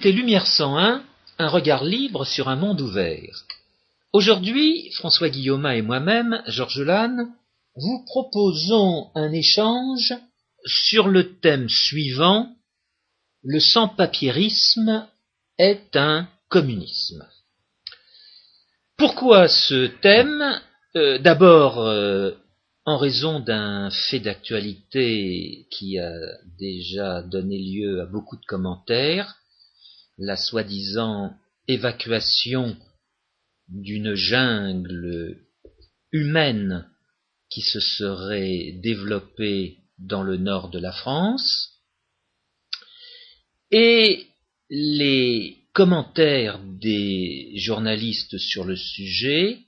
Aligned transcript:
écoutez 0.00 0.12
Lumière 0.12 0.46
101, 0.46 1.04
un 1.38 1.48
regard 1.50 1.84
libre 1.84 2.24
sur 2.24 2.48
un 2.48 2.56
monde 2.56 2.80
ouvert. 2.80 3.44
Aujourd'hui, 4.14 4.90
François 4.92 5.28
Guillaume 5.28 5.66
et 5.66 5.82
moi-même, 5.82 6.42
Georges 6.46 6.80
Lannes, 6.80 7.34
vous 7.76 8.02
proposons 8.06 9.10
un 9.14 9.30
échange 9.30 10.14
sur 10.64 11.06
le 11.06 11.34
thème 11.40 11.68
suivant 11.68 12.48
Le 13.44 13.60
sans-papiérisme 13.60 15.06
est 15.58 15.94
un 15.94 16.26
communisme. 16.48 17.28
Pourquoi 18.96 19.48
ce 19.48 19.88
thème? 20.00 20.62
Euh, 20.96 21.18
D'abord, 21.18 21.78
euh, 21.78 22.30
en 22.86 22.96
raison 22.96 23.38
d'un 23.38 23.90
fait 23.90 24.20
d'actualité 24.20 25.66
qui 25.70 25.98
a 25.98 26.14
déjà 26.58 27.20
donné 27.20 27.58
lieu 27.58 28.00
à 28.00 28.06
beaucoup 28.06 28.36
de 28.36 28.46
commentaires, 28.46 29.39
la 30.20 30.36
soi-disant 30.36 31.34
évacuation 31.66 32.76
d'une 33.68 34.14
jungle 34.14 35.38
humaine 36.12 36.86
qui 37.48 37.62
se 37.62 37.80
serait 37.80 38.78
développée 38.82 39.78
dans 39.98 40.22
le 40.22 40.36
nord 40.36 40.68
de 40.70 40.78
la 40.78 40.92
France, 40.92 41.80
et 43.70 44.26
les 44.68 45.58
commentaires 45.72 46.60
des 46.80 47.52
journalistes 47.56 48.38
sur 48.38 48.64
le 48.64 48.76
sujet 48.76 49.58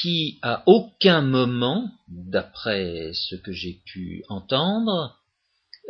qui, 0.00 0.38
à 0.42 0.62
aucun 0.66 1.22
moment, 1.22 1.90
d'après 2.08 3.12
ce 3.14 3.36
que 3.36 3.52
j'ai 3.52 3.82
pu 3.84 4.24
entendre, 4.28 5.18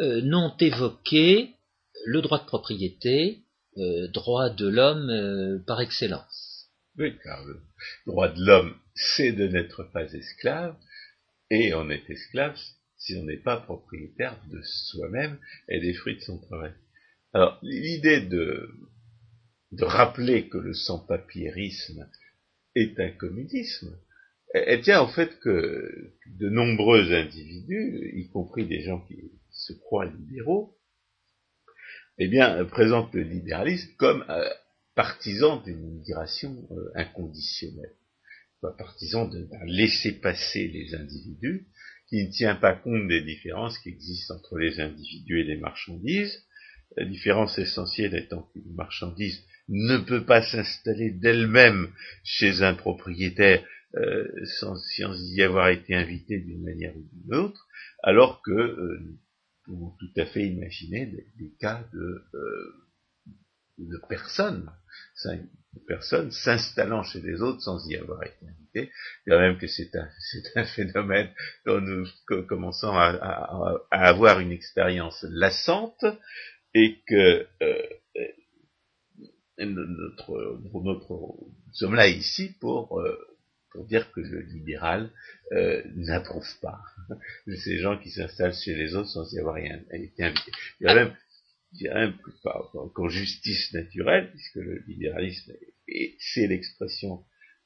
euh, 0.00 0.22
n'ont 0.22 0.56
évoqué 0.58 1.50
le 2.06 2.20
droit 2.22 2.40
de 2.40 2.46
propriété, 2.46 3.42
euh, 3.78 4.08
droit 4.08 4.50
de 4.50 4.68
l'homme 4.68 5.08
euh, 5.10 5.58
par 5.66 5.80
excellence. 5.80 6.68
Oui, 6.98 7.16
car 7.24 7.42
le 7.44 7.60
droit 8.06 8.28
de 8.28 8.44
l'homme, 8.44 8.74
c'est 8.94 9.32
de 9.32 9.48
n'être 9.48 9.84
pas 9.84 10.12
esclave, 10.12 10.76
et 11.50 11.72
on 11.74 11.88
est 11.88 12.08
esclave 12.10 12.56
si 12.98 13.16
on 13.16 13.24
n'est 13.24 13.38
pas 13.38 13.56
propriétaire 13.56 14.38
de 14.50 14.60
soi-même 14.62 15.38
et 15.68 15.80
des 15.80 15.94
fruits 15.94 16.16
de 16.16 16.20
son 16.20 16.38
travail. 16.38 16.72
Alors, 17.32 17.58
l'idée 17.62 18.20
de, 18.20 18.68
rappeler 19.80 20.48
que 20.48 20.58
le 20.58 20.74
sans-papiérisme 20.74 22.08
est 22.74 23.00
un 23.00 23.10
communisme, 23.10 23.98
elle 24.52 24.82
tient 24.82 25.02
au 25.02 25.08
fait 25.08 25.38
que 25.40 26.12
de 26.26 26.50
nombreux 26.50 27.12
individus, 27.12 28.12
y 28.14 28.28
compris 28.28 28.66
des 28.66 28.82
gens 28.82 29.00
qui 29.06 29.32
se 29.50 29.72
croient 29.72 30.04
libéraux, 30.04 30.78
eh 32.18 32.28
bien, 32.28 32.64
présentent 32.64 33.14
le 33.14 33.22
libéralisme 33.22 33.90
comme 33.96 34.24
euh, 34.28 34.48
partisan 34.94 35.62
d'une 35.62 35.98
migration 35.98 36.56
euh, 36.70 36.90
inconditionnelle, 36.94 37.94
pas 38.60 38.72
partisan 38.72 39.26
de, 39.26 39.48
laisser 39.66 40.12
passer 40.12 40.68
les 40.68 40.94
individus, 40.94 41.66
qui 42.08 42.26
ne 42.26 42.30
tient 42.30 42.54
pas 42.54 42.74
compte 42.74 43.08
des 43.08 43.22
différences 43.22 43.78
qui 43.78 43.88
existent 43.88 44.34
entre 44.34 44.58
les 44.58 44.80
individus 44.80 45.40
et 45.40 45.44
les 45.44 45.56
marchandises, 45.56 46.44
la 46.96 47.06
différence 47.06 47.58
essentielle 47.58 48.14
étant 48.14 48.42
qu'une 48.52 48.74
marchandise 48.74 49.42
ne 49.68 49.96
peut 49.96 50.24
pas 50.24 50.42
s'installer 50.42 51.10
d'elle-même 51.10 51.88
chez 52.22 52.62
un 52.62 52.74
propriétaire 52.74 53.64
euh, 53.94 54.26
sans, 54.58 54.76
y 54.98 55.42
avoir 55.42 55.68
été 55.68 55.94
invité 55.94 56.38
d'une 56.38 56.62
manière 56.62 56.96
ou 56.96 57.04
d'une 57.12 57.34
autre, 57.34 57.66
alors 58.02 58.42
que 58.42 58.50
euh, 58.50 59.18
pouvons 59.64 59.94
tout 59.98 60.20
à 60.20 60.26
fait 60.26 60.46
imaginer 60.46 61.06
des, 61.06 61.52
cas 61.58 61.84
de, 61.92 62.24
de 63.78 64.00
personnes 64.08 64.70
de 65.74 65.80
personnes 65.86 66.30
s'installant 66.30 67.02
chez 67.02 67.20
les 67.20 67.40
autres 67.40 67.60
sans 67.60 67.86
y 67.88 67.96
avoir 67.96 68.22
été 68.22 68.46
invité. 68.46 68.92
Je 69.24 69.30
dirais 69.30 69.48
même 69.48 69.58
que 69.58 69.66
c'est 69.68 69.90
un, 70.56 70.64
phénomène 70.64 71.30
dont 71.66 71.80
nous 71.80 72.06
commençons 72.48 72.92
à, 72.92 73.80
avoir 73.90 74.40
une 74.40 74.52
expérience 74.52 75.24
lassante 75.30 76.04
et 76.74 77.00
que 77.06 77.46
euh, 77.62 77.82
notre, 79.58 80.60
notre, 80.82 81.10
nous 81.10 81.72
sommes 81.72 81.94
là 81.94 82.08
ici 82.08 82.54
pour, 82.60 83.00
euh, 83.00 83.16
pour 83.70 83.86
dire 83.86 84.10
que 84.12 84.20
le 84.20 84.40
libéral 84.40 85.10
euh, 85.52 85.82
n'approuve 85.94 86.48
pas 86.60 86.80
ces 87.46 87.78
gens 87.78 87.98
qui 87.98 88.10
s'installent 88.10 88.54
chez 88.54 88.74
les 88.74 88.94
autres 88.94 89.08
sans 89.08 89.32
y 89.32 89.38
avoir 89.38 89.58
été 89.58 90.22
invités. 90.22 90.52
Il 90.80 90.86
y 90.86 90.90
a 90.90 90.94
même 90.94 91.14
dirais 91.72 92.12
qu'en 92.94 93.08
justice 93.08 93.72
naturelle, 93.72 94.30
puisque 94.30 94.56
le 94.56 94.82
libéralisme, 94.86 95.52
c'est 96.18 96.46
l'expression 96.46 97.24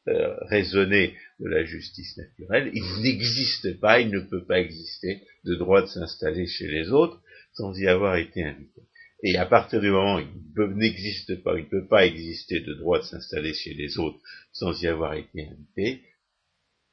euh, 0.09 0.37
raisonnée 0.43 1.17
de 1.41 1.49
la 1.49 1.65
justice 1.65 2.17
naturelle, 2.17 2.71
il 2.75 3.03
n'existe 3.03 3.81
pas, 3.81 4.01
il 4.01 4.11
ne 4.11 4.21
peut 4.21 4.45
pas 4.45 4.61
exister 4.61 5.23
de 5.45 5.55
droit 5.57 5.83
de 5.83 5.89
s'installer 5.89 6.47
chez 6.47 6.69
les 6.69 6.91
autres 6.91 7.21
sans 7.55 7.77
y 7.79 7.87
avoir 7.89 8.17
été 8.17 8.45
invité. 8.45 8.83
Et 9.23 9.37
à 9.37 9.47
partir 9.47 9.81
du 9.81 9.91
moment 9.91 10.19
où 10.19 10.21
il 10.21 10.77
n'existe 10.77 11.43
pas, 11.43 11.59
il 11.59 11.65
ne 11.65 11.71
peut 11.71 11.89
pas 11.89 12.07
exister 12.07 12.61
de 12.61 12.75
droit 12.75 12.99
de 12.99 13.05
s'installer 13.05 13.55
chez 13.55 13.75
les 13.75 13.99
autres 13.99 14.21
sans 14.53 14.81
y 14.83 14.87
avoir 14.87 15.15
été 15.15 15.49
invité, 15.49 16.03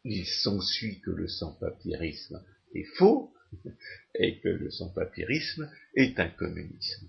il 0.04 0.26
s'ensuit 0.26 1.00
que 1.02 1.12
le 1.12 1.28
sans-papiérisme 1.28 2.42
est 2.76 2.88
faux, 2.98 3.32
et 4.16 4.40
que 4.40 4.50
le 4.50 4.72
sans-papirisme 4.72 5.70
est 5.96 6.20
un 6.20 6.30
communisme. 6.30 7.08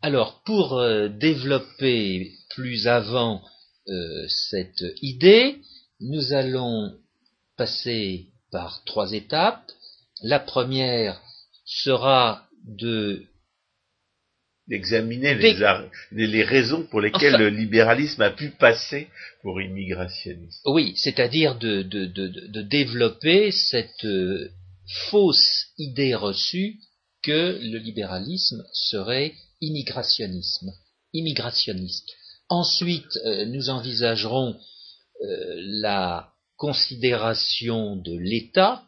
Alors, 0.00 0.42
pour 0.44 0.78
euh, 0.78 1.08
développer 1.08 2.32
plus 2.50 2.86
avant 2.86 3.42
euh, 3.88 4.26
cette 4.28 4.84
idée, 5.00 5.58
nous 6.00 6.32
allons 6.32 6.98
passer 7.56 8.26
par 8.50 8.82
trois 8.84 9.12
étapes. 9.12 9.70
La 10.22 10.40
première 10.40 11.20
sera 11.64 12.48
de 12.64 13.24
d'examiner 14.68 15.34
les, 16.12 16.44
raisons 16.44 16.84
pour 16.84 17.00
lesquelles 17.00 17.36
le 17.36 17.48
libéralisme 17.48 18.22
a 18.22 18.30
pu 18.30 18.50
passer 18.50 19.08
pour 19.42 19.60
immigrationniste. 19.60 20.60
Oui, 20.66 20.94
c'est-à-dire 20.96 21.58
de, 21.58 22.62
développer 22.62 23.50
cette 23.50 24.04
euh, 24.04 24.50
fausse 25.10 25.66
idée 25.78 26.14
reçue 26.14 26.76
que 27.22 27.58
le 27.60 27.78
libéralisme 27.78 28.64
serait 28.72 29.34
immigrationnisme, 29.60 30.72
immigrationniste. 31.12 32.08
Ensuite, 32.48 33.18
euh, 33.24 33.44
nous 33.46 33.68
envisagerons 33.68 34.58
euh, 35.22 35.54
la 35.80 36.32
considération 36.56 37.96
de 37.96 38.16
l'État, 38.16 38.84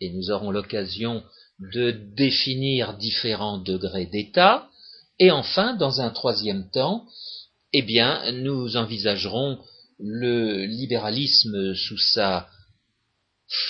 et 0.00 0.10
nous 0.10 0.30
aurons 0.30 0.50
l'occasion 0.50 1.22
de 1.58 1.90
définir 1.90 2.96
différents 2.96 3.58
degrés 3.58 4.06
d'État, 4.06 4.68
et 5.18 5.30
enfin, 5.30 5.74
dans 5.74 6.00
un 6.00 6.10
troisième 6.10 6.70
temps, 6.70 7.04
eh 7.72 7.82
bien, 7.82 8.30
nous 8.32 8.76
envisagerons 8.76 9.58
le 9.98 10.64
libéralisme 10.64 11.74
sous 11.74 11.98
sa 11.98 12.48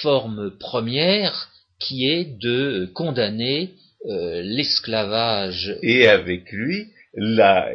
forme 0.02 0.56
première 0.58 1.50
qui 1.80 2.08
est 2.08 2.24
de 2.24 2.90
condamner 2.94 3.74
euh, 4.06 4.42
l'esclavage. 4.42 5.76
Et 5.82 6.06
avec 6.06 6.50
lui, 6.52 6.92
la, 7.14 7.72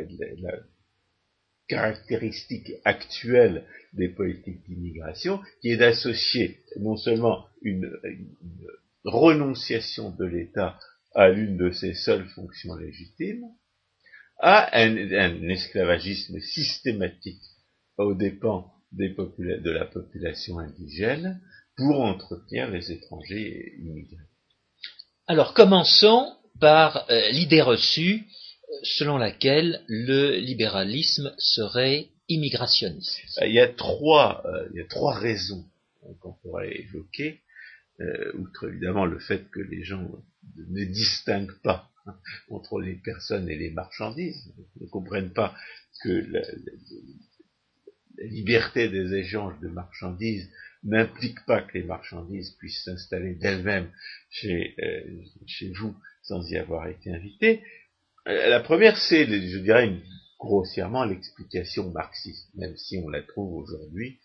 caractéristique 1.67 2.73
actuelle 2.83 3.65
des 3.93 4.09
politiques 4.09 4.63
d'immigration, 4.67 5.39
qui 5.61 5.69
est 5.69 5.77
d'associer 5.77 6.59
non 6.79 6.97
seulement 6.97 7.45
une, 7.61 7.89
renonciation 9.05 10.11
de 10.11 10.25
l'État 10.25 10.79
à 11.15 11.29
l'une 11.29 11.57
de 11.57 11.71
ses 11.71 11.93
seules 11.93 12.27
fonctions 12.29 12.75
légitimes, 12.75 13.45
à 14.39 14.77
un, 14.79 15.49
esclavagisme 15.49 16.39
systématique 16.39 17.41
aux 17.97 18.13
dépens 18.13 18.73
de 18.91 19.71
la 19.71 19.85
population 19.85 20.59
indigène, 20.59 21.41
pour 21.75 22.01
entretenir 22.01 22.69
les 22.69 22.91
étrangers 22.91 23.73
immigrés. 23.79 24.17
Alors 25.27 25.53
commençons 25.53 26.35
par 26.59 27.09
euh, 27.09 27.29
l'idée 27.31 27.61
reçue 27.61 28.23
euh, 28.23 28.73
selon 28.83 29.17
laquelle 29.17 29.81
le 29.87 30.35
libéralisme 30.37 31.33
serait 31.37 32.09
immigrationniste. 32.29 33.19
Euh, 33.41 33.47
il 33.47 33.53
y 33.53 33.59
a 33.59 33.67
trois, 33.67 34.43
il 34.71 34.79
y 34.79 34.81
a 34.81 34.87
trois 34.87 35.13
raisons 35.17 35.65
qu'on 36.19 36.33
pourrait 36.41 36.75
évoquer, 36.75 37.39
outre 38.35 38.69
évidemment 38.69 39.05
le 39.05 39.19
fait 39.19 39.49
que 39.51 39.59
les 39.59 39.83
gens 39.83 40.09
ne 40.57 40.83
distinguent 40.83 41.59
pas 41.63 41.89
entre 42.49 42.81
les 42.81 42.95
personnes 42.95 43.49
et 43.49 43.55
les 43.55 43.71
marchandises, 43.71 44.53
ne 44.81 44.87
comprennent 44.87 45.33
pas 45.33 45.55
que 46.01 46.25
la 46.31 46.41
liberté 48.25 48.89
des 48.89 49.13
échanges 49.15 49.59
de 49.61 49.67
marchandises 49.67 50.49
n'implique 50.83 51.45
pas 51.45 51.61
que 51.61 51.77
les 51.77 51.83
marchandises 51.83 52.51
puissent 52.57 52.83
s'installer 52.83 53.35
d'elles-mêmes 53.35 53.89
chez, 54.29 54.75
euh, 54.83 55.21
chez 55.47 55.71
vous 55.71 55.95
sans 56.23 56.45
y 56.49 56.57
avoir 56.57 56.87
été 56.87 57.11
invitées. 57.11 57.61
La 58.25 58.61
première, 58.61 58.97
c'est, 58.97 59.25
je 59.25 59.57
dirais, 59.59 59.93
grossièrement 60.39 61.03
l'explication 61.03 61.89
marxiste, 61.91 62.49
même 62.55 62.75
si 62.77 62.97
on 62.97 63.09
la 63.09 63.21
trouve 63.21 63.53
aujourd'hui 63.53 64.19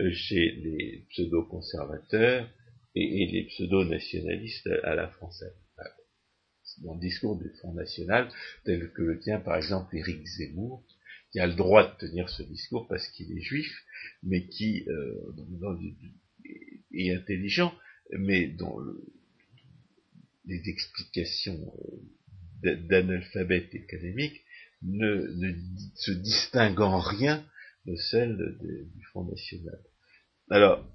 euh, 0.00 0.10
chez 0.12 0.52
les 0.52 1.04
pseudo-conservateurs 1.10 2.48
et, 2.94 3.26
les 3.26 3.44
pseudo-nationalistes 3.46 4.68
à 4.84 4.94
la 4.94 5.08
française. 5.08 5.54
Dans 6.82 6.94
le 6.94 7.00
discours 7.00 7.38
du 7.38 7.48
Front 7.60 7.74
National, 7.74 8.28
tel 8.64 8.92
que 8.92 9.02
le 9.02 9.20
tient 9.20 9.38
par 9.38 9.56
exemple 9.56 9.96
Éric 9.96 10.26
Zemmour, 10.26 10.84
qui 11.30 11.38
a 11.38 11.46
le 11.46 11.54
droit 11.54 11.84
de 11.84 11.98
tenir 11.98 12.28
ce 12.28 12.42
discours 12.42 12.88
parce 12.88 13.06
qu'il 13.08 13.36
est 13.36 13.42
juif, 13.42 13.72
mais 14.22 14.46
qui 14.46 14.84
euh, 14.88 15.32
est 16.92 17.12
intelligent, 17.12 17.72
mais 18.10 18.48
dont 18.48 18.76
les 20.46 20.68
explications 20.68 21.72
euh, 22.64 22.76
d'analphabète 22.88 23.74
économique 23.74 24.42
ne, 24.82 25.26
ne, 25.36 25.54
se 25.94 26.10
distingue 26.10 26.80
en 26.80 26.98
rien 26.98 27.44
de 27.86 27.96
celle 27.96 28.56
du 28.60 29.04
Front 29.06 29.24
National. 29.24 29.78
Alors, 30.50 30.86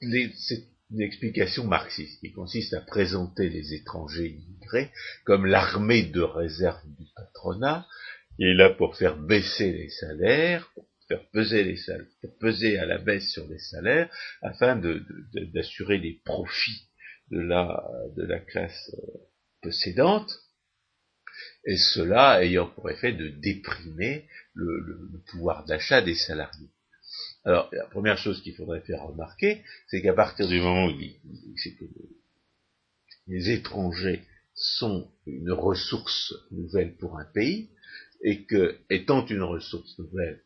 c'est 0.00 0.64
une 0.90 1.00
explication 1.00 1.64
marxiste 1.64 2.20
qui 2.20 2.32
consiste 2.32 2.74
à 2.74 2.80
présenter 2.80 3.48
les 3.48 3.74
étrangers 3.74 4.28
immigrés 4.28 4.90
comme 5.24 5.46
l'armée 5.46 6.04
de 6.04 6.20
réserve 6.20 6.80
du 6.98 7.06
patronat, 7.14 7.86
qui 8.36 8.44
est 8.44 8.54
là 8.54 8.70
pour 8.70 8.96
faire 8.96 9.16
baisser 9.16 9.72
les 9.72 9.88
salaires, 9.88 10.72
faire 11.08 11.24
peser 11.32 11.64
les 11.64 11.76
salaires, 11.76 12.06
peser 12.40 12.78
à 12.78 12.86
la 12.86 12.98
baisse 12.98 13.30
sur 13.30 13.46
les 13.48 13.58
salaires, 13.58 14.08
afin 14.42 14.80
d'assurer 15.54 15.98
les 15.98 16.20
profits 16.24 16.88
de 17.30 17.40
la, 17.40 17.84
de 18.16 18.24
la 18.24 18.38
classe 18.38 18.90
euh, 18.94 19.18
possédante, 19.62 20.30
et 21.64 21.76
cela 21.76 22.44
ayant 22.44 22.68
pour 22.68 22.88
effet 22.90 23.12
de 23.12 23.28
déprimer 23.28 24.26
le, 24.54 25.22
pouvoir 25.30 25.64
d'achat 25.64 26.00
des 26.00 26.14
salariés. 26.14 26.70
Alors, 27.46 27.68
la 27.72 27.86
première 27.86 28.18
chose 28.18 28.42
qu'il 28.42 28.56
faudrait 28.56 28.80
faire 28.80 29.04
remarquer, 29.04 29.62
c'est 29.86 30.02
qu'à 30.02 30.14
partir 30.14 30.48
du 30.48 30.58
moment 30.58 30.88
où 30.88 30.98
les 33.28 33.50
étrangers 33.50 34.24
sont 34.52 35.08
une 35.26 35.52
ressource 35.52 36.34
nouvelle 36.50 36.96
pour 36.96 37.20
un 37.20 37.24
pays, 37.24 37.70
et 38.20 38.46
que, 38.46 38.76
étant 38.90 39.24
une 39.26 39.44
ressource 39.44 39.96
nouvelle, 40.00 40.42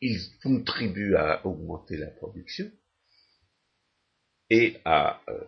ils 0.00 0.20
contribuent 0.42 1.14
à 1.14 1.46
augmenter 1.46 1.96
la 1.96 2.10
production, 2.10 2.68
et 4.50 4.78
à 4.84 5.22
euh, 5.28 5.44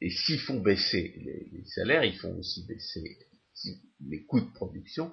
et 0.00 0.10
s'ils 0.10 0.40
font 0.40 0.60
baisser 0.60 1.14
les, 1.50 1.64
salaires, 1.64 2.04
ils 2.04 2.18
font 2.18 2.36
aussi 2.38 2.66
baisser 2.66 3.18
les 4.06 4.24
coûts 4.24 4.40
de 4.40 4.52
production, 4.52 5.10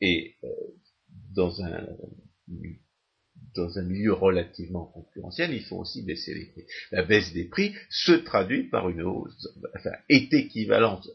et 0.00 0.34
euh, 0.44 0.48
dans 1.34 1.60
un 1.62 1.86
dans 3.54 3.78
un 3.78 3.82
milieu 3.82 4.12
relativement 4.12 4.86
concurrentiel, 4.86 5.52
il 5.52 5.64
faut 5.64 5.76
aussi 5.76 6.02
baisser 6.02 6.34
les 6.34 6.46
prix. 6.46 6.64
La 6.90 7.04
baisse 7.04 7.32
des 7.32 7.44
prix 7.44 7.74
se 7.90 8.12
traduit 8.12 8.64
par 8.64 8.88
une 8.88 9.02
hausse, 9.02 9.48
enfin, 9.76 9.92
est 10.08 10.32
équivalente 10.32 11.08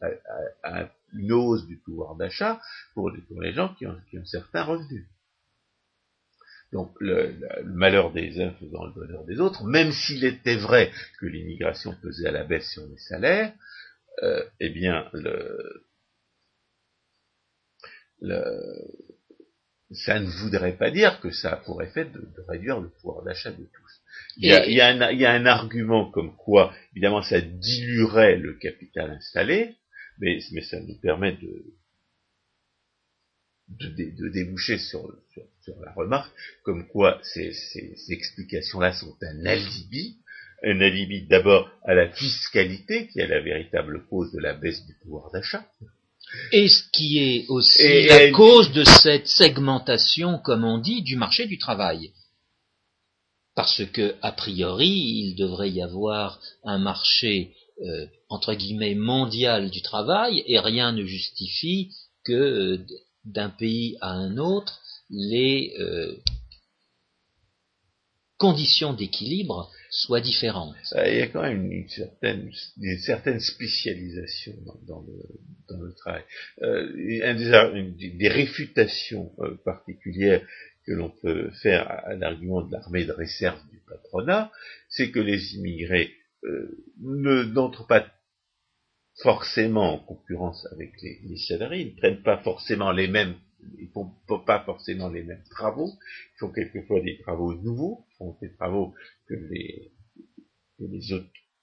à, 0.64 0.90
une 1.14 1.32
hausse 1.32 1.66
du 1.66 1.78
pouvoir 1.78 2.16
d'achat 2.16 2.62
pour, 2.94 3.12
les 3.12 3.54
gens 3.54 3.74
qui 3.76 3.88
ont, 3.88 3.98
qui 4.10 4.20
ont 4.20 4.26
certains 4.26 4.64
revenus. 4.64 5.08
Donc 6.72 6.94
le, 7.00 7.36
malheur 7.66 8.12
des 8.12 8.40
uns 8.40 8.52
faisant 8.54 8.86
le 8.86 8.94
bonheur 8.94 9.26
des 9.26 9.40
autres, 9.40 9.64
même 9.64 9.92
s'il 9.92 10.24
était 10.24 10.58
vrai 10.58 10.92
que 11.20 11.26
l'immigration 11.26 11.96
pesait 12.02 12.28
à 12.28 12.32
la 12.32 12.44
baisse 12.44 12.70
sur 12.72 12.86
les 12.86 12.98
salaires, 12.98 13.54
euh, 14.22 14.44
eh 14.60 14.70
bien 14.70 15.10
le, 15.14 15.86
ça 19.92 20.20
ne 20.20 20.28
voudrait 20.28 20.78
pas 20.78 20.92
dire 20.92 21.20
que 21.20 21.32
ça 21.32 21.54
a 21.54 21.56
pour 21.58 21.82
effet 21.82 22.06
de, 22.06 22.22
réduire 22.48 22.80
le 22.80 22.90
pouvoir 22.90 23.24
d'achat 23.24 23.52
de 23.52 23.64
tous. 23.64 24.02
Il 24.38 24.48
y, 24.48 24.52
a, 24.52 24.66
il, 24.66 24.74
y 24.74 24.82
un, 24.82 25.12
il 25.12 25.20
y, 25.20 25.26
a, 25.26 25.32
un, 25.32 25.46
argument 25.46 26.10
comme 26.12 26.36
quoi, 26.36 26.74
évidemment, 26.92 27.22
ça 27.22 27.42
diluerait 27.42 28.38
le 28.38 28.54
capital 28.54 29.12
installé, 29.12 29.76
mais, 30.20 30.40
mais 30.52 30.62
ça 30.62 30.80
nous 30.80 31.00
permet 31.02 31.34
de, 31.34 31.64
de, 33.70 34.30
déboucher 34.30 34.78
sur, 34.78 35.08
la 35.82 35.94
remarque, 35.94 36.32
comme 36.64 36.88
quoi 36.88 37.20
ces, 37.24 37.54
explications-là 38.10 38.94
sont 38.94 39.16
un 39.22 39.46
alibi, 39.46 40.18
un 40.64 40.82
alibi 40.82 41.28
d'abord 41.28 41.72
à 41.84 41.94
la 41.94 42.10
fiscalité, 42.10 43.08
qui 43.08 43.20
est 43.20 43.28
la 43.28 43.42
véritable 43.42 44.06
cause 44.08 44.32
de 44.32 44.40
la 44.40 44.54
baisse 44.54 44.86
du 44.86 44.94
pouvoir 44.96 45.32
d'achat. 45.32 45.66
Et 46.52 46.68
ce 46.68 46.84
qui 46.92 47.18
est 47.20 47.46
aussi 47.48 48.08
la 48.08 48.32
cause 48.32 48.72
de 48.72 48.84
cette 48.84 49.28
segmentation, 49.28 50.38
comme 50.38 50.64
on 50.64 50.78
dit, 50.78 51.02
du 51.02 51.16
marché 51.16 51.46
du 51.48 51.58
travail. 51.58 52.12
Parce 53.56 53.84
que, 53.94 54.16
a 54.22 54.32
priori, 54.32 54.90
il 54.90 55.36
devrait 55.36 55.72
y 55.72 55.82
avoir 55.82 56.40
un 56.64 56.78
marché, 56.78 57.56
euh, 57.82 58.06
entre 58.30 58.54
guillemets, 58.54 58.96
mondial 58.96 59.70
du 59.70 59.82
travail, 59.82 60.44
et 60.48 60.60
rien 60.60 60.92
ne 60.92 61.04
justifie 61.04 61.92
que 62.24 62.34
euh, 62.34 62.78
d'un 63.26 63.50
pays 63.50 63.98
à 64.02 64.12
un 64.12 64.38
autre, 64.38 64.80
les 65.10 65.74
euh, 65.80 66.16
conditions 68.40 68.94
d'équilibre 68.94 69.72
soient 69.92 70.22
différentes. 70.22 70.76
Il 71.06 71.18
y 71.18 71.22
a 71.22 71.28
quand 71.28 71.44
même 71.44 71.72
une, 71.72 71.88
certaine, 71.90 72.52
une 72.82 72.98
certaine, 73.00 73.40
spécialisation 73.40 74.54
dans, 74.88 75.06
le, 75.70 75.94
travail. 75.94 76.24
Euh, 76.64 76.92
une 76.96 77.96
des, 77.96 78.30
réfutations 78.30 79.32
euh, 79.40 79.56
particulières 79.64 80.42
que 80.88 80.94
l'on 80.94 81.10
peut 81.10 81.52
faire 81.62 81.88
à, 81.88 82.16
l'argument 82.16 82.62
de 82.62 82.72
l'armée 82.72 83.06
de 83.06 83.12
réserve 83.12 83.60
du 83.70 83.80
patronat, 83.88 84.52
c'est 84.90 85.12
que 85.12 85.20
les 85.20 85.56
immigrés 85.56 86.12
ne 87.02 87.44
n'entrent 87.44 87.86
pas 87.86 88.08
forcément 89.22 89.96
en 89.96 90.00
concurrence 90.00 90.66
avec 90.72 90.94
les, 91.02 91.38
salariés, 91.38 91.82
ils 91.82 91.96
ne 91.96 91.98
prennent 91.98 92.24
pas 92.24 92.38
forcément 92.38 92.92
les 92.92 93.08
mêmes, 93.08 93.36
ils 93.78 93.90
font 93.90 94.12
pas 94.46 94.64
forcément 94.64 95.10
les 95.10 95.24
mêmes 95.24 95.44
travaux, 95.50 95.90
ils 95.90 96.40
font 96.40 96.52
quelquefois 96.52 97.02
des 97.02 97.18
travaux 97.20 97.54
nouveaux, 97.54 98.06
font 98.20 98.38
des 98.42 98.54
travaux 98.54 98.94
que 99.28 99.34
les, 99.34 99.92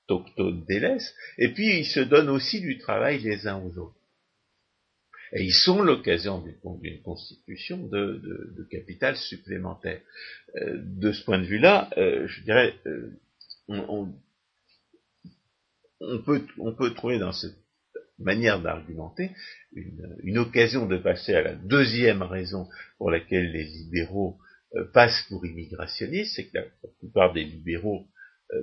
autochtones 0.09 0.65
délaissent, 0.65 1.15
et 1.39 1.53
puis 1.53 1.79
ils 1.79 1.87
se 1.87 2.01
donnent 2.01 2.29
aussi 2.29 2.61
du 2.61 2.79
travail 2.79 3.21
les 3.21 3.47
uns 3.47 3.63
aux 3.63 3.79
autres. 3.79 3.97
Et 5.33 5.45
ils 5.45 5.55
sont 5.55 5.83
l'occasion 5.83 6.43
d'une 6.43 7.03
constitution 7.03 7.87
de, 7.87 8.67
capital 8.71 9.17
supplémentaire. 9.17 10.01
Euh, 10.57 10.81
de 10.83 11.13
ce 11.13 11.25
point 11.25 11.39
de 11.39 11.45
vue-là, 11.45 11.91
euh, 11.97 12.27
je 12.27 12.43
dirais, 12.43 12.75
euh, 12.87 13.11
on 13.69 14.15
peut 16.73 16.95
trouver 16.95 17.19
dans 17.19 17.33
cette 17.33 17.57
manière 18.19 18.61
d'argumenter 18.61 19.31
une, 20.23 20.39
occasion 20.39 20.87
de 20.87 20.97
passer 20.97 21.35
à 21.35 21.43
la 21.43 21.55
deuxième 21.55 22.23
raison 22.23 22.69
pour 22.99 23.11
laquelle 23.11 23.53
les 23.53 23.65
libéraux 23.65 24.39
euh, 24.77 24.85
passent 24.93 25.25
pour 25.29 25.45
immigrationnistes, 25.47 26.35
c'est 26.37 26.47
que 26.49 26.59
la, 26.59 26.65
plupart 26.99 27.33
des 27.33 27.45
libéraux, 27.45 28.07
euh, 28.53 28.63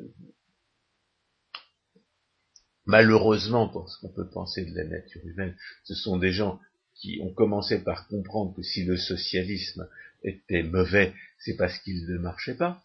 malheureusement 2.86 3.68
pour 3.70 3.90
ce 3.90 4.00
qu'on 4.00 4.14
peut 4.14 4.30
penser 4.30 4.66
de 4.66 4.76
la 4.76 4.86
nature 4.86 5.26
humaine, 5.26 5.56
ce 5.84 5.96
sont 5.96 6.18
des 6.18 6.32
gens 6.32 6.60
qui 6.96 7.20
ont 7.22 7.34
commencé 7.34 7.84
par 7.84 8.08
comprendre 8.08 8.56
que 8.56 8.62
si 8.62 8.86
le 8.86 8.98
socialisme 8.98 9.88
était 10.24 10.64
mauvais, 10.64 11.14
c'est 11.40 11.56
parce 11.58 11.78
qu'il 11.80 12.06
ne 12.08 12.18
marchait 12.18 12.56
pas, 12.56 12.82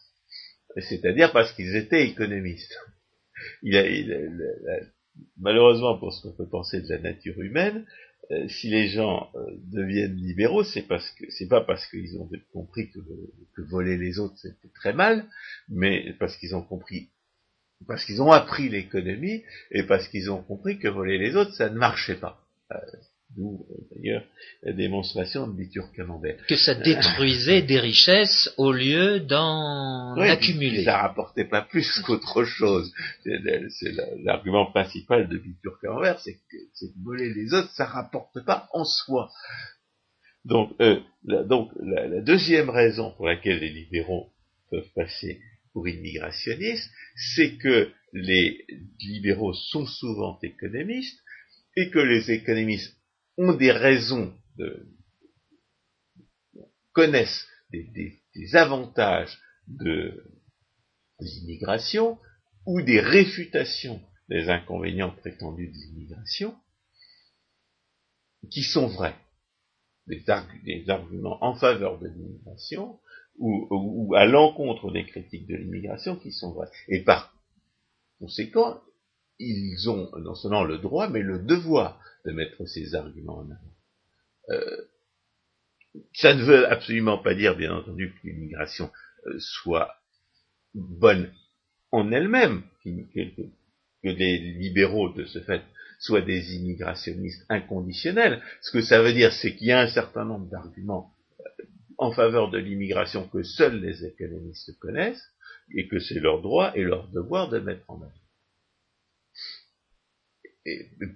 c'est-à-dire 0.77 1.33
parce 1.33 1.53
qu'ils 1.53 1.77
étaient 1.77 2.09
économistes. 2.09 2.77
Malheureusement 5.37 5.99
pour 5.99 6.13
ce 6.13 6.23
qu'on 6.23 6.33
peut 6.33 6.49
penser 6.49 6.81
de 6.81 6.89
la 6.89 6.99
nature 6.99 7.41
humaine, 7.41 7.87
euh, 8.31 8.47
si 8.49 8.69
les 8.69 8.89
gens 8.89 9.31
euh, 9.35 9.41
deviennent 9.73 10.17
libéraux, 10.17 10.63
c'est 10.63 10.83
parce 10.83 11.11
que 11.13 11.31
c'est 11.31 11.49
pas 11.49 11.63
parce 11.63 11.87
qu'ils 11.87 12.19
ont 12.19 12.29
compris 12.53 12.91
que, 12.91 13.01
voler 13.63 13.97
les 13.97 14.19
autres 14.19 14.37
c'était 14.37 14.73
très 14.75 14.93
mal, 14.93 15.27
mais 15.69 16.13
parce 16.19 16.37
qu'ils 16.37 16.55
ont 16.55 16.63
compris, 16.63 17.09
parce 17.87 18.05
qu'ils 18.05 18.21
ont 18.23 18.31
appris 18.31 18.69
l'économie 18.69 19.43
et 19.71 19.83
parce 19.83 20.09
qu'ils 20.09 20.31
ont 20.31 20.43
compris 20.43 20.79
que 20.79 20.89
voler 20.89 21.19
les 21.19 21.37
autres 21.37 21.55
ça 21.55 21.71
ne 21.71 21.79
marchait 21.79 22.17
pas. 22.17 22.47
Euh, 22.73 22.77
D'où 23.39 23.65
d'ailleurs 23.93 24.25
la 24.65 24.73
démonstration 24.73 25.47
de 25.47 25.53
Bitur 25.53 25.93
Camembert. 25.93 26.45
Que 26.49 26.57
ça 26.57 26.75
détruisait 26.75 27.63
des 27.63 27.79
richesses 27.79 28.53
au 28.57 28.73
lieu 28.73 29.21
d'en 29.21 30.17
accumuler. 30.17 30.83
Ça 30.85 30.99
rapportait 30.99 31.45
pas 31.45 31.63
plus 31.63 31.89
qu'autre 32.05 32.43
chose. 32.45 32.93
C'est 33.23 33.93
l'argument 34.25 34.67
principal 34.67 35.29
de 35.29 35.39
Bitur 35.39 35.79
Camembert, 35.81 36.19
c'est 36.19 36.35
que, 36.35 36.87
voler 37.05 37.33
les 37.33 37.55
autres, 37.55 37.71
ça 37.75 37.85
rapporte 37.85 38.45
pas 38.45 38.69
en 38.73 38.85
soi. 38.85 39.31
Donc, 40.45 40.73
euh, 40.81 40.99
la, 41.25 41.45
donc 41.45 41.71
la, 41.81 42.21
deuxième 42.21 42.71
raison 42.71 43.13
pour 43.13 43.27
laquelle 43.27 43.61
les 43.61 43.71
libéraux 43.71 44.33
peuvent 44.71 44.91
passer 44.97 45.41
pour 45.73 45.87
immigrationnistes, 45.87 46.91
c'est 47.15 47.57
que 47.57 47.93
les 48.13 48.65
libéraux 49.01 49.53
sont 49.53 49.87
souvent 49.87 50.41
économistes, 50.43 51.21
et 51.79 51.91
que 51.91 52.01
les 52.01 52.33
économistes 52.33 52.98
ont 53.39 53.55
des 53.55 53.73
raisons 53.73 54.35
de, 54.57 54.87
connaissent 56.93 57.47
des, 57.71 58.57
avantages 58.57 59.39
de, 59.67 60.25
des 61.21 61.39
immigrations 61.39 62.19
ou 62.67 62.83
des 62.83 63.01
réfutations 63.01 64.03
des 64.29 64.51
inconvénients 64.51 65.11
prétendus 65.11 65.69
de 65.69 65.73
l'immigration, 65.73 66.55
qui 68.51 68.63
sont 68.63 68.89
vrais. 68.89 69.17
Des, 70.07 70.25
arguments 70.89 71.43
en 71.43 71.55
faveur 71.55 71.99
de 71.99 72.09
l'immigration 72.09 72.99
ou, 73.39 74.15
à 74.17 74.25
l'encontre 74.27 74.91
des 74.91 75.05
critiques 75.07 75.47
de 75.47 75.55
l'immigration 75.55 76.17
qui 76.17 76.33
sont 76.33 76.53
vrais. 76.53 76.71
Et 76.89 77.05
par 77.05 77.35
conséquent, 78.19 78.81
ils 79.39 79.89
ont 79.89 80.11
non 80.19 80.35
seulement 80.35 80.65
le 80.65 80.79
droit, 80.79 81.09
mais 81.09 81.21
le 81.21 81.39
devoir 81.39 82.03
de 82.25 82.33
mettre 82.33 82.65
ces 82.67 82.95
arguments 82.95 83.39
en 83.39 83.51
avant. 83.51 83.75
Euh, 84.51 84.77
ça 86.15 86.35
ne 86.35 86.43
veut 86.43 86.67
absolument 86.71 87.19
pas 87.19 87.35
dire, 87.35 87.57
bien 87.57 87.75
entendu, 87.75 88.13
que 88.13 88.29
l'immigration 88.29 88.91
euh, 89.27 89.39
soit 89.39 89.95
bonne 90.75 91.33
en 91.91 92.13
elle-même, 92.13 92.63
que, 92.85 93.49
les 94.03 94.39
libéraux, 94.39 95.13
de 95.13 95.25
ce 95.25 95.41
fait, 95.41 95.63
soient 95.99 96.21
des 96.21 96.55
immigrationnistes 96.55 97.45
inconditionnels. 97.49 98.43
Ce 98.61 98.71
que 98.71 98.83
ça 98.83 99.03
veut 99.03 99.13
dire, 99.13 99.33
c'est 99.33 99.57
qu'il 99.57 99.69
y 99.69 99.73
a 99.73 99.81
un 99.81 99.89
certain 99.89 100.25
nombre 100.25 100.49
d'arguments 100.49 101.13
euh, 101.41 101.65
en 101.97 102.13
faveur 102.13 102.51
de 102.51 102.59
l'immigration 102.59 103.27
que 103.29 103.43
seuls 103.43 103.81
les 103.81 104.05
économistes 104.05 104.79
connaissent, 104.79 105.33
et 105.75 105.89
que 105.89 105.99
c'est 105.99 106.21
leur 106.21 106.41
droit 106.41 106.73
et 106.75 106.83
leur 106.83 107.09
devoir 107.09 107.49
de 107.49 107.59
mettre 107.59 107.89
en 107.91 108.01
œuvre 108.01 108.28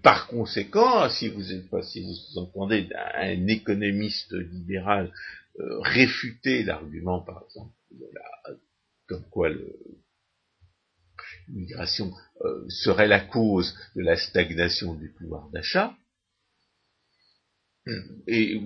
par 0.02 0.26
conséquent, 0.28 1.09
si 1.11 1.28
vous, 1.28 1.42
si 1.82 2.02
vous 2.02 2.38
entendez 2.38 2.88
un 3.14 3.47
économiste 3.47 4.32
libéral 4.32 5.12
euh, 5.61 5.80
réfuter 5.80 6.62
l'argument, 6.62 7.21
par 7.21 7.44
exemple, 7.44 7.75
comme 9.06 9.28
quoi 9.30 9.50
l'immigration 11.49 12.12
euh, 12.42 12.64
serait 12.68 13.09
la 13.09 13.21
cause 13.21 13.76
de 13.94 14.02
la 14.02 14.16
stagnation 14.16 14.94
du 14.94 15.11
pouvoir 15.11 15.50
d'achat, 15.50 15.94
et 18.28 18.61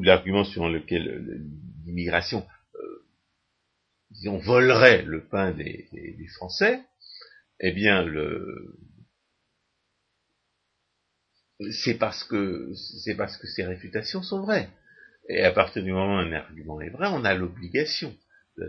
l'argument 0.00 0.44
sur 0.44 0.68
lequel 0.68 1.44
l'immigration, 1.84 2.46
euh, 2.74 4.38
volerait 4.38 5.02
le 5.02 5.24
pain 5.24 5.52
des, 5.52 5.88
des 5.92 6.26
Français, 6.28 6.80
eh 7.60 7.72
bien, 7.72 8.02
le, 8.02 8.76
c'est 11.70 11.94
parce 11.94 12.24
que 12.24 12.72
c'est 13.04 13.14
parce 13.14 13.36
que 13.36 13.46
ces 13.46 13.64
réfutations 13.64 14.22
sont 14.22 14.42
vraies. 14.42 14.68
Et 15.28 15.42
à 15.42 15.52
partir 15.52 15.82
du 15.82 15.92
moment 15.92 16.16
où 16.16 16.18
un 16.18 16.32
argument 16.32 16.80
est 16.80 16.90
vrai, 16.90 17.08
on 17.08 17.24
a 17.24 17.34
l'obligation 17.34 18.14
de, 18.56 18.64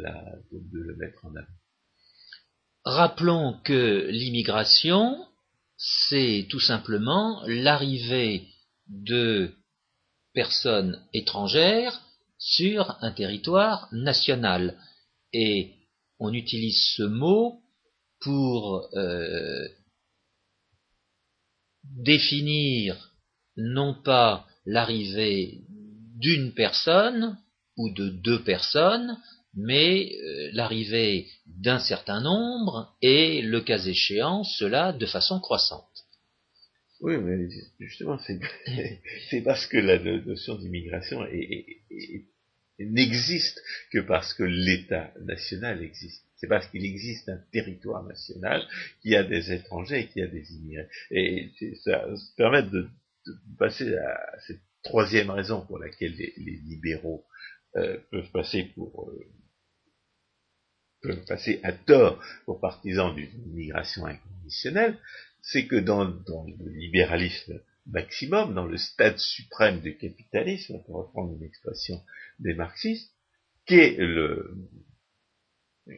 le 0.72 0.96
mettre 0.96 1.26
en 1.26 1.36
avant. 1.36 1.48
Rappelons 2.86 3.60
que 3.64 4.08
l'immigration, 4.10 5.26
c'est 5.78 6.48
tout 6.50 6.60
simplement 6.60 7.42
l'arrivée 7.48 8.48
de 8.88 9.52
personnes 10.34 11.02
étrangères 11.14 12.02
sur 12.38 12.98
un 13.02 13.12
territoire 13.12 13.88
national. 13.92 14.78
Et 15.32 15.74
on 16.20 16.34
utilise 16.34 16.94
ce 16.96 17.04
mot 17.04 17.62
pour 18.20 18.90
euh, 18.96 19.68
définir 21.84 23.12
non 23.58 23.94
pas 23.94 24.48
l'arrivée 24.66 25.62
d'une 26.18 26.54
personne 26.54 27.38
ou 27.78 27.90
de 27.90 28.10
deux 28.10 28.44
personnes, 28.44 29.18
mais 29.56 30.16
euh, 30.16 30.50
l'arrivée 30.54 31.28
d'un 31.46 31.80
certain 31.80 32.22
nombre 32.22 32.96
et, 33.02 33.42
le 33.42 33.62
cas 33.62 33.80
échéant, 33.80 34.44
cela 34.44 34.94
de 34.94 35.06
façon 35.06 35.40
croissante. 35.40 35.86
Oui, 37.02 37.18
mais 37.18 37.50
justement, 37.80 38.18
c'est 38.18 39.42
parce 39.44 39.66
que 39.66 39.78
la 39.78 40.00
notion 40.00 40.56
d'immigration 40.56 41.20
n'existe 42.80 43.62
que 43.92 44.00
parce 44.00 44.34
que 44.34 44.44
l'État 44.44 45.14
national 45.22 45.84
existe 45.84 46.24
c'est 46.44 46.50
parce 46.50 46.68
qu'il 46.68 46.84
existe 46.84 47.30
un 47.30 47.40
territoire 47.54 48.04
national 48.04 48.68
qui 49.02 49.16
a 49.16 49.24
des 49.24 49.54
étrangers 49.54 50.02
et 50.02 50.08
qui 50.10 50.22
a 50.22 50.28
des 50.28 50.52
immigrés. 50.52 50.90
Et 51.10 51.50
ça, 51.86 52.06
permet 52.36 52.64
de, 52.64 52.90
passer 53.58 53.96
à 53.96 54.40
cette 54.46 54.60
troisième 54.84 55.30
raison 55.30 55.66
pour 55.66 55.80
laquelle 55.80 56.14
les, 56.18 56.34
libéraux 56.68 57.24
euh, 57.78 57.98
peuvent 58.12 58.30
passer 58.32 58.66
pour 58.76 59.10
euh, 59.10 59.26
peuvent 61.02 61.24
passer 61.26 61.62
à 61.64 61.72
tort 61.72 62.22
pour 62.44 62.60
partisans 62.60 63.16
d'une 63.16 63.32
immigration 63.48 64.06
inconditionnelle, 64.06 64.98
c'est 65.42 65.66
que 65.68 65.78
dans, 65.78 66.04
dans, 66.04 66.46
le 66.46 66.72
libéralisme 66.72 67.62
maximum, 67.86 68.54
dans 68.54 68.66
le 68.66 68.76
stade 68.76 69.18
suprême 69.18 69.80
du 69.80 69.96
capitalisme, 69.96 70.84
pour 70.86 70.96
reprendre 70.96 71.34
une 71.38 71.44
expression 71.44 72.04
des 72.40 72.54
marxistes, 72.54 73.14
qu'est 73.66 73.96
le, 73.98 74.58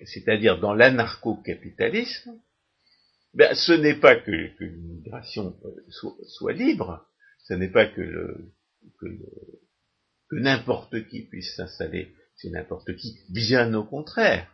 c'est-à-dire 0.06 0.60
dans 0.60 0.74
l'anarcho-capitalisme, 0.74 2.40
ben, 3.34 3.54
ce 3.54 3.74
n'est 3.74 4.00
pas 4.00 4.16
que, 4.16 4.32
l'immigration 4.60 5.56
euh, 5.66 6.22
soit, 6.28 6.54
libre, 6.54 7.06
ce 7.44 7.54
n'est 7.54 7.72
pas 7.72 7.86
que, 7.86 8.38
que, 9.00 9.08
n'importe 10.32 11.08
qui 11.08 11.22
puisse 11.22 11.56
s'installer 11.56 12.14
c'est 12.38 12.50
n'importe 12.50 12.96
qui, 12.96 13.18
bien 13.30 13.74
au 13.74 13.84
contraire. 13.84 14.48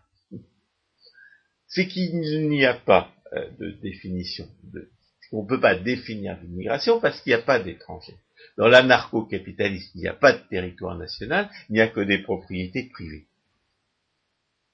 C'est 1.68 1.88
qu'il 1.88 2.20
n'y 2.50 2.66
a 2.66 2.74
pas 2.74 3.14
euh, 3.34 3.50
de 3.60 3.72
définition. 3.82 4.48
De, 4.64 4.92
on 5.32 5.44
ne 5.44 5.48
peut 5.48 5.62
pas 5.62 5.76
définir 5.76 6.38
l'immigration 6.42 7.00
parce 7.00 7.22
qu'il 7.22 7.32
n'y 7.32 7.42
a 7.42 7.44
pas 7.44 7.60
d'étrangers. 7.60 8.18
Dans 8.58 8.68
l'anarcho-capitalisme, 8.68 9.92
il 9.96 10.02
n'y 10.02 10.08
a 10.08 10.14
pas 10.14 10.34
de 10.34 10.48
territoire 10.50 10.98
national, 10.98 11.50
il 11.70 11.74
n'y 11.74 11.82
a 11.82 11.88
que 11.88 12.02
des 12.02 12.20
propriétés 12.20 12.90
privées. 12.90 13.28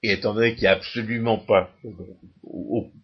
Et 0.02 0.12
étant 0.12 0.34
donné 0.34 0.52
qu'il 0.54 0.62
n'y 0.62 0.68
a 0.68 0.72
absolument 0.72 1.38
pas, 1.38 1.74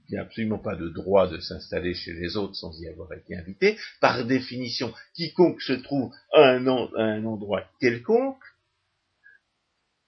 il 0.09 0.19
absolument 0.19 0.59
pas 0.59 0.77
de 0.77 0.89
droit 0.89 1.29
de 1.29 1.41
s'installer 1.41 1.95
chez 1.95 2.13
les 2.13 2.37
autres 2.37 2.55
sans 2.55 2.79
y 2.81 2.89
avoir 2.89 3.13
été 3.13 3.37
invité, 3.37 3.77
par 4.01 4.25
définition, 4.25 4.93
quiconque 5.15 5.61
se 5.61 5.73
trouve 5.73 6.13
à 6.33 6.51
un, 6.51 7.25
endroit 7.25 7.65
quelconque, 7.81 8.43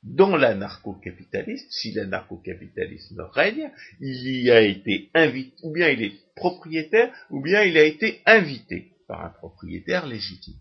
dans 0.05 0.37
l'anarcho-capitalisme, 0.37 1.67
si 1.71 1.93
l'anarcho-capitalisme 1.93 3.23
règne, 3.33 3.73
il 3.99 4.45
y 4.45 4.53
a 4.53 4.61
été 4.61 5.11
invité, 5.15 5.57
ou 5.65 5.73
bien 5.73 5.89
il 5.89 6.03
est 6.03 6.15
propriétaire, 6.37 7.13
ou 7.31 7.43
bien 7.43 7.63
il 7.63 7.77
a 7.77 7.83
été 7.83 8.23
invité 8.25 8.93
par 9.09 9.25
un 9.25 9.31
propriétaire 9.31 10.07
légitime. 10.07 10.61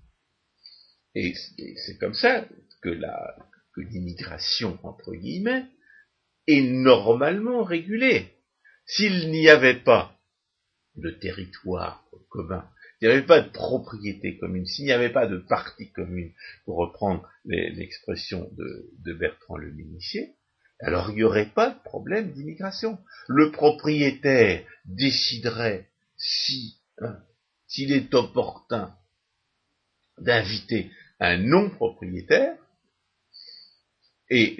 Et 1.13 1.33
c'est 1.85 1.97
comme 1.99 2.15
ça 2.15 2.47
que 2.81 2.89
l'immigration, 3.77 4.79
entre 4.81 5.13
guillemets, 5.13 5.65
est 6.47 6.61
normalement 6.61 7.63
régulé. 7.63 8.31
S'il 8.85 9.31
n'y 9.31 9.49
avait 9.49 9.81
pas 9.81 10.15
de 10.95 11.09
territoire 11.09 12.05
commun, 12.29 12.69
s'il 12.99 13.09
n'y 13.09 13.15
avait 13.15 13.25
pas 13.25 13.41
de 13.41 13.49
propriété 13.49 14.37
commune, 14.37 14.65
s'il 14.65 14.85
n'y 14.85 14.91
avait 14.91 15.11
pas 15.11 15.27
de 15.27 15.37
partie 15.37 15.91
commune, 15.91 16.31
pour 16.63 16.77
reprendre 16.77 17.27
l'expression 17.45 18.49
de, 18.53 19.13
Bertrand 19.13 19.57
le 19.57 19.71
Minissier, 19.71 20.35
alors 20.79 21.09
il 21.09 21.15
n'y 21.15 21.23
aurait 21.23 21.51
pas 21.53 21.71
de 21.71 21.79
problème 21.83 22.31
d'immigration. 22.31 22.99
Le 23.27 23.51
propriétaire 23.51 24.65
déciderait 24.85 25.89
si 26.17 26.77
s'il 27.67 27.91
est 27.91 28.13
opportun 28.13 28.95
d'inviter 30.17 30.91
un 31.19 31.37
non-propriétaire, 31.37 32.55
et 34.29 34.57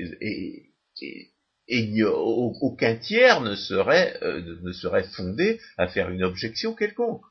aucun 1.72 2.96
tiers 2.96 3.42
ne 3.42 3.56
serait, 3.56 4.18
euh, 4.22 4.58
ne 4.62 4.72
serait 4.72 5.04
fondé 5.16 5.60
à 5.78 5.88
faire 5.88 6.10
une 6.10 6.24
objection 6.24 6.76
quelconque. 6.76 7.24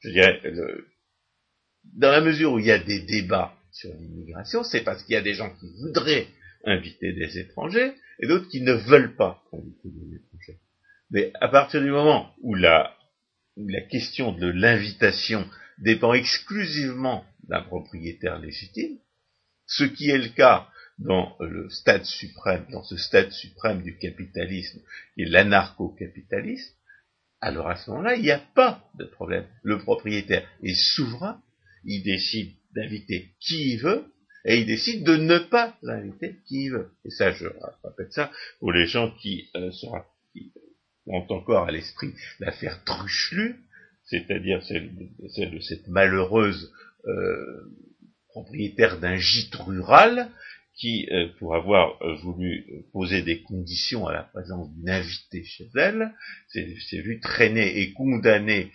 Je 0.00 0.10
dirais, 0.10 0.40
dans 1.94 2.10
la 2.10 2.20
mesure 2.20 2.52
où 2.52 2.58
il 2.58 2.66
y 2.66 2.70
a 2.70 2.78
des 2.78 3.00
débats 3.00 3.54
sur 3.72 3.92
l'immigration, 3.94 4.64
c'est 4.64 4.82
parce 4.82 5.02
qu'il 5.02 5.14
y 5.14 5.18
a 5.18 5.22
des 5.22 5.34
gens 5.34 5.50
qui 5.56 5.66
voudraient 5.80 6.26
inviter 6.64 7.12
des 7.12 7.38
étrangers 7.38 7.92
et 8.20 8.26
d'autres 8.26 8.48
qui 8.48 8.60
ne 8.60 8.72
veulent 8.72 9.16
pas 9.16 9.42
inviter 9.52 9.88
des 9.88 10.16
étrangers. 10.16 10.60
Mais 11.10 11.32
à 11.40 11.48
partir 11.48 11.80
du 11.82 11.90
moment 11.90 12.34
où 12.40 12.54
la, 12.54 12.96
où 13.56 13.68
la 13.68 13.82
question 13.82 14.32
de 14.32 14.46
l'invitation 14.46 15.48
dépend 15.78 16.12
exclusivement 16.14 17.24
d'un 17.48 17.62
propriétaire 17.62 18.38
légitime, 18.38 18.98
ce 19.66 19.84
qui 19.84 20.10
est 20.10 20.18
le 20.18 20.28
cas 20.28 20.68
dans 20.98 21.36
le 21.40 21.68
stade 21.70 22.04
suprême, 22.04 22.66
dans 22.70 22.84
ce 22.84 22.96
stade 22.96 23.30
suprême 23.32 23.82
du 23.82 23.96
capitalisme, 23.98 24.80
et 25.16 25.24
l'anarcho-capitalisme, 25.24 26.74
alors 27.40 27.68
à 27.68 27.76
ce 27.76 27.90
moment-là, 27.90 28.16
il 28.16 28.22
n'y 28.22 28.30
a 28.30 28.42
pas 28.54 28.82
de 28.98 29.04
problème. 29.04 29.46
Le 29.62 29.78
propriétaire 29.78 30.48
est 30.62 30.74
souverain, 30.74 31.42
il 31.84 32.02
décide 32.02 32.52
d'inviter 32.74 33.34
qui 33.40 33.72
il 33.72 33.82
veut, 33.82 34.04
et 34.44 34.60
il 34.60 34.66
décide 34.66 35.04
de 35.04 35.16
ne 35.16 35.38
pas 35.38 35.76
inviter 35.86 36.36
qui 36.46 36.64
il 36.64 36.72
veut. 36.72 36.90
Et 37.04 37.10
ça, 37.10 37.32
je 37.32 37.46
rappelle 37.82 38.12
ça 38.12 38.30
pour 38.60 38.72
les 38.72 38.86
gens 38.86 39.10
qui, 39.20 39.48
euh, 39.56 39.70
ont 41.06 41.26
encore 41.30 41.66
à 41.66 41.70
l'esprit 41.70 42.14
l'affaire 42.40 42.82
Truchelu, 42.84 43.56
c'est-à-dire 44.04 44.62
celle, 44.64 44.94
de 44.94 45.60
cette 45.60 45.88
malheureuse 45.88 46.72
euh, 47.06 47.70
propriétaire 48.28 48.98
d'un 49.00 49.16
gîte 49.16 49.54
rural 49.54 50.30
qui, 50.76 51.08
euh, 51.12 51.28
pour 51.38 51.54
avoir 51.54 52.02
euh, 52.02 52.16
voulu 52.16 52.84
poser 52.92 53.22
des 53.22 53.42
conditions 53.42 54.06
à 54.06 54.12
la 54.12 54.22
présence 54.24 54.72
d'une 54.74 54.90
invitée 54.90 55.44
chez 55.44 55.68
elle, 55.76 56.12
s'est 56.48 57.00
vu 57.00 57.20
traîner 57.20 57.80
et 57.80 57.92
condamné 57.92 58.70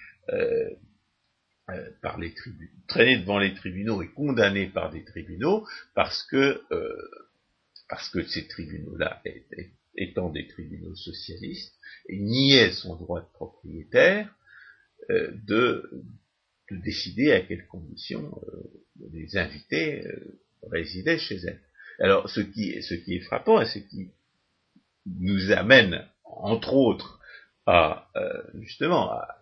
par 2.01 2.19
les 2.19 2.33
tribunaux, 2.33 2.71
traîné 2.87 3.17
devant 3.17 3.39
les 3.39 3.53
tribunaux 3.55 4.01
et 4.01 4.09
condamné 4.09 4.67
par 4.67 4.91
des 4.91 5.03
tribunaux 5.03 5.67
parce 5.95 6.23
que 6.23 6.61
parce 7.89 8.09
que 8.09 8.23
ces 8.27 8.47
tribunaux-là, 8.47 9.23
étant 9.95 10.29
des 10.29 10.47
tribunaux 10.47 10.95
socialistes, 10.95 11.73
niaient 12.09 12.71
son 12.71 12.95
droit 12.95 13.21
de 13.21 13.31
propriétaire 13.33 14.29
euh, 15.09 15.31
de, 15.47 15.89
décider 16.71 17.31
à 17.31 17.41
quelles 17.41 17.65
conditions 17.65 18.39
euh, 18.43 18.85
les 19.11 19.35
invités 19.37 20.05
euh, 20.05 20.39
résidaient 20.71 21.17
chez 21.17 21.37
elle. 21.37 21.59
Alors, 21.99 22.29
ce 22.29 22.39
qui, 22.39 22.81
ce 22.81 22.93
qui 22.93 23.15
est 23.15 23.21
frappant 23.21 23.61
et 23.61 23.65
ce 23.65 23.79
qui 23.79 24.11
nous 25.05 25.51
amène, 25.51 26.07
entre 26.23 26.73
autres, 26.73 27.19
à 27.65 28.09
justement 28.55 29.11
à, 29.11 29.35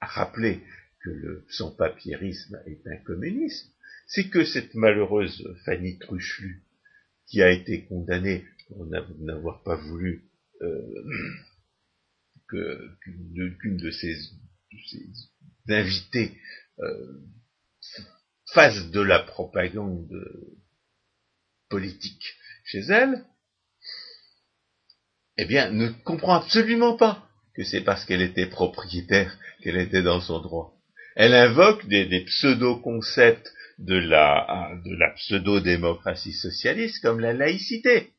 rappeler 0.00 0.62
que 1.02 1.10
le 1.10 1.46
sans-papierisme 1.48 2.60
est 2.66 2.86
un 2.86 2.96
communisme, 2.98 3.70
c'est 4.06 4.28
que 4.28 4.44
cette 4.44 4.74
malheureuse 4.74 5.42
Fanny 5.64 5.98
Truchelu, 5.98 6.62
qui 7.26 7.42
a 7.42 7.50
été 7.50 7.84
condamnée 7.86 8.44
pour 8.68 8.86
n'avoir 8.86 9.62
pas 9.62 9.76
voulu 9.76 10.28
qu'une 12.48 13.76
de 13.76 13.90
ces, 13.90 14.16
invités 15.68 16.36
euh, 16.80 17.20
fasse 18.52 18.90
de 18.90 19.00
la 19.00 19.20
propagande 19.20 20.12
politique 21.68 22.36
chez 22.64 22.80
elle, 22.88 23.24
eh 25.36 25.44
bien, 25.46 25.70
ne 25.70 25.88
comprend 26.04 26.34
absolument 26.34 26.96
pas 26.96 27.28
que 27.54 27.64
c'est 27.64 27.82
parce 27.82 28.04
qu'elle 28.04 28.22
était 28.22 28.46
propriétaire 28.46 29.36
qu'elle 29.62 29.76
était 29.76 30.02
dans 30.02 30.20
son 30.20 30.40
droit. 30.40 30.74
Elle 31.16 31.34
invoque 31.34 31.86
des, 31.86 32.24
pseudo-concepts 32.24 33.52
de 33.78 33.96
la, 33.96 34.72
de 34.84 35.14
pseudo-démocratie 35.16 36.32
socialiste 36.32 37.02
comme 37.02 37.20
la 37.20 37.32
laïcité. 37.32 38.10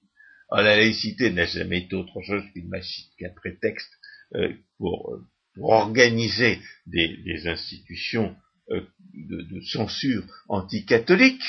la 0.51 0.63
laïcité 0.63 1.31
n'a 1.31 1.45
jamais 1.45 1.79
été 1.79 1.95
autre 1.95 2.21
chose 2.21 2.43
qu'une 2.53 2.69
machine, 2.69 3.05
qu'un 3.19 3.33
prétexte 3.35 3.91
euh, 4.35 4.53
pour, 4.77 5.19
organiser 5.57 6.59
des, 6.85 7.47
institutions 7.47 8.35
euh, 8.71 8.81
de, 9.13 9.61
censure 9.61 10.23
anticatholique, 10.49 11.43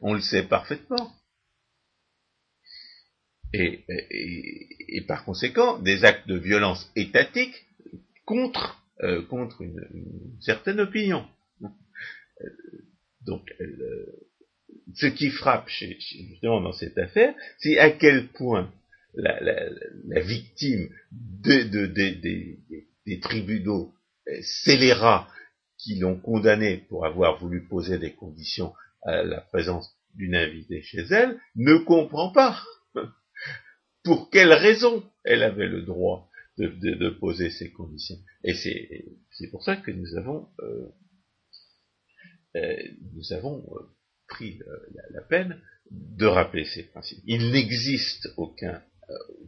on 0.00 0.14
le 0.14 0.20
sait 0.20 0.42
parfaitement. 0.42 1.12
Et, 3.52 3.84
par 5.08 5.24
conséquent, 5.24 5.78
des 5.78 6.04
actes 6.04 6.28
de 6.28 6.36
violence 6.36 6.90
étatique 6.94 7.66
contre, 8.24 8.80
euh, 9.02 9.26
une, 9.60 10.36
certaine 10.40 10.80
opinion. 10.80 11.26
donc, 13.22 13.52
ce 14.94 15.06
qui 15.06 15.30
frappe 15.30 15.68
chez, 15.68 15.98
justement 16.00 16.60
dans 16.60 16.72
cette 16.72 16.96
affaire, 16.98 17.34
c'est 17.58 17.78
à 17.78 17.90
quel 17.90 18.28
point 18.28 18.72
la, 19.14 19.40
la, 19.40 20.20
victime 20.20 20.88
des 23.04 23.20
tribunaux 23.20 23.92
euh, 24.28 24.38
scélérats 24.42 25.28
qui 25.78 25.98
l'ont 25.98 26.18
condamné 26.20 26.76
pour 26.88 27.06
avoir 27.06 27.38
voulu 27.40 27.66
poser 27.66 27.98
des 27.98 28.12
conditions 28.12 28.72
la 29.04 29.40
présence 29.40 29.96
d'une 30.14 30.34
invitée 30.34 30.82
chez 30.82 31.04
elle, 31.10 31.40
ne 31.56 31.76
comprend 31.76 32.32
pas 32.32 32.62
pour 34.04 34.30
quelle 34.30 34.52
raison 34.52 35.04
elle 35.24 35.42
avait 35.42 35.68
le 35.68 35.82
droit 35.82 36.28
de, 36.58 37.10
poser 37.10 37.50
ces 37.50 37.70
conditions. 37.70 38.18
Et 38.44 38.54
c'est 38.54 39.50
pour 39.50 39.62
ça 39.62 39.76
que 39.76 39.90
nous 39.90 40.16
avons, 40.16 40.48
euh, 40.60 40.88
euh, 42.56 43.30
avons 43.30 43.64
pris 44.28 44.60
la, 45.10 45.22
peine 45.22 45.60
de 45.90 46.26
rappeler 46.26 46.64
ces 46.64 46.84
principes. 46.84 47.22
Il 47.26 47.50
n'existe 47.50 48.28
aucun 48.36 48.74
euh, 48.74 48.99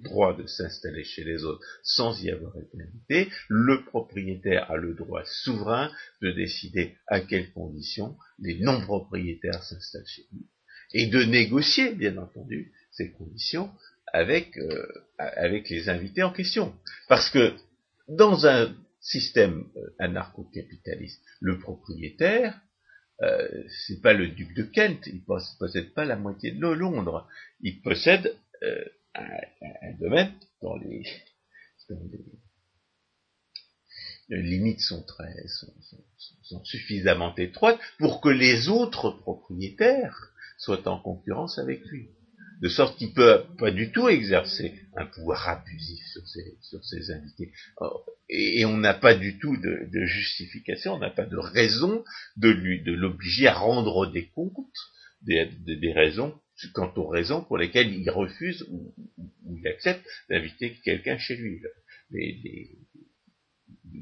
droit 0.02 0.36
de 0.36 0.46
s'installer 0.46 1.04
chez 1.04 1.24
les 1.24 1.44
autres 1.44 1.64
sans 1.82 2.20
y 2.22 2.30
avoir 2.30 2.56
été 2.56 2.78
invité, 2.80 3.32
le 3.48 3.84
propriétaire 3.84 4.70
a 4.70 4.76
le 4.76 4.94
droit 4.94 5.22
souverain 5.24 5.90
de 6.20 6.30
décider 6.32 6.96
à 7.06 7.20
quelles 7.20 7.52
conditions 7.52 8.16
les 8.38 8.58
non-propriétaires 8.60 9.62
s'installent 9.62 10.06
chez 10.06 10.26
lui 10.32 10.46
et 10.94 11.06
de 11.06 11.22
négocier, 11.22 11.94
bien 11.94 12.16
entendu, 12.18 12.72
ces 12.90 13.12
conditions 13.12 13.70
avec, 14.12 14.56
euh, 14.58 14.86
avec 15.18 15.70
les 15.70 15.88
invités 15.88 16.22
en 16.22 16.32
question. 16.32 16.74
Parce 17.08 17.30
que 17.30 17.54
dans 18.08 18.46
un 18.46 18.74
système 19.00 19.64
euh, 19.76 19.88
anarcho-capitaliste, 19.98 21.22
le 21.40 21.58
propriétaire, 21.58 22.60
euh, 23.22 23.48
c'est 23.86 24.02
pas 24.02 24.12
le 24.12 24.28
duc 24.28 24.54
de 24.54 24.64
Kent, 24.64 25.06
il 25.06 25.24
possède 25.24 25.92
pas 25.94 26.04
la 26.04 26.16
moitié 26.16 26.52
de 26.52 26.66
Londres, 26.66 27.28
il 27.60 27.80
possède 27.80 28.36
un, 29.14 29.92
domaine 29.98 30.32
dont 30.60 30.76
les, 30.76 31.04
limites 34.28 34.80
sont, 34.80 35.02
très, 35.02 35.34
sont, 36.42 36.64
suffisamment 36.64 37.34
étroites 37.36 37.78
pour 37.98 38.20
que 38.20 38.28
les 38.28 38.68
autres 38.68 39.10
propriétaires 39.10 40.32
soient 40.58 40.88
en 40.88 40.98
concurrence 40.98 41.58
avec 41.58 41.84
lui. 41.86 42.08
De 42.60 42.68
sorte 42.68 42.96
qu'il 42.96 43.12
peut 43.12 43.44
pas 43.58 43.72
du 43.72 43.90
tout 43.90 44.08
exercer 44.08 44.80
un 44.96 45.06
pouvoir 45.06 45.48
abusif 45.48 46.00
sur 46.12 46.26
ses, 46.28 46.56
sur 46.62 46.84
ses 46.84 47.10
invités. 47.10 47.52
et, 48.28 48.64
on 48.64 48.76
n'a 48.76 48.94
pas 48.94 49.16
du 49.16 49.38
tout 49.38 49.56
de, 49.56 50.04
justification, 50.04 50.94
on 50.94 50.98
n'a 50.98 51.10
pas 51.10 51.26
de 51.26 51.36
raison 51.36 52.04
de 52.36 52.48
lui, 52.48 52.82
de 52.84 52.92
l'obliger 52.92 53.48
à 53.48 53.54
rendre 53.54 54.06
des 54.12 54.28
comptes 54.28 54.54
des, 55.22 55.46
des 55.46 55.92
raisons 55.92 56.40
quant 56.74 56.92
aux 56.96 57.08
raisons 57.08 57.42
pour 57.42 57.58
lesquelles 57.58 57.92
il 57.92 58.08
refuse 58.10 58.66
ou, 58.70 58.94
il 59.54 59.66
accepte 59.66 60.06
d'inviter 60.28 60.74
quelqu'un 60.84 61.18
chez 61.18 61.36
lui. 61.36 61.60
Les, 62.10 62.78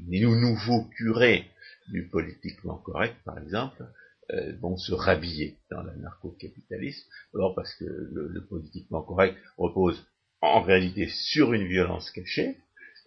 nouveaux 0.09 0.85
curés 0.97 1.45
du 1.89 2.07
politiquement 2.07 2.77
correct, 2.77 3.15
par 3.25 3.37
exemple, 3.39 3.85
euh, 4.31 4.55
vont 4.61 4.77
se 4.77 4.93
rhabiller 4.93 5.57
dans 5.69 5.81
l'anarcho-capitalisme, 5.83 7.05
d'abord 7.33 7.55
parce 7.55 7.73
que 7.75 7.85
le, 7.85 8.45
politiquement 8.47 9.01
correct 9.01 9.37
repose 9.57 10.05
en 10.41 10.61
réalité 10.61 11.07
sur 11.09 11.53
une 11.53 11.67
violence 11.67 12.09
cachée, 12.11 12.57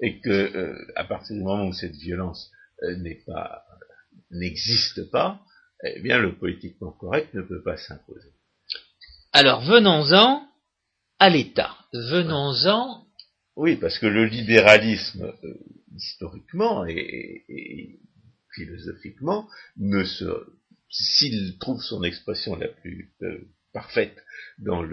et 0.01 0.21
que 0.21 0.31
euh, 0.31 0.93
à 0.97 1.05
partir 1.05 1.37
du 1.37 1.43
moment 1.43 1.69
où 1.69 1.73
cette 1.73 1.95
violence 1.95 2.51
euh, 2.83 2.97
n'existe 4.31 5.11
pas, 5.11 5.41
eh 5.85 6.01
bien 6.01 6.19
le 6.19 6.37
politiquement 6.37 6.93
correct 6.93 7.33
ne 7.35 7.43
peut 7.43 7.63
pas 7.63 7.77
s'imposer. 7.77 8.33
Alors 9.37 9.63
venons-en 9.63 10.49
à 11.19 11.29
l'État. 11.29 11.77
Venons-en. 11.93 13.05
Oui, 13.57 13.75
parce 13.75 13.99
que 13.99 14.07
le 14.07 14.27
libéralisme, 14.27 15.25
euh, 15.43 15.55
historiquement 15.97 16.87
et, 16.87 17.99
philosophiquement, 18.55 19.49
ne 19.77 20.05
se, 20.05 20.25
s'il 20.89 21.59
trouve 21.59 21.83
son 21.83 22.05
expression 22.05 22.55
la 22.55 22.69
plus 22.69 23.13
euh, 23.23 23.41
parfaite 23.73 24.17
dans 24.59 24.85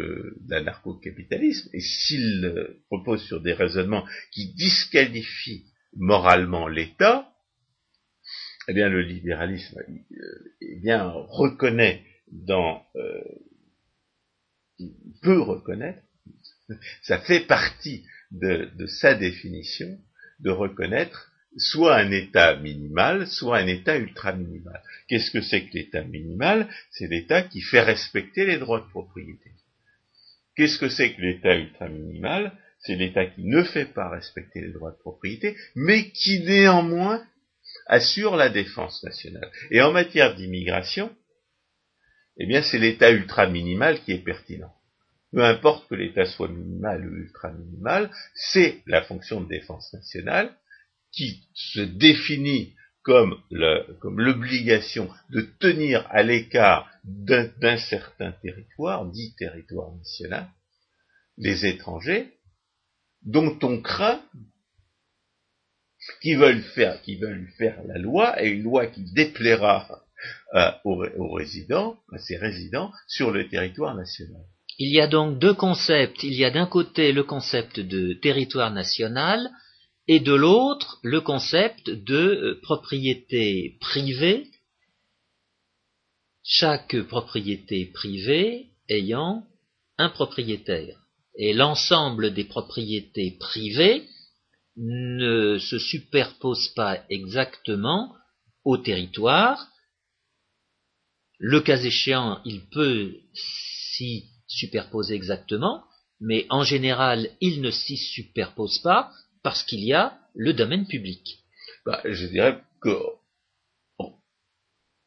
l'anarcho-capitalisme, 0.49 1.69
et 1.73 1.81
s'il 1.81 2.43
euh, 2.43 2.83
repose 2.89 3.23
sur 3.27 3.41
des 3.41 3.53
raisonnements 3.53 4.07
qui 4.31 4.55
disqualifient 4.55 5.67
moralement 5.95 6.67
l'État, 6.67 7.31
eh 8.67 8.73
bien 8.73 8.89
le 8.89 9.03
libéralisme 9.03 9.79
eh 10.61 10.79
bien 10.79 11.11
reconnaît 11.29 12.03
dans 12.31 12.83
peut 15.21 15.41
reconnaître, 15.41 16.01
ça 17.01 17.19
fait 17.19 17.41
partie 17.41 18.05
de, 18.31 18.69
sa 18.87 19.13
définition, 19.13 19.97
de 20.39 20.51
reconnaître 20.51 21.31
soit 21.57 21.97
un 21.97 22.11
état 22.11 22.55
minimal, 22.55 23.27
soit 23.27 23.57
un 23.57 23.67
état 23.67 23.97
ultra 23.97 24.31
minimal. 24.33 24.81
Qu'est-ce 25.09 25.31
que 25.31 25.41
c'est 25.41 25.65
que 25.65 25.73
l'état 25.73 26.03
minimal? 26.03 26.69
C'est 26.91 27.07
l'état 27.07 27.41
qui 27.43 27.61
fait 27.61 27.81
respecter 27.81 28.45
les 28.45 28.57
droits 28.57 28.79
de 28.79 28.89
propriété. 28.89 29.51
Qu'est-ce 30.55 30.79
que 30.79 30.89
c'est 30.89 31.13
que 31.13 31.21
l'état 31.21 31.55
ultra 31.55 31.89
minimal 31.89 32.57
c'est 32.81 32.95
l'État 32.95 33.25
qui 33.25 33.43
ne 33.43 33.63
fait 33.63 33.85
pas 33.85 34.09
respecter 34.09 34.61
les 34.61 34.71
droits 34.71 34.91
de 34.91 34.97
propriété, 34.97 35.55
mais 35.75 36.09
qui 36.11 36.39
néanmoins 36.41 37.23
assure 37.87 38.35
la 38.35 38.49
défense 38.49 39.03
nationale. 39.03 39.49
Et 39.69 39.81
en 39.81 39.91
matière 39.91 40.35
d'immigration, 40.35 41.15
eh 42.37 42.45
bien, 42.45 42.61
c'est 42.61 42.79
l'État 42.79 43.11
ultra 43.11 43.47
minimal 43.47 44.01
qui 44.03 44.13
est 44.13 44.23
pertinent. 44.23 44.73
Peu 45.31 45.43
importe 45.43 45.87
que 45.87 45.95
l'État 45.95 46.25
soit 46.25 46.49
minimal 46.49 47.05
ou 47.07 47.15
ultra 47.15 47.51
minimal, 47.51 48.11
c'est 48.35 48.81
la 48.85 49.01
fonction 49.01 49.41
de 49.41 49.47
défense 49.47 49.93
nationale 49.93 50.53
qui 51.11 51.47
se 51.53 51.81
définit 51.81 52.75
comme 53.03 53.41
l'obligation 53.51 55.09
de 55.29 55.41
tenir 55.59 56.05
à 56.11 56.21
l'écart 56.21 56.89
d'un 57.03 57.77
certain 57.77 58.31
territoire, 58.31 59.05
dit 59.07 59.33
territoire 59.37 59.91
national, 59.95 60.47
les 61.37 61.65
étrangers, 61.65 62.31
dont 63.23 63.57
on 63.63 63.81
craint 63.81 64.21
qu'ils 66.21 66.37
veulent 66.37 66.63
faire, 66.63 67.01
qu'ils 67.01 67.19
veulent 67.19 67.47
faire 67.57 67.81
la 67.85 67.97
loi, 67.97 68.41
et 68.41 68.49
une 68.49 68.63
loi 68.63 68.87
qui 68.87 69.03
déplaira 69.13 70.03
euh, 70.55 70.71
aux, 70.85 71.33
résidents, 71.33 71.97
à 72.13 72.17
ses 72.17 72.37
résidents, 72.37 72.91
sur 73.07 73.31
le 73.31 73.47
territoire 73.47 73.95
national. 73.95 74.41
Il 74.77 74.91
y 74.91 74.99
a 74.99 75.07
donc 75.07 75.39
deux 75.39 75.53
concepts. 75.53 76.23
Il 76.23 76.33
y 76.33 76.45
a 76.45 76.51
d'un 76.51 76.65
côté 76.65 77.11
le 77.11 77.23
concept 77.23 77.79
de 77.79 78.13
territoire 78.13 78.71
national 78.71 79.49
et 80.07 80.19
de 80.19 80.33
l'autre 80.33 80.99
le 81.03 81.21
concept 81.21 81.89
de 81.89 82.15
euh, 82.15 82.59
propriété 82.61 83.77
privée, 83.79 84.47
chaque 86.43 86.99
propriété 87.03 87.85
privée 87.85 88.71
ayant 88.89 89.45
un 89.97 90.09
propriétaire. 90.09 90.97
Et 91.37 91.53
l'ensemble 91.53 92.33
des 92.33 92.43
propriétés 92.43 93.37
privées 93.39 94.03
ne 94.77 95.57
se 95.59 95.79
superpose 95.79 96.69
pas 96.69 96.99
exactement 97.09 98.13
au 98.63 98.77
territoire. 98.77 99.67
Le 101.43 101.59
cas 101.59 101.81
échéant, 101.81 102.39
il 102.45 102.69
peut 102.69 103.15
s'y 103.33 104.29
superposer 104.45 105.15
exactement, 105.15 105.83
mais 106.19 106.45
en 106.51 106.63
général, 106.63 107.29
il 107.41 107.61
ne 107.61 107.71
s'y 107.71 107.97
superpose 107.97 108.77
pas 108.83 109.11
parce 109.41 109.63
qu'il 109.63 109.83
y 109.83 109.91
a 109.91 110.19
le 110.35 110.53
domaine 110.53 110.85
public. 110.85 111.39
Bah, 111.83 111.99
je 112.05 112.27
dirais 112.27 112.61
que 112.79 112.95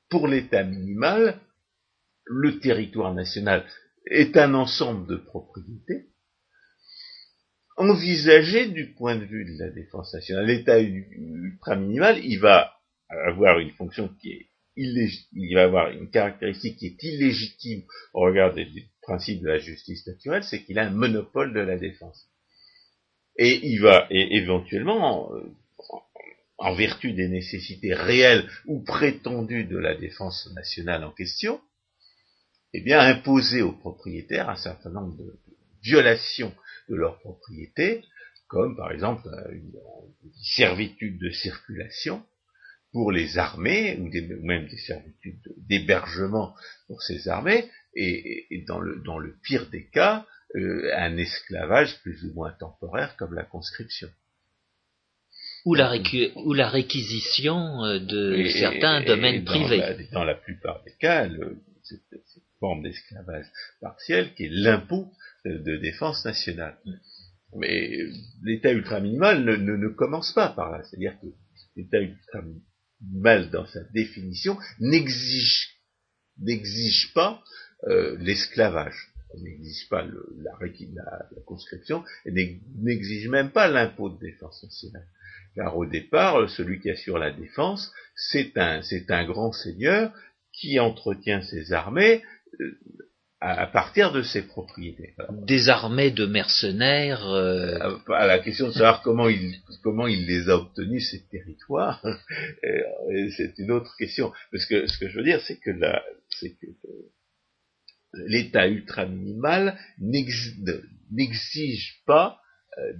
pour 0.08 0.26
l'État 0.26 0.64
minimal, 0.64 1.40
le 2.24 2.58
territoire 2.58 3.14
national 3.14 3.64
est 4.10 4.36
un 4.36 4.54
ensemble 4.54 5.06
de 5.06 5.16
propriétés 5.16 6.08
envisagé 7.76 8.66
du 8.70 8.92
point 8.94 9.14
de 9.14 9.24
vue 9.24 9.44
de 9.44 9.56
la 9.56 9.70
défense 9.70 10.12
nationale. 10.12 10.46
L'État 10.46 10.80
ultra 10.80 11.76
minimal, 11.76 12.18
il 12.24 12.40
va 12.40 12.72
avoir 13.08 13.60
une 13.60 13.72
fonction 13.72 14.08
qui 14.20 14.32
est 14.32 14.50
il 14.76 15.54
va 15.54 15.62
avoir 15.62 15.90
une 15.90 16.10
caractéristique 16.10 16.78
qui 16.78 16.86
est 16.86 17.02
illégitime 17.02 17.82
au 18.12 18.20
regard 18.20 18.54
des, 18.54 18.66
principes 19.02 19.42
de 19.42 19.48
la 19.48 19.58
justice 19.58 20.06
naturelle, 20.06 20.44
c'est 20.44 20.64
qu'il 20.64 20.78
a 20.78 20.86
un 20.86 20.90
monopole 20.90 21.52
de 21.52 21.60
la 21.60 21.76
défense. 21.76 22.26
Et 23.36 23.60
il 23.66 23.80
va, 23.80 24.06
éventuellement, 24.10 25.30
en 26.58 26.74
vertu 26.74 27.12
des 27.12 27.28
nécessités 27.28 27.94
réelles 27.94 28.48
ou 28.66 28.82
prétendues 28.82 29.64
de 29.64 29.76
la 29.76 29.94
défense 29.94 30.48
nationale 30.54 31.04
en 31.04 31.12
question, 31.12 31.60
eh 32.72 32.80
bien, 32.80 33.00
imposer 33.00 33.62
aux 33.62 33.72
propriétaires 33.72 34.48
un 34.48 34.56
certain 34.56 34.90
nombre 34.90 35.16
de 35.16 35.38
violations 35.82 36.54
de 36.88 36.96
leur 36.96 37.18
propriété, 37.20 38.02
comme 38.48 38.76
par 38.76 38.92
exemple 38.92 39.28
une, 39.52 39.72
servitude 40.42 41.18
de 41.18 41.30
circulation 41.30 42.24
pour 42.94 43.10
les 43.10 43.38
armées, 43.38 43.98
ou, 43.98 44.08
même 44.46 44.68
des 44.68 44.78
servitudes 44.78 45.40
d'hébergement 45.68 46.54
pour 46.86 47.02
ces 47.02 47.26
armées, 47.26 47.68
et, 47.96 48.64
dans, 48.68 48.78
le, 48.78 49.02
dans, 49.04 49.18
le, 49.18 49.34
pire 49.42 49.68
des 49.68 49.88
cas, 49.88 50.24
euh, 50.54 50.92
un 50.96 51.16
esclavage 51.16 52.00
plus 52.02 52.24
ou 52.24 52.32
moins 52.34 52.52
temporaire 52.52 53.16
comme 53.16 53.34
la 53.34 53.42
conscription. 53.42 54.08
Ou 55.64 55.74
la, 55.74 55.92
ou 56.36 56.52
la 56.52 56.68
réquisition 56.68 57.84
euh, 57.84 57.98
de 57.98 58.46
certains 58.48 59.02
domaines 59.02 59.44
privés. 59.44 60.08
dans 60.12 60.22
la 60.22 60.36
plupart 60.36 60.84
des 60.84 60.94
cas, 61.00 61.28
cette, 61.82 62.00
forme 62.60 62.84
d'esclavage 62.84 63.46
partiel 63.80 64.32
qui 64.34 64.44
est 64.44 64.50
l'impôt 64.52 65.10
de 65.44 65.76
défense 65.78 66.24
nationale. 66.24 66.78
Mais 67.56 67.90
l'État 68.44 68.70
ultraminimal 68.70 69.44
ne, 69.44 69.56
ne, 69.56 69.76
ne, 69.76 69.88
commence 69.88 70.32
pas 70.32 70.50
par 70.50 70.70
là. 70.70 70.84
C'est-à-dire 70.84 71.18
que 71.20 71.26
l'État 71.76 71.98
ultraminimal, 73.00 73.50
dans 73.50 73.66
sa 73.66 73.80
définition, 73.92 74.56
n'exige 74.80 75.74
n'exige 76.40 77.12
pas 77.14 77.42
euh, 77.84 78.16
l'esclavage, 78.18 79.12
n'exige 79.40 79.88
pas 79.88 80.02
la, 80.02 80.52
la, 80.60 81.42
conscription, 81.46 82.04
et 82.24 82.60
n'exige 82.76 83.28
même 83.28 83.50
pas 83.50 83.68
l'impôt 83.68 84.08
de 84.08 84.18
défense 84.18 84.62
nationale. 84.62 85.06
Car 85.54 85.76
au 85.76 85.86
départ, 85.86 86.48
celui 86.50 86.80
qui 86.80 86.90
assure 86.90 87.18
la 87.18 87.30
défense, 87.30 87.92
c'est 88.16 88.56
un, 88.56 88.82
c'est 88.82 89.10
un 89.10 89.24
grand 89.24 89.52
seigneur 89.52 90.12
qui 90.52 90.80
entretient 90.80 91.42
ses 91.42 91.72
armées 91.72 92.22
euh, 92.60 92.78
à, 93.44 93.66
partir 93.66 94.10
de 94.12 94.22
ses 94.22 94.42
propriétés. 94.42 95.14
Des 95.30 95.68
armées 95.68 96.10
de 96.10 96.24
mercenaires. 96.24 97.28
Euh... 97.28 97.98
À, 98.08 98.26
la 98.26 98.38
question 98.38 98.68
de 98.68 98.72
savoir 98.72 99.02
comment 99.02 99.28
il 99.28 99.60
comment 99.82 100.06
il 100.06 100.26
les 100.26 100.48
a 100.48 100.56
obtenus 100.56 101.10
ces 101.10 101.26
territoires, 101.28 102.02
c'est 103.36 103.58
une 103.58 103.70
autre 103.70 103.94
question. 103.98 104.32
Parce 104.50 104.64
que 104.64 104.86
ce 104.86 104.98
que 104.98 105.08
je 105.08 105.18
veux 105.18 105.24
dire, 105.24 105.42
c'est 105.42 105.58
que 105.58 105.70
là, 105.70 106.02
c'est 106.30 106.50
que 106.50 106.66
l'État 108.14 108.66
ultra 108.66 109.04
minimal 109.04 109.78
n'exige 109.98 112.02
pas 112.06 112.40
euh, 112.78 112.92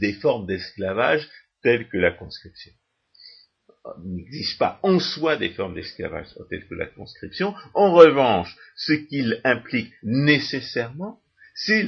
des 0.00 0.14
formes 0.14 0.46
d'esclavage 0.46 1.28
telles 1.62 1.88
que 1.88 1.98
la 1.98 2.10
conscription 2.10 2.72
n'exige 4.04 4.58
pas 4.58 4.80
en 4.82 4.98
soi 4.98 5.36
des 5.36 5.50
formes 5.50 5.74
d'esclavage 5.74 6.26
telles 6.48 6.66
que 6.66 6.74
la 6.74 6.86
conscription. 6.86 7.54
En 7.74 7.92
revanche, 7.92 8.56
ce 8.76 8.92
qu'il 8.92 9.40
implique 9.44 9.92
nécessairement, 10.02 11.20
c'est 11.54 11.86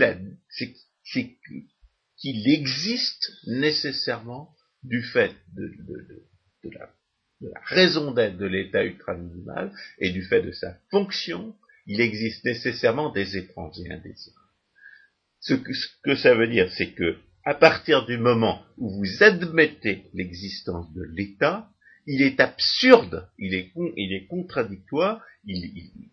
qu'il 2.18 2.48
existe 2.48 3.32
nécessairement 3.46 4.54
du 4.82 5.02
fait 5.02 5.34
de, 5.54 5.72
la, 6.70 6.90
raison 7.64 8.12
d'être 8.12 8.36
de 8.36 8.46
l'État 8.46 8.84
ultraminimal 8.84 9.72
et 9.98 10.10
du 10.10 10.22
fait 10.22 10.42
de 10.42 10.52
sa 10.52 10.78
fonction, 10.90 11.56
il 11.86 12.00
existe 12.00 12.44
nécessairement 12.44 13.10
des 13.10 13.36
étrangers 13.36 13.90
indésirables. 13.90 14.40
Ce 15.40 15.54
que, 15.54 15.72
ce 15.72 15.86
que 16.02 16.16
ça 16.16 16.34
veut 16.34 16.48
dire, 16.48 16.70
c'est 16.72 16.92
que 16.92 17.18
à 17.44 17.54
partir 17.54 18.04
du 18.06 18.18
moment 18.18 18.64
où 18.76 18.90
vous 18.90 19.22
admettez 19.22 20.10
l'existence 20.14 20.92
de 20.92 21.02
l'État, 21.02 21.70
il 22.06 22.22
est 22.22 22.40
absurde, 22.40 23.28
il 23.38 23.54
est, 23.54 24.26
contradictoire, 24.28 25.22
il, 25.44 26.10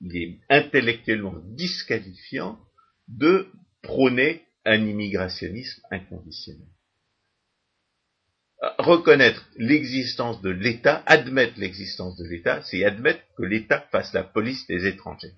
il, 0.00 0.16
est 0.16 0.40
intellectuellement 0.48 1.36
disqualifiant 1.54 2.58
de 3.08 3.48
prôner 3.82 4.44
un 4.64 4.84
immigrationnisme 4.84 5.82
inconditionnel. 5.90 6.66
Reconnaître 8.78 9.48
l'existence 9.56 10.42
de 10.42 10.50
l'État, 10.50 11.02
admettre 11.06 11.58
l'existence 11.58 12.16
de 12.16 12.24
l'État, 12.24 12.60
c'est 12.62 12.84
admettre 12.84 13.22
que 13.36 13.44
l'État 13.44 13.80
fasse 13.90 14.12
la 14.12 14.22
police 14.22 14.66
des 14.66 14.86
étrangers. 14.86 15.32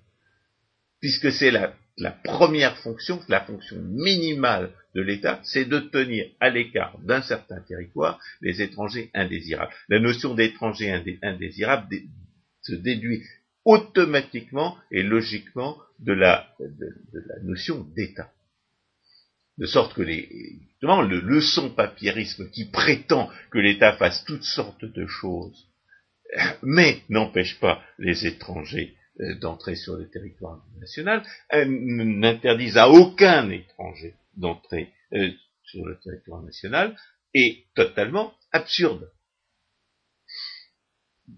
Puisque 1.03 1.33
c'est 1.33 1.51
la 1.51 2.11
première 2.11 2.77
fonction, 2.77 3.19
la 3.27 3.41
fonction 3.41 3.75
minimale 3.81 4.71
de 4.95 5.01
l'État, 5.01 5.41
c'est 5.43 5.65
de 5.65 5.79
tenir 5.79 6.27
à 6.39 6.49
l'écart 6.49 6.97
d'un 6.99 7.21
certain 7.21 7.59
territoire 7.59 8.21
les 8.39 8.61
étrangers 8.61 9.11
indésirables. 9.13 9.73
La 9.89 9.99
notion 9.99 10.33
d'étranger 10.33 10.97
indésirable 11.21 11.97
se 12.61 12.73
déduit 12.73 13.21
automatiquement 13.65 14.77
et 14.91 15.03
logiquement 15.03 15.77
de 15.99 16.13
la, 16.13 16.47
notion 17.43 17.83
d'État. 17.97 18.31
De 19.57 19.65
sorte 19.65 19.95
que 19.95 20.03
les, 20.03 20.29
justement, 20.69 21.01
le 21.01 21.19
leçon 21.19 21.69
papierisme 21.69 22.49
qui 22.49 22.63
prétend 22.63 23.29
que 23.51 23.59
l'État 23.59 23.91
fasse 23.97 24.23
toutes 24.23 24.45
sortes 24.45 24.85
de 24.85 25.05
choses, 25.05 25.67
mais 26.61 27.01
n'empêche 27.09 27.59
pas 27.59 27.83
les 27.99 28.25
étrangers 28.25 28.95
d'entrer 29.39 29.75
sur 29.75 29.95
le 29.97 30.09
territoire 30.09 30.63
national, 30.79 31.23
n'interdisent 31.51 32.77
à 32.77 32.89
aucun 32.89 33.49
étranger 33.49 34.15
d'entrer 34.35 34.91
euh, 35.13 35.29
sur 35.63 35.85
le 35.85 35.99
territoire 35.99 36.41
national, 36.41 36.95
est 37.33 37.65
totalement 37.75 38.33
absurde. 38.51 39.11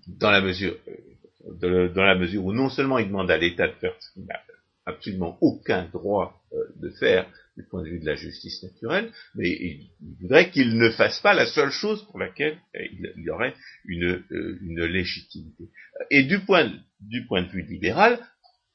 Dans 0.08 0.32
la 0.32 0.42
mesure, 0.42 0.78
euh, 1.62 1.90
dans 1.90 2.04
la 2.04 2.16
mesure 2.16 2.46
où 2.46 2.54
non 2.54 2.70
seulement 2.70 2.98
il 2.98 3.08
demande 3.08 3.30
à 3.30 3.38
l'État 3.38 3.68
de 3.68 3.74
faire 3.74 3.96
ce 4.00 4.14
qu'il 4.14 4.26
n'a 4.26 4.42
absolument 4.86 5.38
aucun 5.42 5.86
droit 5.86 6.42
de 6.76 6.90
faire 6.92 7.28
du 7.58 7.64
point 7.64 7.84
de 7.84 7.90
vue 7.90 8.00
de 8.00 8.06
la 8.06 8.16
justice 8.16 8.62
naturelle, 8.64 9.12
mais 9.36 9.50
il, 9.50 9.90
voudrait 10.22 10.52
qu'il 10.52 10.78
ne 10.78 10.90
fasse 10.90 11.20
pas 11.22 11.34
la 11.34 11.46
seule 11.46 11.72
chose 11.72 12.06
pour 12.08 12.20
laquelle 12.20 12.58
il, 12.74 13.14
y 13.18 13.30
aurait 13.30 13.56
une, 13.86 14.24
une, 14.30 14.84
légitimité. 14.84 15.70
Et 16.12 16.24
du 16.24 16.40
point, 16.40 16.72
du 17.00 17.26
point 17.26 17.44
de 17.44 17.50
vue 17.50 17.62
libéral, 17.62 18.20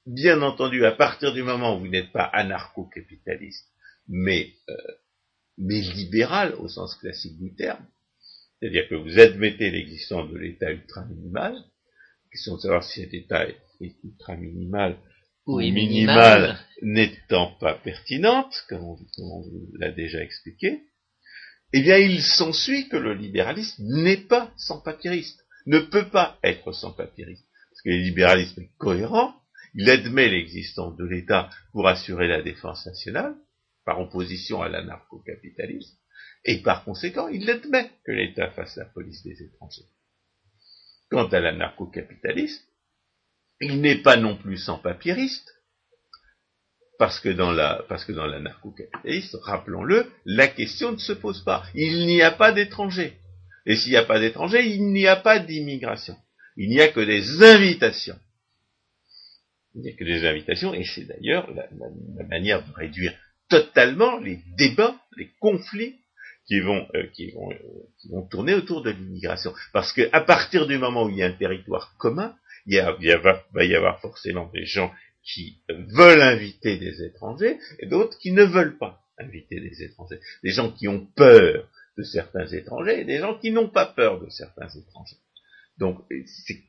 bien 0.06 0.40
entendu, 0.42 0.84
à 0.84 0.92
partir 0.92 1.32
du 1.32 1.42
moment 1.42 1.76
où 1.76 1.80
vous 1.80 1.88
n'êtes 1.88 2.12
pas 2.12 2.24
anarcho-capitaliste, 2.24 3.68
mais, 4.08 4.52
euh, 4.68 4.74
mais 5.58 5.80
libéral 5.80 6.54
au 6.54 6.68
sens 6.68 6.96
classique 6.96 7.38
du 7.38 7.54
terme, 7.54 7.84
c'est-à-dire 8.58 8.88
que 8.88 8.94
vous 8.94 9.18
admettez 9.18 9.70
l'existence 9.70 10.30
de 10.30 10.38
l'état 10.38 10.70
ultra-minimal, 10.70 11.56
question 12.30 12.56
de 12.56 12.60
savoir 12.60 12.84
si 12.84 13.00
cet 13.00 13.14
état 13.14 13.48
est, 13.48 13.56
ultra 14.04 14.36
minimal 15.58 15.70
ou 15.70 15.88
minimal, 15.88 16.58
n'étant 16.82 17.52
pas 17.60 17.74
pertinente, 17.74 18.54
comme 18.68 18.82
on, 18.84 18.96
vous 19.42 19.72
l'a 19.78 19.90
déjà 19.90 20.22
expliqué, 20.22 20.82
eh 21.72 21.82
bien 21.82 21.98
il 21.98 22.22
s'ensuit 22.22 22.88
que 22.88 22.96
le 22.96 23.14
libéralisme 23.14 23.84
n'est 24.02 24.16
pas 24.16 24.52
sans 24.56 24.80
papyriste, 24.80 25.44
ne 25.66 25.78
peut 25.78 26.08
pas 26.08 26.38
être 26.42 26.72
sans 26.72 26.92
papyriste, 26.92 27.46
parce 27.70 27.82
que 27.82 27.90
le 27.90 27.96
libéralisme 27.96 28.62
est 28.62 28.70
cohérent, 28.78 29.34
il 29.74 29.88
admet 29.88 30.28
l'existence 30.28 30.96
de 30.96 31.04
l'État 31.04 31.48
pour 31.72 31.86
assurer 31.86 32.26
la 32.26 32.42
défense 32.42 32.86
nationale, 32.86 33.34
par 33.84 34.00
opposition 34.00 34.62
à 34.62 34.68
l'anarcho-capitalisme, 34.68 35.96
et 36.44 36.62
par 36.62 36.84
conséquent, 36.84 37.28
il 37.28 37.48
admet 37.48 37.90
que 38.04 38.12
l'État 38.12 38.50
fasse 38.50 38.76
la 38.76 38.86
police 38.86 39.22
des 39.22 39.42
étrangers. 39.42 39.86
Quant 41.10 41.26
à 41.26 41.40
l'anarcho-capitalisme, 41.40 42.64
il 43.60 43.80
n'est 43.80 44.02
pas 44.02 44.16
non 44.16 44.36
plus 44.36 44.56
sans 44.56 44.78
papyriste, 44.78 45.50
parce 46.98 47.20
que 47.20 47.30
dans 47.30 47.52
la, 47.52 47.84
parce 47.88 48.04
que 48.04 48.12
dans 48.12 48.26
l'anarcho-capitalisme, 48.26 49.38
rappelons-le, 49.42 50.06
la 50.26 50.48
question 50.48 50.92
ne 50.92 50.98
se 50.98 51.12
pose 51.12 51.42
pas. 51.44 51.64
Il 51.74 52.06
n'y 52.06 52.22
a 52.22 52.30
pas 52.30 52.52
d'étrangers. 52.52 53.16
Et 53.66 53.76
s'il 53.76 53.92
n'y 53.92 53.96
a 53.96 54.04
pas 54.04 54.20
d'étrangers, 54.20 54.66
il 54.66 54.92
n'y 54.92 55.06
a 55.06 55.16
pas 55.16 55.38
d'immigration. 55.38 56.16
Il 56.56 56.68
n'y 56.68 56.80
a 56.80 56.88
que 56.88 57.00
des 57.00 57.42
invitations. 57.42 58.18
Il 59.74 59.82
n'y 59.82 59.90
a 59.90 59.92
que 59.92 60.04
des 60.04 60.26
invitations, 60.26 60.74
et 60.74 60.84
c'est 60.84 61.04
d'ailleurs 61.04 61.50
la, 61.54 61.68
manière 62.28 62.66
de 62.66 62.72
réduire 62.72 63.14
totalement 63.48 64.18
les 64.18 64.40
débats, 64.58 64.96
les 65.16 65.30
conflits 65.38 65.96
qui 66.46 66.60
vont, 66.60 66.86
euh, 66.94 67.06
qui 67.14 67.30
vont, 67.30 67.50
euh, 67.50 67.56
qui 68.00 68.08
vont 68.08 68.26
tourner 68.26 68.54
autour 68.54 68.82
de 68.82 68.90
l'immigration. 68.90 69.54
Parce 69.72 69.92
qu'à 69.92 70.20
partir 70.20 70.66
du 70.66 70.76
moment 70.78 71.04
où 71.04 71.10
il 71.10 71.16
y 71.16 71.22
a 71.22 71.26
un 71.26 71.32
territoire 71.32 71.94
commun, 71.98 72.34
il, 72.66 72.74
y 72.74 72.78
a, 72.78 72.92
va 73.18 73.64
y 73.64 73.74
avoir 73.74 74.00
forcément 74.00 74.50
des 74.52 74.64
gens 74.64 74.92
qui 75.22 75.58
veulent 75.68 76.22
inviter 76.22 76.76
des 76.76 77.02
étrangers 77.02 77.58
et 77.78 77.86
d'autres 77.86 78.18
qui 78.18 78.32
ne 78.32 78.44
veulent 78.44 78.78
pas 78.78 79.02
inviter 79.18 79.60
des 79.60 79.82
étrangers. 79.82 80.20
Des 80.42 80.50
gens 80.50 80.72
qui 80.72 80.88
ont 80.88 81.06
peur 81.16 81.68
de 81.96 82.02
certains 82.02 82.46
étrangers 82.46 83.00
et 83.00 83.04
des 83.04 83.18
gens 83.18 83.38
qui 83.38 83.50
n'ont 83.50 83.68
pas 83.68 83.86
peur 83.86 84.20
de 84.20 84.28
certains 84.30 84.68
étrangers. 84.68 85.16
Donc, 85.78 86.02
c'est 86.46 86.62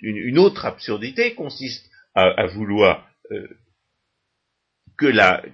une, 0.00 0.38
autre 0.38 0.64
absurdité 0.64 1.34
consiste 1.34 1.88
à, 2.14 2.46
vouloir 2.46 3.08
euh, 3.30 3.48
que, 4.98 5.06
la, 5.06 5.44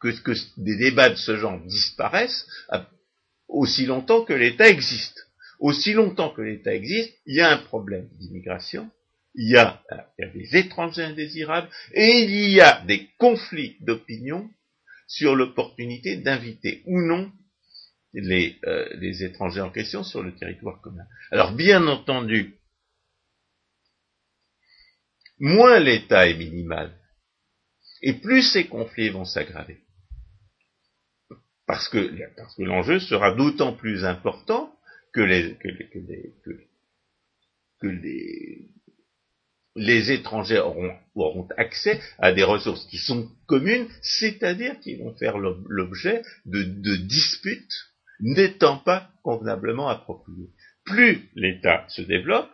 que, 0.00 0.08
des 0.56 0.76
débats 0.76 1.10
de 1.10 1.16
ce 1.16 1.36
genre 1.36 1.60
disparaissent 1.60 2.46
aussi 3.48 3.86
longtemps 3.86 4.24
que 4.24 4.32
l'État 4.32 4.68
existe. 4.68 5.28
Aussi 5.60 5.92
longtemps 5.92 6.30
que 6.30 6.42
l'État 6.42 6.74
existe, 6.74 7.14
il 7.26 7.36
y 7.36 7.40
a 7.40 7.52
un 7.52 7.58
problème 7.58 8.08
d'immigration, 8.18 8.90
il 9.34 9.50
y, 9.50 9.56
a, 9.56 9.82
des 10.18 10.56
étrangers 10.56 11.04
indésirables, 11.04 11.68
et 11.94 12.22
il 12.22 12.50
y 12.50 12.60
a 12.60 12.82
des 12.84 13.08
conflits 13.18 13.76
d'opinion 13.80 14.50
sur 15.06 15.34
l'opportunité 15.34 16.16
d'inviter 16.16 16.82
ou 16.86 17.00
non 17.00 17.32
les, 18.12 18.58
euh, 18.66 18.88
les, 18.96 19.24
étrangers 19.24 19.62
en 19.62 19.70
question 19.70 20.04
sur 20.04 20.22
le 20.22 20.34
territoire 20.34 20.80
commun. 20.82 21.06
Alors 21.30 21.52
bien 21.52 21.86
entendu, 21.86 22.58
moins 25.38 25.78
l'État 25.78 26.28
est 26.28 26.36
minimal, 26.36 26.92
et 28.02 28.14
plus 28.14 28.42
ces 28.42 28.66
conflits 28.66 29.08
vont 29.08 29.24
s'aggraver. 29.24 29.80
Parce 31.66 31.88
que, 31.88 32.10
parce 32.36 32.54
que 32.54 32.62
l'enjeu 32.64 32.98
sera 33.00 33.34
d'autant 33.34 33.72
plus 33.72 34.04
important 34.04 34.76
que 35.14 35.20
les, 35.20 35.56
que 35.56 35.68
les, 35.68 35.88
que 37.80 37.86
les, 37.86 38.68
les 39.74 40.12
étrangers 40.12 40.58
auront, 40.58 40.92
auront, 41.14 41.48
accès 41.56 42.00
à 42.18 42.32
des 42.32 42.44
ressources 42.44 42.84
qui 42.86 42.98
sont 42.98 43.28
communes, 43.46 43.88
c'est-à-dire 44.02 44.78
qui 44.80 44.96
vont 44.96 45.14
faire 45.14 45.38
l'objet 45.38 46.22
de, 46.46 46.62
de 46.62 46.96
disputes 46.96 47.72
n'étant 48.20 48.78
pas 48.78 49.10
convenablement 49.22 49.88
appropriées. 49.88 50.50
Plus 50.84 51.28
l'État 51.34 51.84
se 51.88 52.02
développe, 52.02 52.50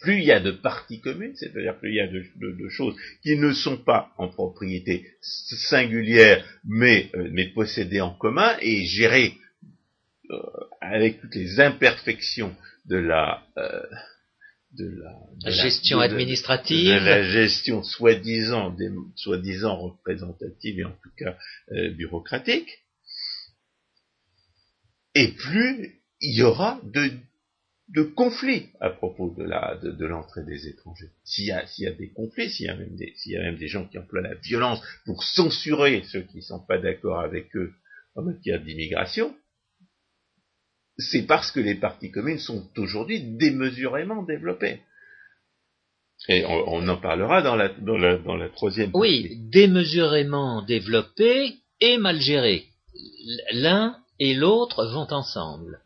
plus 0.00 0.18
il 0.18 0.24
y 0.24 0.32
a 0.32 0.40
de 0.40 0.50
parties 0.50 1.00
communes, 1.00 1.36
c'est-à-dire 1.36 1.78
plus 1.78 1.90
il 1.90 1.96
y 1.96 2.00
a 2.00 2.06
de, 2.06 2.68
choses 2.68 2.96
qui 3.22 3.36
ne 3.36 3.52
sont 3.52 3.76
pas 3.76 4.12
en 4.16 4.28
propriété 4.28 5.06
singulière, 5.20 6.44
mais, 6.64 7.10
euh, 7.14 7.28
mais 7.32 7.48
possédées 7.48 8.00
en 8.00 8.14
commun 8.14 8.56
et 8.60 8.86
gérées 8.86 9.34
euh, 10.30 10.36
avec 10.80 11.20
toutes 11.20 11.34
les 11.34 11.60
imperfections 11.60 12.54
de 12.86 12.96
la, 12.96 13.42
euh, 13.58 13.82
de 14.72 15.02
la, 15.44 15.50
gestion 15.50 15.98
administrative, 15.98 17.00
de, 17.00 17.04
la 17.04 17.22
gestion 17.22 17.82
soi-disant, 17.82 18.76
soi-disant 19.16 19.76
représentative 19.76 20.78
et 20.78 20.84
en 20.84 20.96
tout 21.02 21.10
cas 21.16 21.36
bureaucratique, 21.96 22.68
et 25.14 25.28
plus 25.28 26.00
il 26.20 26.36
y 26.36 26.42
aura 26.42 26.80
de 26.84 27.10
de 27.90 28.02
conflits 28.02 28.68
à 28.80 28.90
propos 28.90 29.34
de 29.36 29.42
la 29.42 29.76
de, 29.82 30.06
l'entrée 30.06 30.44
des 30.44 30.68
étrangers. 30.68 31.10
S'il 31.24 31.46
y 31.46 31.50
a 31.50 31.66
s'il 31.66 31.84
y 31.84 31.88
a 31.88 31.92
des 31.92 32.10
conflits, 32.10 32.50
s'il 32.50 32.66
y 32.66 32.68
a 32.68 32.76
même 32.76 32.94
des 32.96 33.12
s'il 33.16 33.32
y 33.32 33.36
a 33.36 33.42
même 33.42 33.56
des 33.56 33.66
gens 33.66 33.86
qui 33.86 33.98
emploient 33.98 34.20
la 34.20 34.34
violence 34.34 34.80
pour 35.04 35.24
censurer 35.24 36.04
ceux 36.10 36.22
qui 36.22 36.36
ne 36.36 36.42
sont 36.42 36.60
pas 36.60 36.78
d'accord 36.78 37.20
avec 37.20 37.54
eux 37.56 37.72
en 38.14 38.22
matière 38.22 38.62
d'immigration, 38.62 39.34
c'est 41.00 41.22
parce 41.22 41.50
que 41.50 41.60
les 41.60 41.74
partis 41.74 42.10
communes 42.10 42.38
sont 42.38 42.68
aujourd'hui 42.76 43.20
démesurément 43.20 44.22
développées. 44.22 44.80
Et 46.28 46.44
on, 46.44 46.86
en 46.86 46.96
parlera 46.98 47.40
dans 47.40 47.56
la, 47.56 47.70
dans 47.70 47.96
la, 47.96 48.18
dans 48.18 48.36
la 48.36 48.50
troisième 48.50 48.92
partie. 48.92 49.00
Oui, 49.00 49.36
démesurément 49.50 50.62
développées 50.62 51.54
et 51.80 51.96
mal 51.96 52.20
gérées. 52.20 52.66
L'un 53.52 53.96
et 54.18 54.34
l'autre 54.34 54.84
vont 54.86 55.10
ensemble 55.10 55.80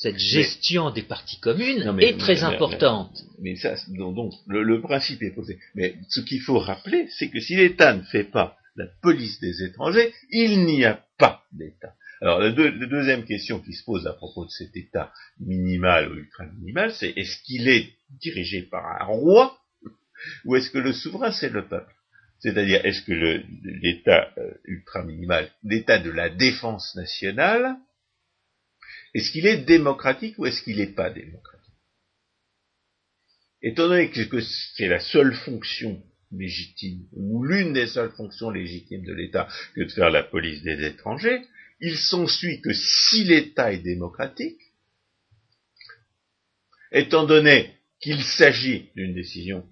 cette 0.00 0.18
gestion 0.18 0.90
des 0.90 1.02
parties 1.02 1.40
communes 1.40 1.98
est 2.00 2.18
très 2.18 2.44
importante. 2.44 3.24
Mais, 3.40 3.56
ça, 3.56 3.74
donc, 3.88 4.32
le, 4.46 4.80
principe 4.80 5.22
est 5.22 5.32
posé. 5.32 5.58
Mais 5.74 5.96
ce 6.08 6.20
qu'il 6.20 6.40
faut 6.40 6.60
rappeler, 6.60 7.08
c'est 7.10 7.30
que 7.30 7.40
si 7.40 7.56
l'État 7.56 7.94
ne 7.94 8.02
fait 8.02 8.24
pas 8.24 8.56
la 8.76 8.86
police 9.02 9.40
des 9.40 9.64
étrangers, 9.64 10.12
il 10.30 10.66
n'y 10.66 10.84
a 10.84 11.02
pas 11.18 11.42
d'État. 11.52 11.94
Alors, 12.20 12.40
la, 12.40 12.50
deuxième 12.50 13.24
question 13.24 13.60
qui 13.60 13.72
se 13.72 13.84
pose 13.84 14.06
à 14.06 14.12
propos 14.12 14.44
de 14.44 14.50
cet 14.50 14.76
État 14.76 15.12
minimal 15.38 16.10
ou 16.10 16.16
ultra-minimal, 16.16 16.92
c'est 16.92 17.10
est-ce 17.16 17.40
qu'il 17.42 17.68
est 17.68 17.92
dirigé 18.20 18.62
par 18.62 18.84
un 18.84 19.04
roi 19.04 19.58
ou 20.44 20.56
est-ce 20.56 20.70
que 20.70 20.78
le 20.78 20.92
souverain, 20.92 21.30
c'est 21.30 21.50
le 21.50 21.68
peuple? 21.68 21.94
C'est-à-dire, 22.40 22.84
est-ce 22.84 23.02
que 23.02 23.12
l'État 23.12 24.32
euh, 24.38 24.52
ultra-minimal, 24.64 25.50
l'État 25.62 25.98
de 25.98 26.10
la 26.10 26.28
défense 26.28 26.94
nationale, 26.94 27.76
est-ce 29.14 29.30
qu'il 29.30 29.46
est 29.46 29.64
démocratique 29.64 30.38
ou 30.38 30.46
est-ce 30.46 30.62
qu'il 30.62 30.78
n'est 30.78 30.94
pas 30.94 31.10
démocratique? 31.10 31.74
Étant 33.62 33.88
donné 33.88 34.10
que 34.10 34.40
c'est 34.76 34.86
la 34.86 35.00
seule 35.00 35.34
fonction 35.34 36.00
légitime, 36.30 37.06
ou 37.12 37.42
l'une 37.44 37.72
des 37.72 37.86
seules 37.86 38.12
fonctions 38.12 38.50
légitimes 38.50 39.04
de 39.04 39.14
l'État 39.14 39.48
que 39.74 39.82
de 39.82 39.90
faire 39.90 40.10
la 40.10 40.22
police 40.22 40.62
des 40.62 40.84
étrangers, 40.84 41.42
il 41.80 41.96
s'ensuit 41.96 42.60
que 42.60 42.72
si 42.72 43.24
l'État 43.24 43.72
est 43.72 43.78
démocratique, 43.78 44.60
étant 46.92 47.24
donné 47.24 47.74
qu'il 48.00 48.22
s'agit 48.22 48.90
d'une 48.96 49.14
décision 49.14 49.66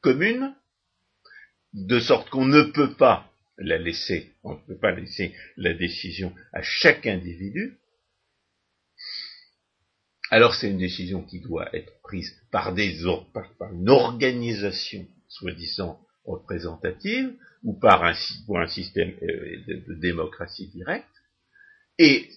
commune, 0.00 0.54
de 1.72 2.00
sorte 2.00 2.28
qu'on 2.30 2.44
ne 2.44 2.62
peut 2.62 2.94
pas 2.94 3.30
la 3.58 3.78
laisser, 3.78 4.32
on 4.42 4.54
ne 4.54 4.60
peut 4.60 4.78
pas 4.78 4.92
laisser 4.92 5.34
la 5.56 5.74
décision 5.74 6.34
à 6.52 6.62
chaque 6.62 7.06
individu, 7.06 7.78
alors 10.32 10.54
c'est 10.54 10.70
une 10.70 10.78
décision 10.78 11.22
qui 11.22 11.40
doit 11.40 11.68
être 11.76 11.92
prise 12.02 12.34
par, 12.50 12.72
des, 12.72 12.98
par, 13.34 13.72
une 13.74 13.90
organisation 13.90 15.06
soi-disant 15.28 16.00
représentative 16.24 17.34
ou 17.62 17.78
par 17.78 18.02
un, 18.04 18.14
système 18.66 19.12
euh, 19.22 19.56
de, 19.66 19.94
démocratie 20.00 20.68
directe. 20.68 21.06
Et 22.02 22.28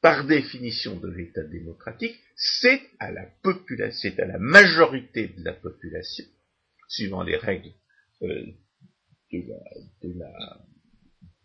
par 0.00 0.26
définition 0.26 0.98
de 0.98 1.08
l'État 1.08 1.42
démocratique, 1.42 2.18
c'est 2.34 2.80
à 2.98 3.12
la 3.12 3.26
population, 3.42 3.98
c'est 4.00 4.18
à 4.18 4.24
la 4.24 4.38
majorité 4.38 5.28
de 5.28 5.44
la 5.44 5.52
population, 5.52 6.24
suivant 6.88 7.22
les 7.22 7.36
règles 7.36 7.74
euh, 8.22 8.46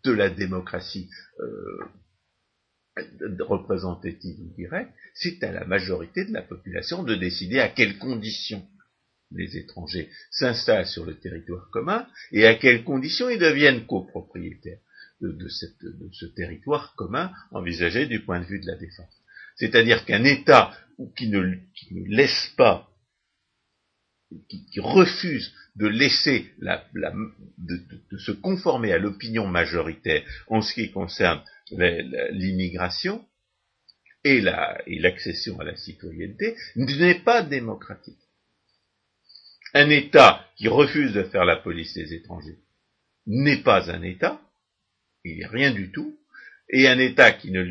de 0.04 0.12
la, 0.12 0.30
démocratie 0.30 1.10
euh, 1.40 1.78
représentative 3.40 4.40
ou 4.40 4.54
directe, 4.56 4.94
c'est 5.14 5.44
à 5.44 5.52
la 5.52 5.66
majorité 5.66 6.24
de 6.24 6.32
la 6.32 6.40
population 6.40 7.02
de 7.02 7.14
décider 7.16 7.58
à 7.58 7.68
quelles 7.68 7.98
conditions 7.98 8.66
les 9.30 9.58
étrangers 9.58 10.08
s'installent 10.30 10.86
sur 10.86 11.04
le 11.04 11.18
territoire 11.20 11.68
commun 11.70 12.08
et 12.30 12.46
à 12.46 12.54
quelles 12.54 12.82
conditions 12.82 13.28
ils 13.28 13.38
deviennent 13.38 13.84
copropriétaires 13.84 14.80
de, 15.22 15.48
ce 15.48 16.26
territoire 16.26 16.94
commun 16.96 17.32
envisagé 17.50 18.06
du 18.06 18.20
point 18.20 18.40
de 18.40 18.46
vue 18.46 18.60
de 18.60 18.66
la 18.66 18.76
défense. 18.76 19.22
C'est-à-dire 19.56 20.04
qu'un 20.04 20.24
État 20.24 20.76
qui 21.16 21.28
ne, 21.28 21.58
laisse 22.06 22.52
pas, 22.56 22.88
qui, 24.48 24.80
refuse 24.80 25.54
de 25.76 25.86
laisser 25.86 26.50
de, 26.58 28.18
se 28.18 28.32
conformer 28.32 28.92
à 28.92 28.98
l'opinion 28.98 29.46
majoritaire 29.46 30.22
en 30.48 30.62
ce 30.62 30.74
qui 30.74 30.90
concerne 30.90 31.42
l'immigration 31.70 33.24
et 34.24 34.40
l'accession 34.40 35.58
à 35.60 35.64
la 35.64 35.76
citoyenneté, 35.76 36.56
n'est 36.76 37.20
pas 37.20 37.42
démocratique. 37.42 38.18
Un 39.74 39.90
État 39.90 40.46
qui 40.56 40.68
refuse 40.68 41.12
de 41.12 41.24
faire 41.24 41.44
la 41.44 41.56
police 41.56 41.94
des 41.94 42.12
étrangers 42.14 42.58
n'est 43.26 43.62
pas 43.62 43.90
un 43.90 44.02
État, 44.02 44.40
il 45.24 45.38
n'est 45.38 45.46
rien 45.46 45.72
du 45.72 45.92
tout, 45.92 46.18
et 46.70 46.88
un 46.88 46.98
État 46.98 47.32
qui 47.32 47.50
ne, 47.50 47.64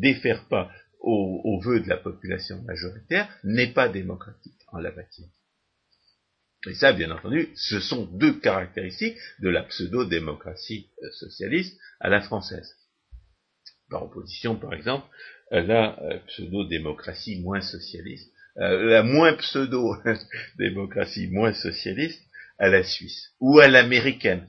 défère 0.00 0.46
pas 0.48 0.70
aux, 1.00 1.60
vœux 1.60 1.80
de 1.80 1.88
la 1.88 1.96
population 1.96 2.60
majoritaire 2.62 3.28
n'est 3.44 3.72
pas 3.72 3.88
démocratique 3.88 4.58
en 4.72 4.78
la 4.78 4.90
matière. 4.92 5.28
Et 6.66 6.74
ça, 6.74 6.92
bien 6.92 7.10
entendu, 7.12 7.50
ce 7.54 7.78
sont 7.78 8.06
deux 8.06 8.40
caractéristiques 8.40 9.16
de 9.38 9.48
la 9.48 9.62
pseudo-démocratie 9.62 10.90
euh, 11.02 11.10
socialiste 11.12 11.78
à 12.00 12.08
la 12.08 12.20
française. 12.20 12.74
Par 13.88 14.02
opposition, 14.02 14.56
par 14.56 14.74
exemple, 14.74 15.06
à 15.52 15.60
la 15.60 16.02
euh, 16.02 16.18
pseudo-démocratie 16.26 17.40
moins 17.40 17.60
socialiste, 17.60 18.32
euh, 18.58 18.86
la 18.86 19.04
moins 19.04 19.34
pseudo-démocratie 19.34 21.28
moins 21.28 21.52
socialiste 21.52 22.22
à 22.58 22.68
la 22.68 22.82
Suisse, 22.82 23.30
ou 23.38 23.60
à 23.60 23.68
l'américaine. 23.68 24.48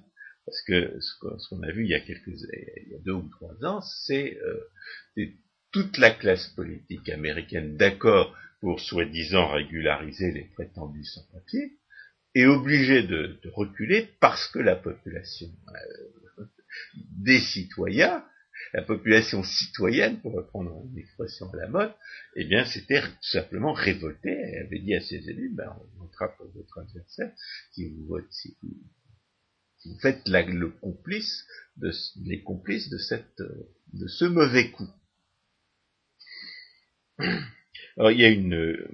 Parce 0.49 0.62
que 0.63 0.99
ce 0.99 1.47
qu'on 1.49 1.62
a 1.62 1.71
vu 1.71 1.83
il 1.83 1.91
y 1.91 1.93
a 1.93 1.99
quelques, 1.99 2.25
il 2.27 2.91
y 2.91 2.95
a 2.95 2.99
deux 3.05 3.12
ou 3.12 3.29
trois 3.29 3.63
ans, 3.65 3.81
c'est 3.81 4.35
euh, 4.41 5.27
toute 5.71 5.99
la 5.99 6.09
classe 6.09 6.47
politique 6.55 7.07
américaine 7.09 7.77
d'accord 7.77 8.35
pour 8.59 8.79
soi-disant 8.79 9.51
régulariser 9.51 10.31
les 10.31 10.45
prétendus 10.45 11.05
sans-papier, 11.05 11.73
est 12.33 12.47
obligée 12.47 13.03
de, 13.03 13.39
reculer 13.53 14.09
parce 14.19 14.47
que 14.47 14.57
la 14.57 14.75
population 14.75 15.47
euh, 16.39 16.45
des 16.95 17.39
citoyens, 17.39 18.25
la 18.73 18.81
population 18.81 19.43
citoyenne, 19.43 20.19
pour 20.19 20.33
reprendre 20.33 20.83
une 20.91 20.97
expression 20.97 21.47
à 21.53 21.57
la 21.57 21.67
mode, 21.67 21.93
eh 22.35 22.45
bien, 22.45 22.65
c'était 22.65 23.01
tout 23.01 23.07
simplement 23.21 23.73
révoltée. 23.73 24.31
Elle 24.31 24.65
avait 24.65 24.79
dit 24.79 24.95
à 24.95 25.01
ses 25.01 25.29
élus, 25.29 25.53
ben, 25.53 25.75
on 25.79 26.03
votera 26.05 26.35
pour 26.35 26.47
votre 26.55 26.79
adversaire 26.79 27.31
si 27.71 27.88
vous, 27.88 28.05
votez, 28.07 28.27
si 28.31 28.57
vous 28.63 28.73
vous 29.86 30.00
faites 30.00 30.28
le 30.28 30.70
complice 30.70 31.46
de, 31.78 31.92
les 32.26 32.44
complices 32.44 32.89
de, 32.89 32.98
cette, 32.98 33.42
de 33.94 34.08
ce 34.08 34.26
mauvais 34.26 34.72
coup. 34.72 34.89
Alors 37.98 38.12
il 38.12 38.20
y 38.20 38.26
a 38.26 38.30
une, 38.30 38.88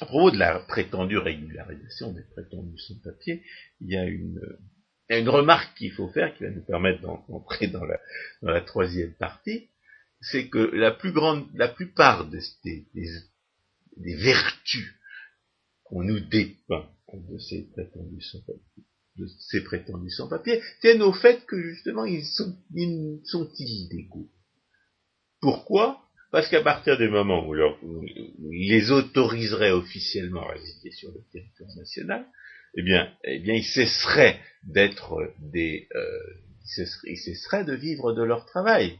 à 0.00 0.06
propos 0.06 0.30
de 0.30 0.38
la 0.38 0.60
prétendue 0.60 1.18
régularisation 1.18 2.12
des 2.12 2.22
prétendus 2.22 2.78
sans-papier, 2.78 3.44
il 3.80 3.90
y 3.90 3.96
a 3.96 4.04
une, 4.04 4.40
une 5.08 5.28
remarque 5.28 5.76
qu'il 5.76 5.92
faut 5.92 6.08
faire 6.08 6.36
qui 6.36 6.44
va 6.44 6.50
nous 6.50 6.64
permettre 6.64 7.00
d'entrer 7.00 7.68
dans 7.68 7.84
la, 7.84 8.00
dans 8.42 8.50
la 8.50 8.60
troisième 8.60 9.14
partie, 9.14 9.68
c'est 10.20 10.48
que 10.48 10.58
la 10.58 10.90
plus 10.90 11.12
grande, 11.12 11.48
la 11.54 11.68
plupart 11.68 12.28
des, 12.28 12.40
des, 12.64 12.86
des 13.96 14.16
vertus 14.16 14.94
qu'on 15.84 16.02
nous 16.02 16.20
dépeint 16.20 16.88
de 17.12 17.38
ces 17.38 17.70
prétendus 17.70 18.22
sans-papier 18.22 18.84
de 19.16 19.26
ces 19.50 19.62
prétendus 19.62 20.10
sans-papiers 20.10 20.60
tiennent 20.80 21.02
au 21.02 21.12
fait 21.12 21.44
que 21.46 21.60
justement 21.60 22.04
ils 22.04 22.24
sont, 22.24 22.56
ils 22.74 23.20
sont 23.24 23.48
illégaux. 23.58 24.28
Pourquoi? 25.40 26.00
Parce 26.32 26.48
qu'à 26.48 26.62
partir 26.62 26.98
du 26.98 27.08
moment 27.08 27.48
où, 27.48 27.54
ils 27.54 28.70
les 28.70 28.90
autoriserait 28.90 29.70
officiellement 29.70 30.48
à 30.48 30.54
résider 30.54 30.90
sur 30.90 31.12
le 31.12 31.20
territoire 31.30 31.70
national, 31.76 32.26
eh 32.76 32.82
bien, 32.82 33.12
eh 33.22 33.38
bien, 33.38 33.54
ils 33.54 33.64
cesseraient 33.64 34.40
d'être 34.64 35.32
des, 35.38 35.86
euh, 35.94 36.18
ils 37.04 37.18
cesseraient 37.18 37.64
de 37.64 37.74
vivre 37.74 38.12
de 38.12 38.22
leur 38.24 38.46
travail. 38.46 38.98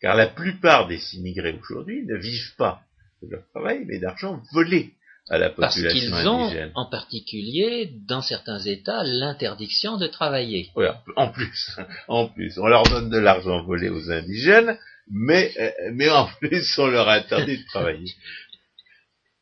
Car 0.00 0.14
la 0.14 0.26
plupart 0.26 0.88
des 0.88 1.00
immigrés 1.16 1.58
aujourd'hui 1.58 2.04
ne 2.04 2.16
vivent 2.16 2.54
pas 2.56 2.82
de 3.22 3.28
leur 3.28 3.48
travail, 3.48 3.84
mais 3.86 3.98
d'argent 3.98 4.42
volé 4.52 4.92
à 5.30 5.38
la 5.38 5.50
population 5.50 5.82
Parce 5.82 5.94
qu'ils 5.94 6.28
ont, 6.28 6.70
en 6.74 6.86
particulier, 6.86 7.92
dans 8.06 8.22
certains 8.22 8.60
États, 8.60 9.02
l'interdiction 9.04 9.96
de 9.96 10.06
travailler. 10.06 10.70
Oui, 10.76 10.86
en 11.16 11.30
plus, 11.30 11.76
en 12.08 12.28
plus, 12.28 12.58
on 12.58 12.66
leur 12.66 12.84
donne 12.84 13.10
de 13.10 13.18
l'argent 13.18 13.62
volé 13.64 13.88
aux 13.88 14.10
indigènes, 14.10 14.78
mais, 15.10 15.52
euh, 15.58 15.90
mais 15.92 16.08
en 16.10 16.28
plus, 16.40 16.78
on 16.78 16.86
leur 16.86 17.08
interdit 17.08 17.58
de 17.58 17.64
travailler. 17.66 18.12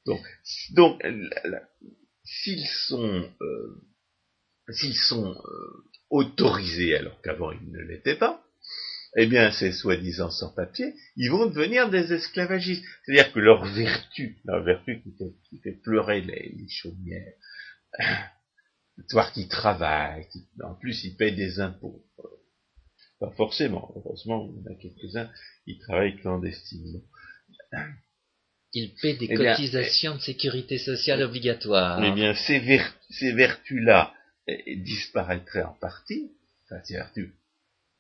Donc, 0.07 0.21
donc 0.75 1.03
s'ils 2.25 2.67
sont, 2.89 3.29
euh, 3.41 3.83
s'ils 4.71 4.97
sont 4.97 5.33
euh, 5.33 5.85
autorisés 6.11 6.97
alors 6.97 7.21
qu'avant 7.23 7.51
ils 7.51 7.71
ne 7.73 7.81
l'étaient 7.81 8.17
pas, 8.17 8.46
eh 9.19 9.27
bien, 9.27 9.51
ces 9.51 9.73
soi-disant 9.73 10.31
sans-papiers, 10.31 10.95
ils 11.17 11.31
vont 11.31 11.47
devenir 11.47 11.89
des 11.89 12.13
esclavagistes. 12.13 12.85
C'est-à-dire 13.05 13.33
que 13.33 13.41
leur 13.41 13.65
vertu, 13.65 14.37
leur 14.45 14.63
vertu 14.63 15.03
qui 15.49 15.59
fait, 15.61 15.73
pleurer 15.83 16.21
les, 16.21 16.69
chaumières, 16.69 17.33
voir 19.11 19.33
qu'ils 19.33 19.49
travaillent, 19.49 20.29
en 20.63 20.75
plus 20.75 21.03
ils 21.05 21.17
payent 21.17 21.35
des 21.35 21.61
impôts. 21.61 22.05
Pas 23.19 23.31
forcément, 23.31 23.91
heureusement, 23.97 24.51
il 24.51 24.61
y 24.61 24.69
en 24.69 24.73
a 24.73 24.75
quelques-uns 24.75 25.31
qui 25.65 25.79
travaillent 25.79 26.17
clandestinement. 26.17 27.03
Ils 28.73 28.93
paient 29.01 29.17
des 29.17 29.29
eh 29.31 29.35
cotisations 29.35 30.17
de 30.17 30.21
sécurité 30.21 30.77
sociale 30.77 31.23
obligatoires. 31.23 32.05
Eh 32.05 32.13
bien, 32.13 32.35
ces, 32.35 33.33
vertus-là 33.33 34.13
eh, 34.47 34.77
disparaîtraient 34.77 35.63
en 35.63 35.73
partie, 35.73 36.33
enfin, 36.65 36.83
ces 36.85 36.95
vertus 36.95 37.33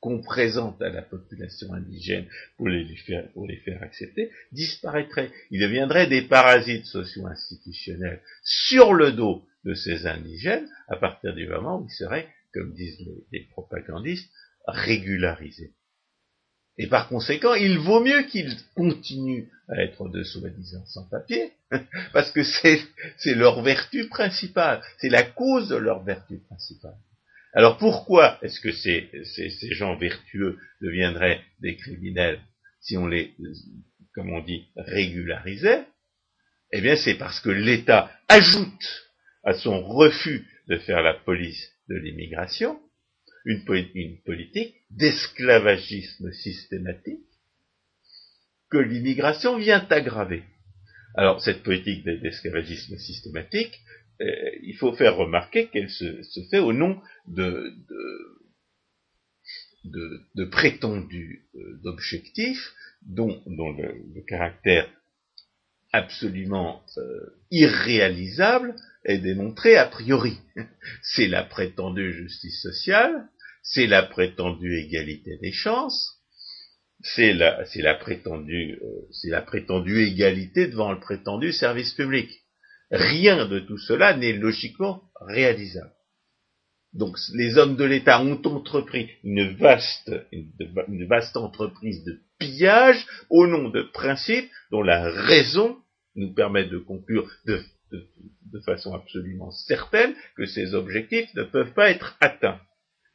qu'on 0.00 0.20
présente 0.20 0.80
à 0.82 0.88
la 0.88 1.02
population 1.02 1.72
indigène 1.72 2.26
pour 2.56 2.68
les, 2.68 2.86
faire, 2.96 3.82
accepter, 3.82 4.30
disparaîtraient. 4.52 5.30
Ils 5.50 5.60
deviendraient 5.60 6.06
des 6.06 6.22
parasites 6.22 6.86
socio-institutionnels 6.86 8.20
sur 8.42 8.92
le 8.92 9.12
dos 9.12 9.44
de 9.64 9.74
ces 9.74 10.06
indigènes 10.06 10.68
à 10.88 10.96
partir 10.96 11.34
du 11.34 11.48
moment 11.48 11.80
où 11.80 11.86
ils 11.86 11.94
seraient, 11.94 12.28
comme 12.52 12.74
disent 12.74 12.98
les, 13.32 13.40
propagandistes, 13.50 14.30
régularisés. 14.66 15.72
Et 16.78 16.88
par 16.88 17.08
conséquent, 17.08 17.54
il 17.54 17.78
vaut 17.78 18.04
mieux 18.04 18.22
qu'ils 18.24 18.54
continuent 18.74 19.48
à 19.68 19.82
être 19.82 20.08
de 20.08 20.22
soi-disant 20.22 20.84
sans-papier, 20.84 21.52
parce 22.12 22.30
que 22.30 22.42
c'est 22.42 23.34
leur 23.34 23.62
vertu 23.62 24.08
principale, 24.08 24.82
c'est 24.98 25.08
la 25.08 25.22
cause 25.22 25.68
de 25.68 25.76
leur 25.76 26.04
vertu 26.04 26.38
principale. 26.38 26.96
Alors 27.56 27.78
pourquoi 27.78 28.38
est-ce 28.42 28.60
que 28.60 28.70
ces, 28.70 29.08
gens 29.72 29.96
vertueux 29.96 30.58
deviendraient 30.82 31.40
des 31.60 31.76
criminels 31.76 32.38
si 32.82 32.98
on 32.98 33.06
les, 33.06 33.34
comme 34.14 34.30
on 34.30 34.42
dit, 34.42 34.68
régularisait? 34.76 35.86
Eh 36.72 36.82
bien 36.82 36.96
c'est 36.96 37.16
parce 37.16 37.40
que 37.40 37.48
l'État 37.48 38.10
ajoute 38.28 39.06
à 39.42 39.54
son 39.54 39.82
refus 39.82 40.46
de 40.68 40.76
faire 40.76 41.00
la 41.00 41.14
police 41.14 41.72
de 41.88 41.96
l'immigration 41.96 42.78
une 43.46 43.64
politique 43.64 44.74
d'esclavagisme 44.90 46.32
systématique 46.32 47.24
que 48.70 48.78
l'immigration 48.78 49.56
vient 49.56 49.86
aggraver. 49.88 50.42
Alors 51.14 51.40
cette 51.40 51.62
politique 51.62 52.04
d'esclavagisme 52.04 52.98
systématique, 52.98 53.80
euh, 54.20 54.50
il 54.62 54.74
faut 54.76 54.92
faire 54.92 55.16
remarquer 55.16 55.68
qu'elle 55.68 55.90
se, 55.90 56.22
fait 56.50 56.58
au 56.58 56.72
nom 56.72 57.00
de, 57.26 57.74
prétendus 60.50 61.46
euh, 61.54 61.78
d'objectifs 61.82 62.72
dont, 63.02 63.42
le, 63.46 64.22
caractère 64.26 64.88
absolument 65.92 66.82
euh, 66.96 67.36
irréalisable 67.50 68.74
est 69.04 69.18
démontré 69.18 69.76
a 69.76 69.86
priori. 69.86 70.38
C'est 71.02 71.28
la 71.28 71.44
prétendue 71.44 72.12
justice 72.12 72.60
sociale, 72.62 73.28
c'est 73.62 73.86
la 73.86 74.02
prétendue 74.02 74.78
égalité 74.78 75.38
des 75.42 75.52
chances, 75.52 76.22
c'est 77.02 77.32
la 77.32 77.94
prétendue 77.94 78.78
égalité 80.02 80.68
devant 80.68 80.92
le 80.92 81.00
prétendu 81.00 81.52
service 81.52 81.92
public. 81.92 82.45
Rien 82.90 83.46
de 83.46 83.58
tout 83.58 83.78
cela 83.78 84.16
n'est 84.16 84.32
logiquement 84.32 85.02
réalisable. 85.20 85.92
Donc 86.92 87.18
les 87.34 87.58
hommes 87.58 87.76
de 87.76 87.84
l'État 87.84 88.22
ont 88.22 88.40
entrepris 88.46 89.10
une 89.22 89.54
vaste, 89.56 90.12
une, 90.32 91.06
vaste 91.06 91.36
entreprise 91.36 92.04
de 92.04 92.20
pillage 92.38 93.06
au 93.28 93.46
nom 93.46 93.68
de 93.68 93.82
principes 93.82 94.50
dont 94.70 94.82
la 94.82 95.10
raison 95.10 95.76
nous 96.14 96.32
permet 96.32 96.64
de 96.64 96.78
conclure 96.78 97.30
de, 97.44 97.62
de 97.90 98.60
façon 98.60 98.94
absolument 98.94 99.50
certaine 99.50 100.14
que 100.36 100.46
ces 100.46 100.74
objectifs 100.74 101.32
ne 101.34 101.42
peuvent 101.42 101.74
pas 101.74 101.90
être 101.90 102.16
atteints. 102.20 102.60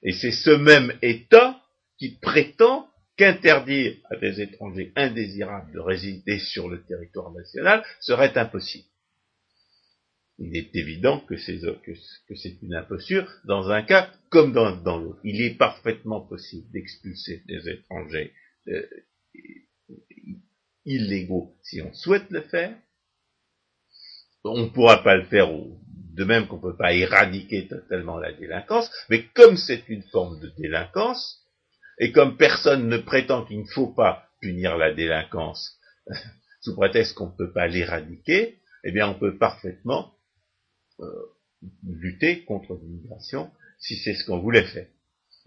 Et 0.03 0.11
c'est 0.11 0.31
ce 0.31 0.51
même 0.51 0.93
État 1.01 1.59
qui 1.97 2.19
prétend 2.21 2.87
qu'interdire 3.17 3.95
à 4.11 4.17
des 4.17 4.41
étrangers 4.41 4.91
indésirables 4.95 5.71
de 5.73 5.79
résider 5.79 6.39
sur 6.39 6.69
le 6.69 6.83
territoire 6.83 7.31
national 7.31 7.83
serait 7.99 8.37
impossible 8.37 8.90
il 10.43 10.57
est 10.57 10.75
évident 10.75 11.19
que 11.19 11.37
c'est, 11.37 11.61
une 12.63 12.73
imposture 12.73 13.31
dans 13.45 13.69
un 13.69 13.83
cas 13.83 14.11
comme 14.29 14.53
dans, 14.53 14.97
l'autre. 14.97 15.19
Il 15.23 15.41
est 15.41 15.55
parfaitement 15.55 16.21
possible 16.21 16.69
d'expulser 16.71 17.43
des 17.47 17.69
étrangers 17.69 18.33
euh, 18.67 18.87
illégaux 20.85 21.55
si 21.61 21.81
on 21.81 21.93
souhaite 21.93 22.29
le 22.31 22.41
faire. 22.41 22.75
On 24.43 24.63
ne 24.63 24.69
pourra 24.69 25.03
pas 25.03 25.15
le 25.15 25.25
faire 25.25 25.47
de 25.47 26.23
même 26.23 26.47
qu'on 26.47 26.57
ne 26.57 26.61
peut 26.61 26.77
pas 26.77 26.93
éradiquer 26.93 27.67
totalement 27.67 28.17
la 28.17 28.33
délinquance, 28.33 28.89
mais 29.09 29.25
comme 29.35 29.57
c'est 29.57 29.87
une 29.89 30.03
forme 30.03 30.39
de 30.39 30.51
délinquance, 30.57 31.45
et 31.99 32.11
comme 32.11 32.35
personne 32.35 32.87
ne 32.87 32.97
prétend 32.97 33.45
qu'il 33.45 33.59
ne 33.59 33.67
faut 33.67 33.93
pas 33.93 34.27
punir 34.41 34.75
la 34.75 34.91
délinquance 34.91 35.77
sous 36.61 36.75
prétexte 36.75 37.13
qu'on 37.13 37.27
ne 37.27 37.37
peut 37.37 37.53
pas 37.53 37.67
l'éradiquer, 37.67 38.57
eh 38.83 38.91
bien 38.91 39.07
on 39.07 39.13
peut 39.13 39.37
parfaitement 39.37 40.15
euh, 41.01 41.07
lutter 41.87 42.43
contre 42.43 42.73
l'immigration 42.81 43.51
si 43.79 43.95
c'est 43.97 44.13
ce 44.13 44.25
qu'on 44.25 44.39
voulait 44.39 44.65
faire 44.65 44.87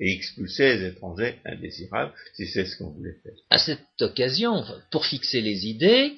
et 0.01 0.13
expulser 0.13 0.77
les 0.77 0.89
étrangers 0.89 1.37
indésirables 1.45 2.13
si 2.35 2.47
c'est 2.47 2.65
ce 2.65 2.77
qu'on 2.77 2.91
voulait 2.91 3.17
faire. 3.23 3.35
À 3.51 3.59
cette 3.59 4.01
occasion, 4.01 4.65
pour 4.91 5.07
fixer 5.07 5.41
les 5.41 5.67
idées, 5.67 6.15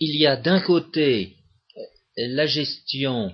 il 0.00 0.16
y 0.16 0.26
a 0.26 0.36
d'un 0.36 0.60
côté 0.60 1.36
la 2.16 2.46
gestion 2.46 3.32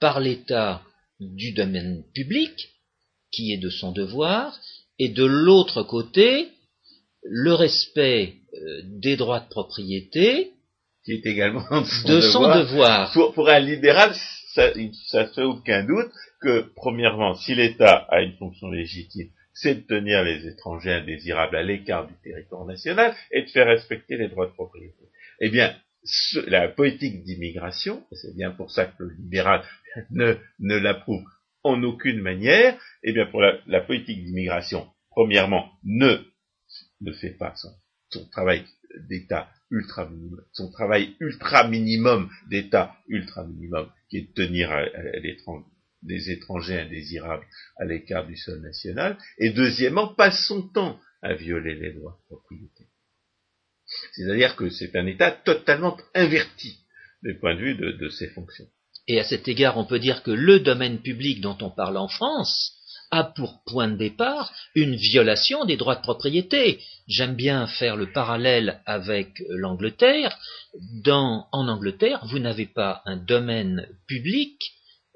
par 0.00 0.20
l'État 0.20 0.82
du 1.20 1.52
domaine 1.52 2.04
public, 2.14 2.70
qui 3.32 3.52
est 3.52 3.58
de 3.58 3.70
son 3.70 3.92
devoir, 3.92 4.58
et 4.98 5.08
de 5.08 5.24
l'autre 5.24 5.82
côté, 5.82 6.48
le 7.22 7.52
respect 7.54 8.34
euh, 8.54 8.82
des 8.84 9.16
droits 9.16 9.40
de 9.40 9.48
propriété, 9.48 10.52
qui 11.04 11.12
est 11.12 11.26
également 11.26 11.64
de 12.06 12.20
son, 12.20 12.42
devoir. 12.54 13.12
pour, 13.12 13.48
un 13.48 13.58
libéral, 13.58 14.14
ça 14.58 15.22
ne 15.22 15.28
fait 15.28 15.42
aucun 15.42 15.84
doute 15.84 16.10
que, 16.40 16.72
premièrement, 16.74 17.34
si 17.34 17.54
l'État 17.54 18.06
a 18.08 18.22
une 18.22 18.36
fonction 18.36 18.70
légitime, 18.70 19.28
c'est 19.54 19.74
de 19.74 19.80
tenir 19.80 20.22
les 20.24 20.46
étrangers 20.46 20.92
indésirables 20.92 21.56
à 21.56 21.62
l'écart 21.62 22.06
du 22.06 22.14
territoire 22.22 22.64
national 22.64 23.14
et 23.32 23.42
de 23.42 23.48
faire 23.48 23.66
respecter 23.66 24.16
les 24.16 24.28
droits 24.28 24.46
de 24.46 24.52
propriété. 24.52 25.08
Eh 25.40 25.50
bien, 25.50 25.74
la 26.46 26.68
politique 26.68 27.22
d'immigration, 27.24 28.04
c'est 28.12 28.34
bien 28.36 28.50
pour 28.50 28.70
ça 28.70 28.86
que 28.86 29.02
le 29.02 29.14
libéral 29.14 29.64
ne, 30.10 30.36
l'approuve 30.60 31.24
en 31.62 31.82
aucune 31.82 32.20
manière, 32.20 32.78
eh 33.02 33.12
bien 33.12 33.26
pour 33.26 33.40
la, 33.40 33.80
politique 33.80 34.24
d'immigration, 34.24 34.88
premièrement, 35.10 35.70
ne, 35.84 36.18
ne 37.00 37.12
fait 37.12 37.36
pas 37.36 37.54
son 38.10 38.28
travail 38.30 38.64
d'État 39.08 39.48
ultra 39.70 40.08
minimum, 40.08 40.42
son 40.52 40.70
travail 40.70 41.16
ultra 41.20 41.68
minimum 41.68 42.30
d'État 42.48 42.94
ultra 43.08 43.44
minimum, 43.44 43.90
qui 44.08 44.18
est 44.18 44.28
de 44.28 44.32
tenir 44.32 44.70
des 46.02 46.30
étrangers 46.30 46.80
indésirables 46.80 47.46
à 47.76 47.84
l'écart 47.84 48.26
du 48.26 48.36
sol 48.36 48.60
national, 48.60 49.18
et 49.38 49.50
deuxièmement, 49.50 50.14
passe 50.14 50.46
son 50.46 50.68
temps 50.68 51.00
à 51.22 51.34
violer 51.34 51.74
les 51.74 51.92
droits 51.92 52.18
de 52.20 52.36
propriété. 52.36 52.86
C'est-à-dire 54.12 54.56
que 54.56 54.70
c'est 54.70 54.94
un 54.96 55.06
État 55.06 55.32
totalement 55.32 55.96
inverti 56.14 56.78
du 57.22 57.38
point 57.38 57.54
de 57.54 57.60
vue 57.60 57.74
de 57.74 58.08
ses 58.10 58.28
fonctions. 58.28 58.68
Et 59.08 59.18
à 59.18 59.24
cet 59.24 59.48
égard, 59.48 59.78
on 59.78 59.86
peut 59.86 59.98
dire 59.98 60.22
que 60.22 60.30
le 60.30 60.60
domaine 60.60 61.00
public 61.00 61.40
dont 61.40 61.56
on 61.62 61.70
parle 61.70 61.96
en 61.96 62.08
France 62.08 62.77
a 63.10 63.24
pour 63.24 63.62
point 63.64 63.88
de 63.88 63.96
départ 63.96 64.52
une 64.74 64.96
violation 64.96 65.64
des 65.64 65.76
droits 65.76 65.96
de 65.96 66.02
propriété. 66.02 66.80
J'aime 67.06 67.34
bien 67.34 67.66
faire 67.66 67.96
le 67.96 68.12
parallèle 68.12 68.80
avec 68.86 69.42
l'Angleterre. 69.48 70.38
en 71.06 71.68
Angleterre, 71.68 72.24
vous 72.26 72.38
n'avez 72.38 72.66
pas 72.66 73.02
un 73.06 73.16
domaine 73.16 73.86
public 74.06 74.58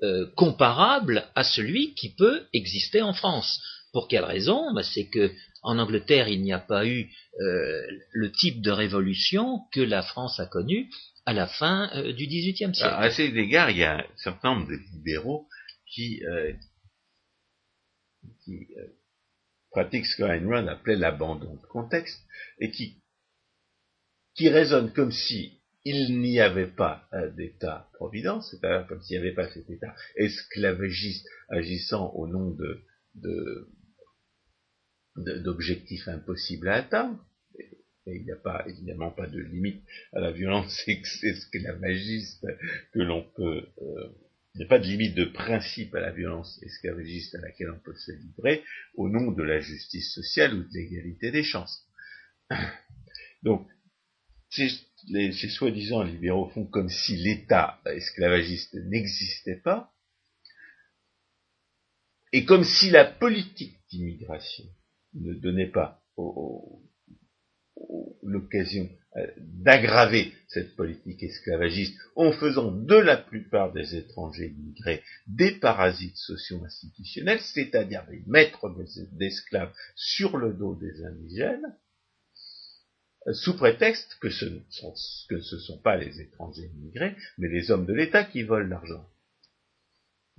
euh, 0.03 0.27
comparable 0.37 1.25
à 1.35 1.45
celui 1.45 1.95
qui 1.95 2.15
peut 2.15 2.43
exister 2.53 3.03
en 3.03 3.13
France. 3.13 3.61
Pour 3.93 4.09
quelle 4.09 4.25
raison? 4.25 4.73
Bah, 4.75 4.83
C'est 4.83 5.09
que 5.09 5.31
en 5.63 5.79
Angleterre, 5.79 6.29
il 6.29 6.43
n'y 6.43 6.53
a 6.53 6.59
pas 6.59 6.87
eu 6.87 7.09
euh, 7.41 7.83
le 8.11 8.33
type 8.33 8.63
de 8.63 8.73
révolution 8.73 9.61
que 9.73 9.81
la 9.81 10.03
France 10.03 10.41
a 10.41 10.47
connu 10.47 10.91
à 11.25 11.33
la 11.33 11.47
fin 11.47 11.89
euh, 11.95 12.13
du 12.13 12.27
XVIIIe 12.27 12.75
siècle. 12.75 12.95
à 12.97 13.11
cet 13.11 13.37
égard, 13.37 13.71
il 13.71 13.77
y 13.77 13.85
a 13.85 13.99
un 13.99 14.05
certain 14.17 14.55
nombre 14.55 14.69
de 14.69 14.79
libéraux 14.93 15.47
qui, 15.95 16.21
qui 18.45 18.69
euh, 18.77 18.87
pratique 19.71 20.07
ce 20.07 20.17
qu'Ayn 20.17 20.69
appelait 20.69 20.97
l'abandon 20.97 21.55
de 21.55 21.67
contexte, 21.67 22.21
et 22.59 22.71
qui, 22.71 23.03
qui 24.35 24.49
raisonne 24.49 24.93
comme 24.93 25.13
si 25.13 25.63
il 25.85 26.21
n'y 26.21 26.39
avait 26.41 26.71
pas 26.71 27.09
d'État-providence, 27.37 28.51
c'est-à-dire 28.51 28.87
comme 28.87 29.03
s'il 29.03 29.21
n'y 29.21 29.27
avait 29.27 29.35
pas 29.35 29.51
cet 29.51 29.69
État 29.69 29.95
esclavagiste 30.15 31.27
agissant 31.49 32.13
au 32.15 32.29
nom 32.29 32.51
de, 32.51 33.69
d'objectifs 35.17 36.07
impossibles 36.07 36.69
à 36.69 36.77
atteindre. 36.77 37.25
Et 38.07 38.17
il 38.17 38.25
n'y 38.25 38.33
a 38.33 38.37
pas, 38.37 38.65
évidemment 38.69 39.11
pas 39.11 39.27
de 39.27 39.39
limite 39.39 39.83
à 40.13 40.21
la 40.21 40.33
violence 40.33 40.83
esclavagiste 41.23 42.47
que 42.93 43.01
l'on 43.01 43.23
peut 43.37 43.67
euh, 43.81 44.09
il 44.55 44.59
n'y 44.59 44.65
a 44.65 44.69
pas 44.69 44.79
de 44.79 44.87
limite 44.87 45.15
de 45.15 45.25
principe 45.25 45.95
à 45.95 46.01
la 46.01 46.13
violence 46.13 46.63
esclavagiste 46.63 47.35
à 47.35 47.41
laquelle 47.41 47.71
on 47.71 47.79
peut 47.79 47.97
se 47.97 48.13
livrer 48.13 48.63
au 48.95 49.09
nom 49.09 49.31
de 49.31 49.43
la 49.43 49.61
justice 49.61 50.13
sociale 50.13 50.55
ou 50.55 50.63
de 50.63 50.75
l'égalité 50.75 51.31
des 51.31 51.43
chances. 51.43 51.89
Donc, 53.43 53.67
ces, 54.51 54.69
soi-disant 55.49 56.03
libéraux 56.03 56.51
font 56.51 56.67
comme 56.67 56.91
si 56.91 57.17
l'État 57.17 57.81
esclavagiste 57.87 58.75
n'existait 58.75 59.57
pas, 59.57 59.91
et 62.33 62.45
comme 62.45 62.65
si 62.65 62.91
la 62.91 63.07
politique 63.07 63.79
d'immigration 63.91 64.65
ne 65.15 65.33
donnait 65.35 65.71
pas 65.71 66.03
l'occasion 68.23 68.89
euh, 69.17 69.27
d'aggraver 69.37 70.33
cette 70.49 70.75
politique 70.75 71.23
esclavagiste 71.23 71.99
en 72.17 72.33
faisant 72.33 72.73
de 72.73 72.95
la 72.95 73.17
plupart 73.17 73.73
des 73.73 73.95
étrangers 73.95 74.55
immigrés 74.57 75.03
des 75.27 75.53
parasites 75.53 76.17
socio-institutionnels, 76.17 77.41
c'est-à-dire 77.41 78.07
des 78.09 78.23
maîtres 78.27 78.75
d'esclaves 79.13 79.73
sur 79.97 80.39
le 80.39 80.55
dos 80.55 80.77
des 80.77 81.05
indigènes, 81.05 81.77
euh, 83.27 83.35
sous 83.35 83.57
prétexte 83.57 84.17
que 84.21 84.31
ce 84.31 84.47
ne 84.47 84.61
sont, 85.59 85.79
pas 85.79 85.97
les 85.97 86.21
étrangers 86.21 86.71
immigrés, 86.75 87.15
mais 87.39 87.49
les 87.49 87.71
hommes 87.71 87.87
de 87.87 87.93
l'État 87.93 88.25
qui 88.25 88.43
volent 88.43 88.69
l'argent. 88.69 89.07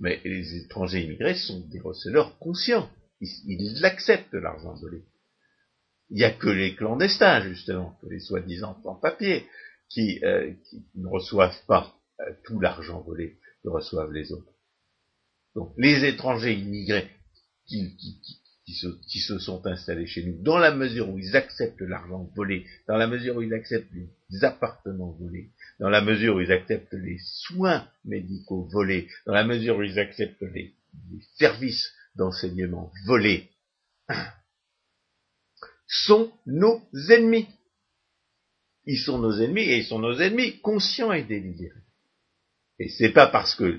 Mais 0.00 0.20
les 0.24 0.56
étrangers 0.56 1.04
immigrés 1.04 1.36
sont 1.36 1.60
des 1.68 1.80
receleurs 1.80 2.38
conscients. 2.38 2.90
Ils, 3.20 3.30
ils 3.46 3.84
acceptent 3.84 4.34
l'argent 4.34 4.74
volé. 4.74 5.04
Il 6.14 6.18
n'y 6.18 6.24
a 6.24 6.30
que 6.30 6.48
les 6.48 6.76
clandestins, 6.76 7.42
justement, 7.42 7.98
que 8.00 8.06
les 8.06 8.20
soi-disant 8.20 8.80
sans-papiers, 8.84 9.48
qui, 9.88 10.20
euh, 10.22 10.52
ne 10.94 11.08
reçoivent 11.08 11.58
pas 11.66 11.92
euh, 12.20 12.32
tout 12.44 12.60
l'argent 12.60 13.00
volé 13.00 13.36
que 13.64 13.68
reçoivent 13.68 14.12
les 14.12 14.30
autres. 14.30 14.52
Donc, 15.56 15.74
les 15.76 16.04
étrangers 16.04 16.54
immigrés 16.54 17.10
qui, 17.66 17.96
qui, 18.64 19.18
se, 19.18 19.38
sont 19.40 19.66
installés 19.66 20.06
chez 20.06 20.24
nous, 20.24 20.40
dans 20.40 20.58
la 20.58 20.72
mesure 20.72 21.08
où 21.08 21.18
ils 21.18 21.34
acceptent 21.34 21.80
l'argent 21.80 22.30
volé, 22.36 22.64
dans 22.86 22.96
la 22.96 23.08
mesure 23.08 23.34
où 23.34 23.42
ils 23.42 23.52
acceptent 23.52 23.92
les 23.92 24.44
appartements 24.44 25.16
volés, 25.18 25.50
dans 25.80 25.88
la 25.88 26.00
mesure 26.00 26.36
où 26.36 26.40
ils 26.40 26.52
acceptent 26.52 26.94
les 26.94 27.18
soins 27.24 27.88
médicaux 28.04 28.68
volés, 28.70 29.08
dans 29.26 29.34
la 29.34 29.44
mesure 29.44 29.78
où 29.78 29.82
ils 29.82 29.98
acceptent 29.98 30.44
les 30.54 30.76
services 31.38 31.92
d'enseignement 32.14 32.92
volés, 33.04 33.50
sont 35.86 36.32
nos 36.46 36.82
ennemis. 37.10 37.48
Ils 38.86 38.98
sont 38.98 39.18
nos 39.18 39.40
ennemis 39.40 39.62
et 39.62 39.78
ils 39.78 39.86
sont 39.86 39.98
nos 39.98 40.18
ennemis 40.20 40.60
conscients 40.60 41.12
et 41.12 41.22
délibérés. 41.22 41.72
Et 42.78 42.88
c'est 42.88 43.12
pas 43.12 43.26
parce 43.26 43.54
que 43.54 43.78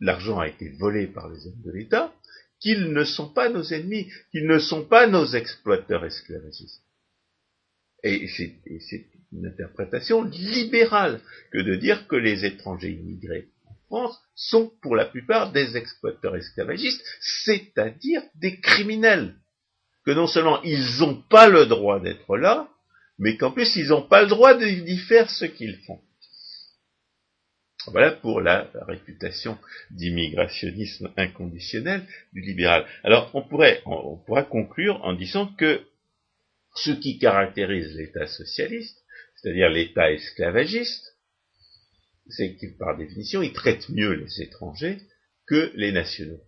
l'argent 0.00 0.40
a 0.40 0.48
été 0.48 0.70
volé 0.70 1.06
par 1.06 1.28
les 1.28 1.46
hommes 1.46 1.62
de 1.62 1.72
l'État 1.72 2.12
qu'ils 2.60 2.92
ne 2.92 3.04
sont 3.04 3.28
pas 3.28 3.50
nos 3.50 3.62
ennemis, 3.62 4.10
qu'ils 4.30 4.46
ne 4.46 4.58
sont 4.58 4.86
pas 4.86 5.06
nos 5.06 5.26
exploiteurs 5.26 6.04
esclavagistes. 6.04 6.82
Et 8.02 8.26
c'est 8.28 9.06
une 9.32 9.46
interprétation 9.46 10.22
libérale 10.22 11.20
que 11.52 11.58
de 11.58 11.74
dire 11.76 12.06
que 12.06 12.16
les 12.16 12.44
étrangers 12.44 12.92
immigrés 12.92 13.48
en 13.66 13.74
France 13.86 14.22
sont 14.34 14.72
pour 14.82 14.96
la 14.96 15.06
plupart 15.06 15.52
des 15.52 15.76
exploiteurs 15.76 16.36
esclavagistes, 16.36 17.04
c'est-à-dire 17.20 18.22
des 18.34 18.60
criminels, 18.60 19.36
que 20.04 20.10
non 20.10 20.26
seulement 20.26 20.62
ils 20.62 21.00
n'ont 21.00 21.22
pas 21.22 21.48
le 21.48 21.66
droit 21.66 22.00
d'être 22.00 22.36
là, 22.36 22.68
mais 23.18 23.36
qu'en 23.36 23.50
plus 23.50 23.76
ils 23.76 23.88
n'ont 23.88 24.06
pas 24.06 24.22
le 24.22 24.28
droit 24.28 24.54
d'y 24.54 24.98
faire 24.98 25.30
ce 25.30 25.44
qu'ils 25.44 25.78
font. 25.86 26.00
Voilà 27.88 28.12
pour 28.12 28.40
la 28.40 28.70
réputation 28.88 29.58
d'immigrationnisme 29.90 31.12
inconditionnel 31.16 32.06
du 32.32 32.40
libéral. 32.40 32.86
Alors 33.02 33.30
on 33.34 33.42
pourrait, 33.42 33.82
on 33.84 34.16
pourra 34.16 34.42
conclure 34.42 35.04
en 35.04 35.12
disant 35.12 35.46
que 35.46 35.82
ce 36.76 36.90
qui 36.90 37.18
caractérise 37.18 37.94
l'État 37.94 38.26
socialiste, 38.26 39.04
c'est-à-dire 39.36 39.68
l'État 39.68 40.10
esclavagiste, 40.10 41.14
c'est 42.28 42.56
qu'il, 42.56 42.76
par 42.76 42.96
définition, 42.96 43.42
il 43.42 43.52
traite 43.52 43.88
mieux 43.90 44.12
les 44.12 44.42
étrangers 44.42 44.98
que 45.46 45.70
les 45.74 45.92
nationaux. 45.92 46.40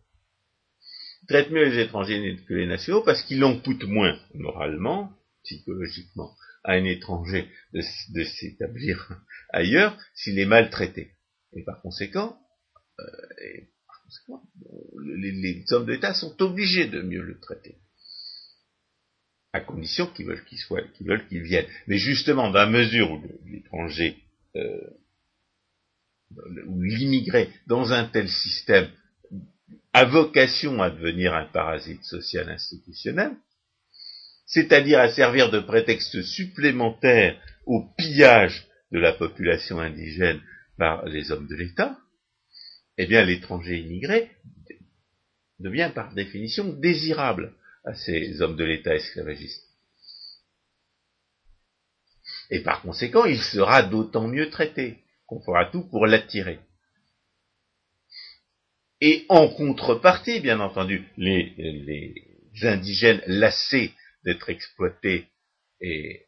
Traite 1.28 1.50
mieux 1.50 1.64
les 1.64 1.82
étrangers 1.82 2.36
que 2.46 2.54
les 2.54 2.66
nationaux 2.66 3.02
parce 3.02 3.22
qu'il 3.22 3.42
en 3.44 3.58
coûte 3.58 3.84
moins 3.84 4.18
moralement, 4.34 5.12
psychologiquement, 5.44 6.34
à 6.64 6.72
un 6.72 6.84
étranger 6.84 7.48
de, 7.72 8.24
s'établir 8.24 9.20
ailleurs 9.50 9.96
s'il 10.14 10.38
est 10.38 10.46
maltraité. 10.46 11.12
Et 11.52 11.62
par 11.64 11.80
conséquent, 11.80 12.38
euh, 13.00 13.04
les, 15.16 15.32
les, 15.32 15.72
hommes 15.72 15.86
d'État 15.86 16.14
sont 16.14 16.40
obligés 16.42 16.86
de 16.86 17.02
mieux 17.02 17.22
le 17.22 17.38
traiter 17.40 17.76
à 19.56 19.60
condition 19.60 20.06
qu'ils 20.06 20.26
veulent 20.26 20.44
qu'il 20.44 20.58
soit, 20.58 20.82
qu'ils 20.92 21.06
veulent 21.06 21.26
qu'il 21.28 21.42
vienne. 21.42 21.66
Mais 21.86 21.98
justement, 21.98 22.50
dans 22.50 22.58
la 22.58 22.66
mesure 22.66 23.10
où 23.10 23.22
l'étranger 23.46 24.22
euh, 24.54 24.90
ou 26.66 26.82
l'immigré 26.82 27.48
dans 27.66 27.92
un 27.92 28.04
tel 28.04 28.28
système 28.28 28.88
a 29.96 30.04
vocation 30.04 30.82
à 30.82 30.90
devenir 30.90 31.32
un 31.32 31.46
parasite 31.46 32.04
social 32.04 32.50
institutionnel, 32.50 33.34
c'est-à-dire 34.44 35.00
à 35.00 35.08
servir 35.08 35.50
de 35.50 35.58
prétexte 35.58 36.20
supplémentaire 36.20 37.40
au 37.64 37.82
pillage 37.96 38.66
de 38.92 38.98
la 38.98 39.14
population 39.14 39.80
indigène 39.80 40.42
par 40.76 41.06
les 41.06 41.32
hommes 41.32 41.46
de 41.46 41.54
l'État, 41.54 41.96
eh 42.98 43.06
bien 43.06 43.24
l'étranger 43.24 43.78
immigré 43.78 44.32
devient 45.60 45.90
par 45.94 46.12
définition 46.12 46.74
désirable 46.74 47.54
à 47.86 47.94
ces 47.94 48.42
hommes 48.42 48.56
de 48.56 48.64
l'État 48.64 48.94
esclavagistes. 48.94 49.64
Et 52.50 52.60
par 52.60 52.82
conséquent, 52.82 53.24
il 53.24 53.40
sera 53.40 53.82
d'autant 53.82 54.28
mieux 54.28 54.50
traité 54.50 54.98
qu'on 55.26 55.40
fera 55.40 55.70
tout 55.70 55.88
pour 55.88 56.06
l'attirer. 56.06 56.58
Et 59.00 59.26
en 59.28 59.48
contrepartie, 59.48 60.40
bien 60.40 60.60
entendu, 60.60 61.04
les, 61.16 62.14
indigènes 62.62 63.20
lassés 63.26 63.92
d'être 64.24 64.48
exploités 64.48 65.26
et, 65.80 66.26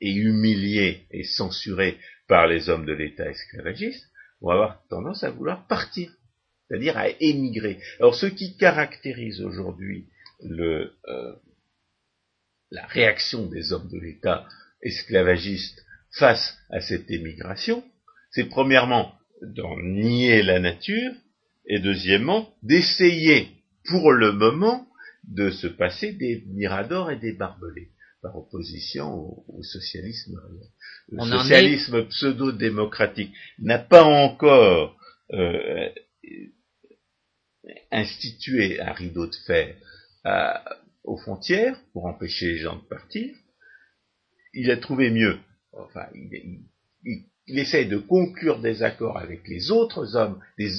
et 0.00 0.12
humiliés 0.12 1.06
et 1.10 1.24
censurés 1.24 1.98
par 2.26 2.46
les 2.46 2.68
hommes 2.68 2.86
de 2.86 2.92
l'État 2.92 3.28
esclavagiste 3.28 4.06
vont 4.40 4.50
avoir 4.50 4.86
tendance 4.88 5.22
à 5.24 5.30
vouloir 5.30 5.66
partir, 5.66 6.10
c'est-à-dire 6.66 6.96
à 6.96 7.08
émigrer. 7.20 7.78
Alors 7.98 8.14
ce 8.14 8.26
qui 8.26 8.56
caractérise 8.56 9.42
aujourd'hui 9.42 10.08
le, 10.42 10.94
euh, 11.06 11.34
la 12.70 12.86
réaction 12.86 13.46
des 13.46 13.72
hommes 13.72 13.88
de 13.90 13.98
l'État 13.98 14.46
esclavagistes 14.82 15.84
face 16.12 16.56
à 16.70 16.80
cette 16.80 17.10
émigration, 17.10 17.84
c'est 18.30 18.48
premièrement 18.48 19.14
d'en 19.42 19.76
nier 19.78 20.42
la 20.42 20.58
nature, 20.58 21.12
et 21.66 21.78
deuxièmement 21.78 22.52
d'essayer 22.62 23.48
pour 23.84 24.12
le 24.12 24.32
moment 24.32 24.86
de 25.24 25.50
se 25.50 25.66
passer 25.66 26.12
des 26.12 26.44
miradors 26.48 27.10
et 27.10 27.16
des 27.16 27.32
barbelés, 27.32 27.90
par 28.22 28.36
opposition 28.36 29.44
au, 29.48 29.62
socialisme. 29.62 30.40
Le 31.08 31.24
socialisme 31.24 32.06
pseudo-démocratique 32.08 33.34
n'a 33.58 33.78
pas 33.78 34.04
encore 34.04 34.96
euh, 35.32 35.88
institué 37.90 38.80
un 38.80 38.92
rideau 38.92 39.26
de 39.26 39.36
fer 39.46 39.76
aux 41.04 41.16
frontières 41.16 41.80
pour 41.92 42.06
empêcher 42.06 42.52
les 42.52 42.58
gens 42.58 42.76
de 42.76 42.88
partir. 42.88 43.34
Il 44.52 44.70
a 44.70 44.76
trouvé 44.76 45.10
mieux. 45.10 45.38
Enfin, 45.72 46.06
il, 46.14 46.64
il, 47.04 47.29
essaie 47.58 47.84
de 47.84 47.98
conclure 47.98 48.60
des 48.60 48.82
accords 48.82 49.18
avec 49.18 49.46
les 49.48 49.70
autres 49.70 50.16
hommes, 50.16 50.40
les 50.58 50.70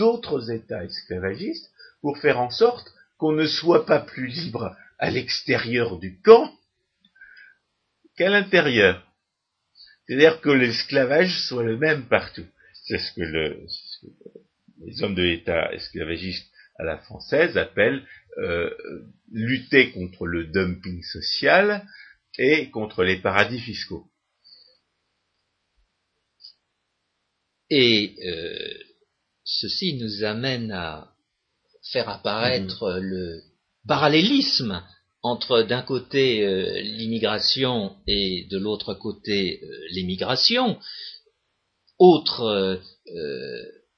autres 0.00 0.50
États 0.50 0.84
esclavagistes, 0.84 1.70
pour 2.00 2.18
faire 2.18 2.40
en 2.40 2.50
sorte 2.50 2.92
qu'on 3.16 3.32
ne 3.32 3.46
soit 3.46 3.86
pas 3.86 4.00
plus 4.00 4.26
libre 4.26 4.76
à 4.98 5.10
l'extérieur 5.10 5.98
du 5.98 6.20
camp 6.20 6.52
qu'à 8.16 8.28
l'intérieur. 8.28 9.04
C'est-à-dire 10.06 10.40
que 10.40 10.50
l'esclavage 10.50 11.38
soit 11.40 11.64
le 11.64 11.76
même 11.76 12.06
partout. 12.06 12.46
C'est 12.84 12.98
ce 12.98 13.12
que, 13.12 13.20
le, 13.20 13.64
ce 13.68 14.06
que 14.06 14.12
les 14.84 15.02
hommes 15.02 15.14
de 15.14 15.22
l'État 15.22 15.72
esclavagiste 15.72 16.50
à 16.78 16.84
la 16.84 16.98
française 16.98 17.58
appellent 17.58 18.04
euh, 18.38 18.70
lutter 19.32 19.90
contre 19.90 20.26
le 20.26 20.46
dumping 20.46 21.02
social 21.02 21.84
et 22.38 22.70
contre 22.70 23.02
les 23.02 23.16
paradis 23.16 23.60
fiscaux. 23.60 24.06
Et 27.70 28.16
euh, 28.26 28.74
ceci 29.44 29.94
nous 29.94 30.24
amène 30.24 30.72
à 30.72 31.12
faire 31.92 32.08
apparaître 32.08 32.98
mhm. 32.98 33.02
le 33.02 33.42
parallélisme 33.86 34.82
entre 35.22 35.62
d'un 35.62 35.82
côté 35.82 36.46
euh, 36.46 36.80
l'immigration 36.80 37.96
et 38.06 38.46
de 38.50 38.58
l'autre 38.58 38.94
côté 38.94 39.60
l'émigration. 39.90 40.78
Autre, 41.98 42.80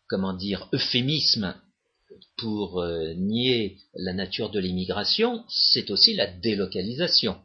comment 0.08 0.32
dire, 0.32 0.68
euphémisme 0.72 1.54
pour 2.38 2.80
euh, 2.80 3.12
nier 3.14 3.78
la 3.94 4.12
nature 4.12 4.50
de 4.50 4.58
l'immigration, 4.58 5.44
c'est 5.48 5.90
aussi 5.90 6.14
la 6.14 6.26
délocalisation, 6.26 7.38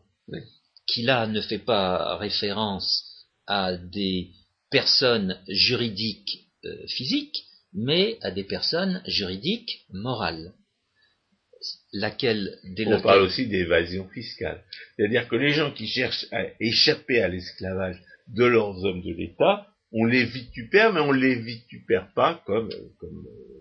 qui 0.87 1.03
là 1.03 1.27
ne 1.27 1.41
fait 1.41 1.59
pas 1.59 2.17
référence 2.17 3.03
à 3.47 3.75
des 3.75 4.31
personnes 4.69 5.39
juridiques 5.47 6.49
euh, 6.65 6.87
physiques, 6.87 7.45
mais 7.73 8.17
à 8.21 8.31
des 8.31 8.43
personnes 8.43 9.01
juridiques 9.07 9.85
morales. 9.89 10.53
Laquelle 11.93 12.59
On 12.85 13.01
parle 13.01 13.23
aussi 13.23 13.47
d'évasion 13.47 14.07
fiscale. 14.09 14.63
C'est-à-dire 14.95 15.27
que 15.27 15.35
les 15.35 15.51
gens 15.51 15.71
qui 15.71 15.87
cherchent 15.87 16.27
à 16.31 16.45
échapper 16.59 17.21
à 17.21 17.27
l'esclavage 17.27 18.01
de 18.27 18.45
leurs 18.45 18.83
hommes 18.83 19.01
de 19.01 19.13
l'État, 19.13 19.67
on 19.91 20.05
les 20.05 20.25
vitupère, 20.25 20.93
mais 20.93 20.99
on 20.99 21.11
les 21.11 21.35
vitupère 21.35 22.11
pas 22.13 22.41
comme, 22.45 22.69
comme 22.99 23.25
euh, 23.25 23.55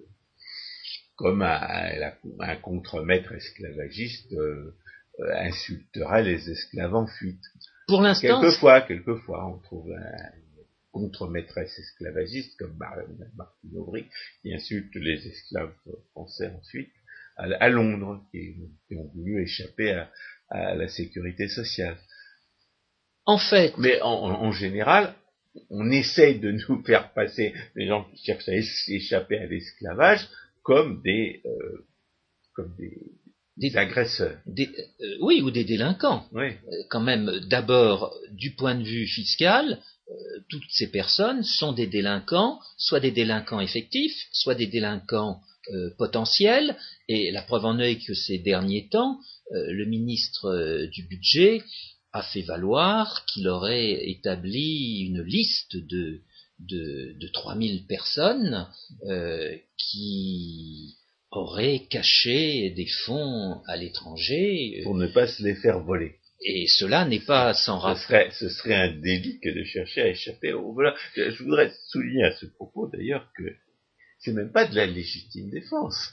comme 1.16 1.42
un, 1.42 2.56
contremaître 2.56 3.32
esclavagiste 3.32 4.32
euh, 4.32 4.74
euh, 5.20 5.36
insulterait 5.36 6.24
les 6.24 6.50
esclaves 6.50 6.94
en 6.94 7.06
fuite. 7.06 7.42
Pour 7.86 8.02
l'instant, 8.02 8.40
quelquefois, 8.40 8.80
quelquefois, 8.80 9.46
on 9.46 9.58
trouve 9.58 9.92
un 9.92 10.43
contremaîtresse 10.94 11.76
esclavagiste 11.76 12.56
comme 12.56 12.78
Martine 12.78 13.76
Aubry 13.76 14.04
qui 14.40 14.54
insulte 14.54 14.94
les 14.94 15.26
esclaves 15.26 15.74
français 16.12 16.52
ensuite 16.56 16.92
à, 17.36 17.68
Londres 17.68 18.24
qui, 18.30 18.54
ont 18.96 19.10
voulu 19.12 19.42
échapper 19.42 19.90
à, 20.50 20.74
la 20.76 20.86
sécurité 20.86 21.48
sociale. 21.48 21.96
En 23.26 23.38
fait, 23.38 23.76
mais 23.76 24.00
en, 24.02 24.52
général, 24.52 25.14
on 25.68 25.90
essaye 25.90 26.38
de 26.38 26.52
nous 26.52 26.82
faire 26.84 27.12
passer 27.12 27.54
les 27.74 27.88
gens 27.88 28.04
qui 28.04 28.24
cherchent 28.24 28.48
à 28.48 28.54
échapper 28.54 29.38
à 29.38 29.46
l'esclavage 29.46 30.28
comme 30.62 31.02
des, 31.02 31.42
euh, 31.44 31.86
comme 32.54 32.76
des, 33.56 33.76
agresseurs. 33.76 34.38
Des, 34.46 34.68
euh, 35.00 35.16
oui, 35.22 35.42
ou 35.42 35.50
des 35.50 35.64
délinquants. 35.64 36.26
Oui. 36.32 36.48
Euh, 36.48 36.82
quand 36.90 37.00
même, 37.00 37.40
d'abord, 37.48 38.14
du 38.30 38.54
point 38.54 38.76
de 38.76 38.84
vue 38.84 39.06
fiscal, 39.06 39.80
toutes 40.50 40.70
ces 40.70 40.90
personnes 40.90 41.42
sont 41.42 41.72
des 41.72 41.86
délinquants, 41.86 42.60
soit 42.76 43.00
des 43.00 43.10
délinquants 43.10 43.60
effectifs, 43.60 44.28
soit 44.32 44.54
des 44.54 44.66
délinquants 44.66 45.40
potentiels. 45.96 46.76
Et 47.08 47.30
la 47.30 47.42
preuve 47.42 47.64
en 47.64 47.78
est 47.78 48.04
que 48.04 48.14
ces 48.14 48.38
derniers 48.38 48.88
temps, 48.88 49.18
le 49.50 49.84
ministre 49.86 50.86
du 50.92 51.04
budget 51.08 51.62
a 52.12 52.22
fait 52.22 52.42
valoir 52.42 53.24
qu'il 53.26 53.48
aurait 53.48 54.08
établi 54.08 55.06
une 55.06 55.22
liste 55.22 55.76
de 55.76 56.20
de, 56.60 57.14
de 57.18 57.28
3000 57.28 57.86
personnes 57.86 58.68
euh, 59.08 59.54
qui 59.78 60.96
auraient 61.30 61.86
caché 61.90 62.70
des 62.70 62.86
fonds 63.04 63.60
à 63.66 63.76
l'étranger. 63.76 64.80
Pour 64.84 64.94
ne 64.94 65.08
pas 65.08 65.26
se 65.26 65.42
les 65.42 65.56
faire 65.56 65.80
voler. 65.80 66.16
Et 66.46 66.66
cela 66.66 67.06
n'est 67.06 67.24
pas 67.24 67.54
sans 67.54 67.78
rapport. 67.78 68.32
Ce 68.32 68.50
serait 68.50 68.74
un 68.74 68.92
délit 68.92 69.40
que 69.40 69.48
de 69.48 69.64
chercher 69.64 70.02
à 70.02 70.08
échapper 70.08 70.52
au 70.52 70.74
voleur. 70.74 70.94
Je 71.16 71.42
voudrais 71.42 71.72
souligner 71.88 72.24
à 72.24 72.36
ce 72.36 72.44
propos 72.46 72.86
d'ailleurs 72.88 73.26
que 73.36 73.44
c'est 74.18 74.32
même 74.32 74.52
pas 74.52 74.66
de 74.66 74.76
la 74.76 74.86
légitime 74.86 75.50
défense. 75.50 76.12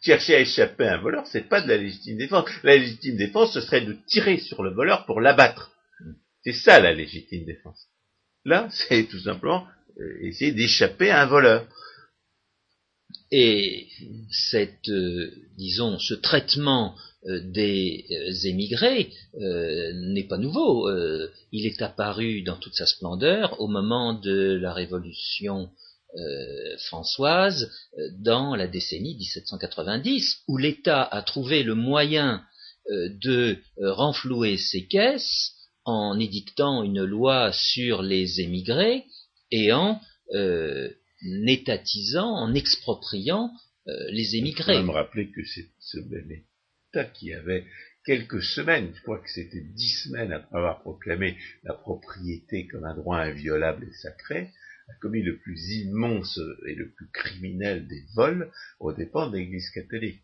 Chercher 0.00 0.36
à 0.36 0.40
échapper 0.40 0.84
à 0.84 0.94
un 0.94 1.00
voleur, 1.00 1.26
c'est 1.26 1.48
pas 1.48 1.60
de 1.60 1.68
la 1.68 1.76
légitime 1.76 2.18
défense. 2.18 2.48
La 2.62 2.76
légitime 2.76 3.16
défense, 3.16 3.52
ce 3.52 3.60
serait 3.60 3.80
de 3.80 3.96
tirer 4.06 4.38
sur 4.38 4.62
le 4.62 4.70
voleur 4.70 5.06
pour 5.06 5.20
l'abattre. 5.20 5.72
C'est 6.44 6.52
ça 6.52 6.78
la 6.78 6.92
légitime 6.92 7.44
défense. 7.44 7.88
Là, 8.44 8.68
c'est 8.70 9.04
tout 9.04 9.18
simplement 9.18 9.66
euh, 9.98 10.18
essayer 10.22 10.52
d'échapper 10.52 11.10
à 11.10 11.22
un 11.22 11.26
voleur. 11.26 11.66
Et 13.30 13.88
cette, 14.30 14.88
euh, 14.88 15.30
disons, 15.56 15.98
ce 15.98 16.14
traitement 16.14 16.94
euh, 17.26 17.40
des 17.40 18.06
émigrés 18.44 19.10
n'est 19.34 20.26
pas 20.28 20.38
nouveau. 20.38 20.90
il 21.52 21.66
est 21.66 21.82
apparu 21.82 22.42
dans 22.42 22.56
toute 22.56 22.74
sa 22.74 22.86
splendeur 22.86 23.60
au 23.60 23.68
moment 23.68 24.14
de 24.14 24.58
la 24.60 24.72
Révolution 24.72 25.70
françoise 26.78 27.70
dans 28.20 28.54
la 28.54 28.66
décennie 28.66 29.14
1790, 29.16 30.38
où 30.48 30.56
l'État 30.56 31.02
a 31.02 31.22
trouvé 31.22 31.62
le 31.62 31.74
moyen 31.74 32.42
de 32.90 33.58
renflouer 33.78 34.56
ses 34.56 34.86
caisses 34.86 35.52
en 35.88 36.18
édictant 36.20 36.82
une 36.82 37.02
loi 37.02 37.50
sur 37.52 38.02
les 38.02 38.42
émigrés 38.42 39.06
et 39.50 39.72
en 39.72 39.98
euh, 40.34 40.90
étatisant, 41.22 42.28
en 42.28 42.54
expropriant 42.54 43.50
euh, 43.88 43.92
les 44.10 44.36
émigrés. 44.36 44.76
Je 44.76 44.82
me 44.82 44.90
rappeler 44.90 45.30
que 45.30 45.44
c'est 45.44 45.68
ce 45.80 45.98
même 45.98 46.30
État 46.30 47.04
qui 47.04 47.32
avait 47.32 47.64
quelques 48.04 48.42
semaines, 48.42 48.92
je 48.94 49.02
crois 49.02 49.18
que 49.18 49.30
c'était 49.30 49.60
dix 49.60 50.04
semaines 50.04 50.32
après 50.32 50.56
avoir 50.56 50.80
proclamé 50.80 51.36
la 51.64 51.74
propriété 51.74 52.66
comme 52.66 52.84
un 52.84 52.94
droit 52.94 53.18
inviolable 53.18 53.86
et 53.88 53.92
sacré, 53.92 54.50
a 54.88 54.94
commis 55.00 55.22
le 55.22 55.36
plus 55.38 55.70
immense 55.72 56.40
et 56.66 56.74
le 56.74 56.90
plus 56.90 57.08
criminel 57.12 57.86
des 57.86 58.04
vols 58.14 58.50
aux 58.80 58.92
dépens 58.92 59.28
de 59.28 59.36
l'Église 59.36 59.68
catholique. 59.70 60.22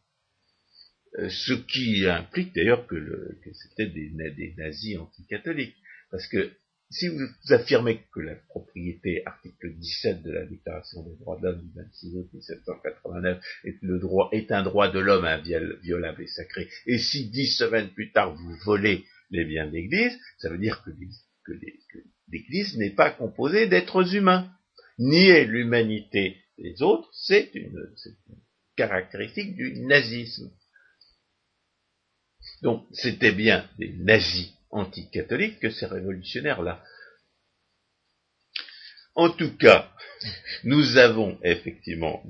Euh, 1.19 1.29
ce 1.29 1.53
qui 1.53 2.07
implique 2.07 2.55
d'ailleurs 2.55 2.87
que, 2.87 3.39
c'était 3.53 3.91
des, 3.91 4.11
des 4.11 4.55
nazis 4.57 4.99
anticatholiques. 4.99 5.77
Parce 6.11 6.27
que 6.27 6.51
si 6.95 7.09
vous 7.09 7.27
affirmez 7.51 8.03
que 8.13 8.21
la 8.21 8.37
propriété, 8.49 9.23
article 9.27 9.75
17 9.75 10.23
de 10.23 10.31
la 10.31 10.47
Déclaration 10.47 11.03
des 11.03 11.17
droits 11.17 11.39
de 11.39 11.47
l'homme 11.47 11.61
du 11.61 11.73
26 11.75 12.17
août 12.17 12.29
1789, 12.33 13.45
est, 13.65 13.77
le 13.83 13.99
droit, 13.99 14.29
est 14.33 14.53
un 14.53 14.63
droit 14.63 14.91
de 14.91 15.01
l'homme 15.01 15.25
inviolable 15.25 16.23
et 16.23 16.27
sacré, 16.29 16.69
et 16.87 16.99
si 16.99 17.31
dix 17.31 17.49
semaines 17.49 17.91
plus 17.91 18.13
tard 18.13 18.35
vous 18.35 18.57
volez 18.65 19.05
les 19.31 19.45
biens 19.45 19.67
de 19.67 19.73
l'Église, 19.73 20.17
ça 20.39 20.49
veut 20.49 20.59
dire 20.59 20.85
que 20.85 21.53
l'Église 22.31 22.77
n'est 22.77 22.95
pas 22.95 23.11
composée 23.11 23.67
d'êtres 23.67 24.15
humains. 24.15 24.51
Nier 24.97 25.45
l'humanité 25.45 26.37
des 26.57 26.81
autres, 26.83 27.11
c'est 27.13 27.53
une, 27.55 27.77
une 28.07 28.37
caractéristique 28.77 29.57
du 29.57 29.81
nazisme. 29.81 30.53
Donc, 32.63 32.87
c'était 32.93 33.33
bien 33.33 33.69
des 33.79 33.93
nazis 33.95 34.55
anticatholiques 34.75 35.61
que 35.61 35.71
ces 35.71 35.87
révolutionnaires-là. 35.87 36.83
En 39.15 39.31
tout 39.31 39.57
cas, 39.57 39.93
nous 40.65 40.97
avons 40.97 41.39
effectivement 41.43 42.23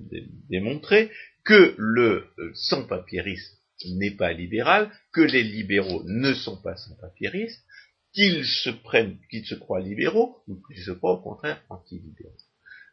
démontré 0.49 1.11
que 1.45 1.75
le 1.79 2.31
euh, 2.39 2.53
sans-papierisme 2.55 3.57
n'est 3.97 4.17
pas 4.17 4.33
libéral, 4.33 4.91
que 5.13 5.21
les 5.21 5.43
libéraux 5.43 6.03
ne 6.05 6.33
sont 6.33 6.61
pas 6.61 6.77
sans-papieristes, 6.77 7.65
qu'ils 8.13 8.45
se 8.45 8.71
prennent, 8.71 9.19
qu'ils 9.31 9.45
se 9.45 9.55
croient 9.55 9.81
libéraux, 9.81 10.43
ou 10.47 10.63
qu'ils 10.67 10.83
se 10.83 10.93
croient 10.93 11.19
au 11.19 11.23
contraire 11.23 11.63
anti-libéraux. 11.69 12.37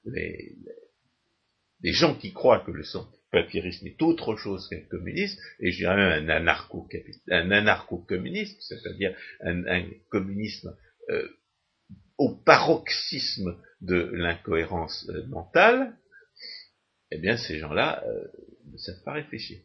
Les, 0.06 0.58
gens 1.84 2.16
qui 2.16 2.34
croient 2.34 2.64
que 2.66 2.72
le 2.72 2.84
sans 3.32 3.42
papyrisme 3.42 3.88
est 3.88 4.02
autre 4.02 4.36
chose 4.36 4.68
qu'un 4.70 4.82
communiste, 4.90 5.40
et 5.60 5.72
je 5.72 5.78
dirais 5.78 5.96
même 5.96 6.30
un 6.30 7.52
anarcho-communiste, 7.52 8.62
c'est-à-dire 8.62 9.16
un, 9.42 9.84
communisme 10.10 10.76
euh, 11.10 11.28
au 12.18 12.36
paroxysme 12.36 13.58
de 13.82 14.10
l'incohérence 14.14 15.08
euh, 15.10 15.26
mentale, 15.28 15.96
eh 17.12 17.18
bien 17.18 17.38
ces 17.38 17.60
gens-là 17.60 18.04
euh, 18.06 18.28
ne 18.72 18.78
savent 18.78 19.04
pas 19.04 19.14
réfléchir. 19.14 19.60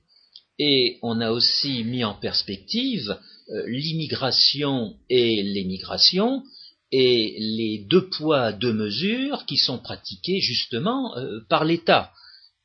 Et 0.58 0.98
on 1.02 1.20
a 1.20 1.30
aussi 1.32 1.84
mis 1.84 2.02
en 2.04 2.14
perspective 2.14 3.18
l'immigration 3.66 4.96
et 5.10 5.42
l'émigration, 5.42 6.42
et 6.90 7.36
les 7.38 7.84
deux 7.90 8.08
poids, 8.08 8.52
deux 8.52 8.72
mesures 8.72 9.44
qui 9.44 9.58
sont 9.58 9.78
pratiqués 9.78 10.40
justement 10.40 11.14
par 11.50 11.64
l'État 11.64 12.10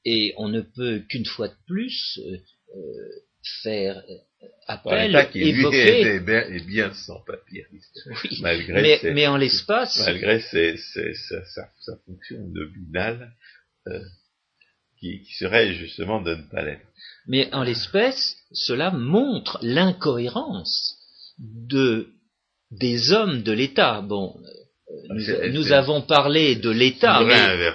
et 0.05 0.33
on 0.37 0.49
ne 0.49 0.61
peut 0.61 1.03
qu'une 1.09 1.25
fois 1.25 1.47
de 1.47 1.55
plus 1.67 2.19
euh, 2.25 2.37
euh 2.75 3.21
faire 3.63 3.97
euh, 3.97 4.47
appel, 4.67 5.15
à 5.15 5.29
évoquer... 5.35 6.01
Est 6.01 6.19
bien, 6.19 6.41
est 6.41 6.65
bien 6.65 6.93
sans 6.93 7.19
papier, 7.21 7.65
oui, 7.71 7.79
malgré 8.41 8.81
mais, 8.81 9.13
mais 9.13 9.27
en 9.27 9.37
l'espace... 9.37 9.99
Malgré 10.05 10.39
ses, 10.41 10.77
ses, 10.77 11.13
sa, 11.13 11.43
sa, 11.45 11.69
sa, 11.79 11.97
fonction 12.05 12.39
nominale, 12.47 13.33
euh, 13.87 13.99
qui, 14.99 15.21
qui, 15.23 15.33
serait 15.33 15.73
justement 15.73 16.21
de 16.21 16.35
ne 16.35 16.43
pas 16.43 16.61
l'être. 16.61 16.85
Mais 17.27 17.51
en 17.53 17.63
l'espèce, 17.63 18.37
cela 18.51 18.91
montre 18.91 19.57
l'incohérence 19.61 20.97
de 21.39 22.13
des 22.69 23.11
hommes 23.11 23.41
de 23.41 23.51
l'État. 23.51 24.01
Bon, 24.01 24.39
euh, 24.39 25.07
nous, 25.09 25.53
nous 25.53 25.71
avons 25.71 26.01
parlé 26.01 26.55
de 26.55 26.69
l'État, 26.69 27.21
mais 27.23 27.73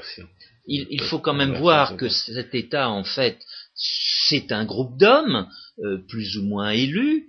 il, 0.66 1.00
faut 1.02 1.18
quand 1.18 1.34
même 1.34 1.54
voir 1.54 1.96
que 1.96 2.08
cet 2.08 2.54
État, 2.54 2.88
en 2.90 3.04
fait, 3.04 3.38
c'est 3.74 4.52
un 4.52 4.64
groupe 4.64 4.98
d'hommes, 4.98 5.48
euh, 5.80 5.98
plus 6.08 6.36
ou 6.38 6.44
moins 6.44 6.70
élus, 6.70 7.28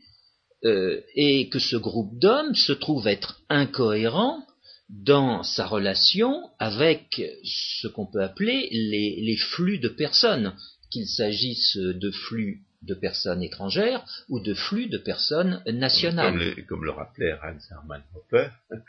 euh, 0.66 1.02
et 1.16 1.50
que 1.50 1.60
ce 1.60 1.76
groupe 1.76 2.18
d'hommes 2.18 2.56
se 2.56 2.74
trouve 2.74 3.08
être 3.08 3.42
incohérent 3.50 4.44
dans 4.90 5.44
sa 5.44 5.68
relation 5.68 6.50
avec 6.60 7.22
ce 7.44 7.88
qu'on 7.88 8.08
peut 8.08 8.24
appeler 8.24 8.70
les, 8.72 9.38
flux 9.38 9.78
de 9.80 9.90
personnes, 9.90 10.54
qu'il 10.90 11.08
s'agisse 11.08 11.76
de 11.78 12.10
flux 12.10 12.64
de 12.84 12.94
personnes 12.94 13.44
étrangères 13.44 14.06
ou 14.30 14.40
de 14.40 14.54
flux 14.54 14.88
de 14.88 14.98
personnes 14.98 15.62
nationales. 15.68 16.56
Comme, 16.68 16.86
le, 16.86 16.92
rappelait 16.92 17.34
Hans 17.34 17.60
Hermann 17.70 18.04
Hoppe, 18.16 18.50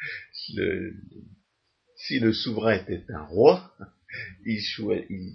si 1.96 2.20
le 2.20 2.32
souverain 2.32 2.74
était 2.74 3.04
un 3.12 3.24
roi, 3.24 3.72
il, 4.44 5.32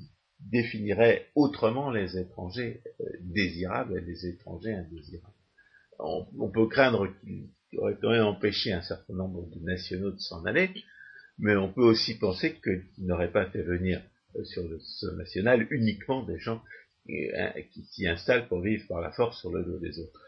définirait 0.51 1.27
autrement 1.35 1.89
les 1.89 2.17
étrangers 2.17 2.81
euh, 2.99 3.05
désirables 3.21 3.97
et 3.97 4.01
les 4.01 4.27
étrangers 4.27 4.73
indésirables. 4.73 5.33
On, 5.99 6.49
peut 6.49 6.67
craindre 6.67 7.07
qu'il 7.21 7.79
aurait 7.79 7.97
quand 8.01 8.11
empêché 8.19 8.73
un 8.73 8.81
certain 8.81 9.13
nombre 9.13 9.49
de 9.55 9.63
nationaux 9.63 10.11
de 10.11 10.19
s'en 10.19 10.43
aller, 10.43 10.69
mais 11.37 11.55
on 11.55 11.71
peut 11.71 11.83
aussi 11.83 12.17
penser 12.17 12.59
qu'il 12.61 13.05
n'aurait 13.05 13.31
pas 13.31 13.45
fait 13.51 13.61
venir 13.61 14.01
euh, 14.35 14.43
sur 14.43 14.67
le 14.67 14.79
sol 14.79 15.15
national 15.17 15.65
uniquement 15.71 16.23
des 16.23 16.39
gens 16.39 16.61
euh, 17.09 17.49
qui 17.71 17.83
s'y 17.83 18.07
installent 18.07 18.47
pour 18.47 18.61
vivre 18.61 18.85
par 18.87 19.01
la 19.01 19.11
force 19.11 19.39
sur 19.39 19.51
le 19.51 19.63
dos 19.63 19.79
des 19.79 19.99
autres. 19.99 20.19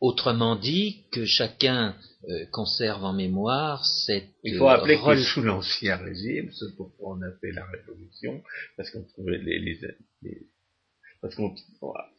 Autrement 0.00 0.54
dit, 0.54 1.04
que 1.10 1.24
chacun 1.24 1.96
euh, 2.28 2.46
conserve 2.52 3.04
en 3.04 3.12
mémoire 3.12 3.84
cette. 3.84 4.28
Il 4.44 4.56
faut 4.56 4.66
rappeler 4.66 4.96
que 4.96 5.16
sous 5.16 5.42
l'Ancien 5.42 5.96
Régime, 5.96 6.52
ce 6.52 6.66
pourquoi 6.76 7.16
on 7.16 7.22
a 7.22 7.32
fait 7.40 7.50
la 7.50 7.64
Révolution, 7.66 8.42
parce 8.76 8.90
qu'on 8.90 9.02
trouvait 9.02 9.38
les, 9.38 9.58
les, 9.58 9.78
parce 11.20 11.34
qu'on, 11.34 11.54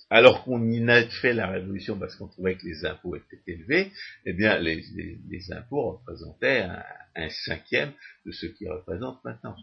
alors 0.09 0.43
qu'on 0.43 0.69
y 0.69 0.89
a 0.89 1.07
fait 1.07 1.34
la 1.34 1.47
Révolution 1.47 1.97
parce 1.97 2.15
qu'on 2.15 2.27
trouvait 2.27 2.57
que 2.57 2.65
les 2.65 2.86
impôts 2.86 3.15
étaient 3.15 3.41
élevés, 3.47 3.91
eh 4.25 4.34
bien, 4.34 4.57
les, 4.59 4.84
les 5.30 5.51
impôts 5.53 5.91
représentaient 5.91 6.67
un, 7.15 7.30
cinquième 7.45 7.93
de 8.25 8.32
ce 8.32 8.45
qu'ils 8.45 8.69
représentent 8.69 9.23
maintenant. 9.23 9.55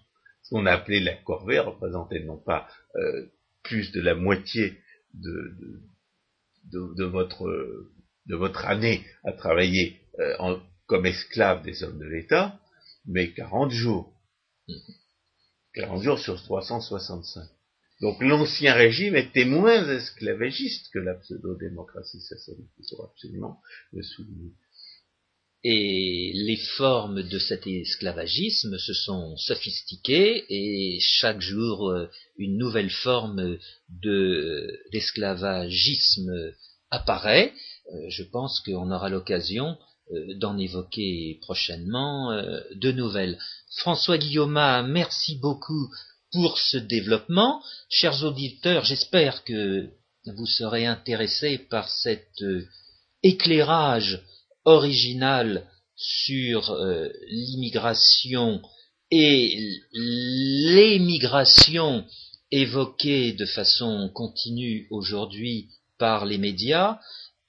Ce 0.42 0.50
qu'on 0.50 0.66
a 0.66 0.72
appelé 0.72 1.00
la 1.00 1.14
corvée 1.16 1.58
représentait 1.58 2.20
non 2.20 2.38
pas 2.38 2.68
euh, 2.94 3.26
plus 3.62 3.92
de 3.92 4.00
la 4.00 4.14
moitié 4.14 4.78
de, 5.14 5.54
de, 6.72 6.94
de 6.94 7.04
votre 7.04 7.46
de 8.26 8.36
votre 8.36 8.66
année 8.66 9.04
à 9.24 9.32
travailler 9.32 10.00
euh, 10.18 10.56
comme 10.86 11.06
esclave 11.06 11.64
des 11.64 11.82
hommes 11.82 11.98
de 11.98 12.06
l'État, 12.06 12.60
mais 13.06 13.32
40 13.32 13.70
jours. 13.70 14.12
40 15.74 16.02
jours 16.02 16.18
sur 16.18 16.42
365. 16.42 17.48
Donc 18.00 18.22
l'ancien 18.22 18.72
régime 18.74 19.14
était 19.16 19.44
moins 19.44 19.86
esclavagiste 19.88 20.88
que 20.92 20.98
la 20.98 21.14
pseudo-démocratie 21.14 22.20
socialiste. 22.20 22.72
Il 22.78 22.84
faut 22.90 23.04
absolument 23.04 23.60
le 23.92 24.02
souligner. 24.02 24.52
Et 25.64 26.32
les 26.34 26.58
formes 26.76 27.22
de 27.22 27.38
cet 27.38 27.66
esclavagisme 27.66 28.76
se 28.78 28.92
sont 28.92 29.34
sophistiquées 29.36 30.44
et 30.48 30.98
chaque 31.00 31.40
jour 31.40 31.90
euh, 31.90 32.10
une 32.36 32.58
nouvelle 32.58 32.90
forme 32.90 33.56
d'esclavagisme 33.88 36.30
apparaît 36.90 37.52
euh, 37.52 37.56
je 38.08 38.24
pense 38.24 38.60
qu'on 38.60 38.90
aura 38.90 39.08
l'occasion 39.08 39.76
euh, 40.12 40.38
d'en 40.38 40.56
évoquer 40.56 41.40
prochainement 41.42 42.30
euh, 42.30 42.60
de 42.76 42.92
nouvelles. 42.92 43.38
François 43.78 44.18
Guillaume, 44.18 44.52
merci 44.88 45.36
beaucoup 45.36 45.90
pour 46.30 46.58
ce 46.58 46.76
développement. 46.76 47.60
Chers 47.88 48.22
auditeurs, 48.22 48.84
j'espère 48.84 49.42
que 49.42 49.90
vous 50.26 50.46
serez 50.46 50.86
intéressés 50.86 51.58
par 51.58 51.88
cet 51.88 52.40
euh, 52.42 52.64
éclairage 53.24 54.22
original 54.64 55.66
sur 55.96 56.70
euh, 56.70 57.08
l'immigration 57.28 58.62
et 59.10 59.58
l'émigration 59.92 62.04
évoquée 62.52 63.32
de 63.32 63.46
façon 63.46 64.08
continue 64.14 64.86
aujourd'hui 64.90 65.70
par 65.98 66.26
les 66.26 66.38
médias 66.38 67.00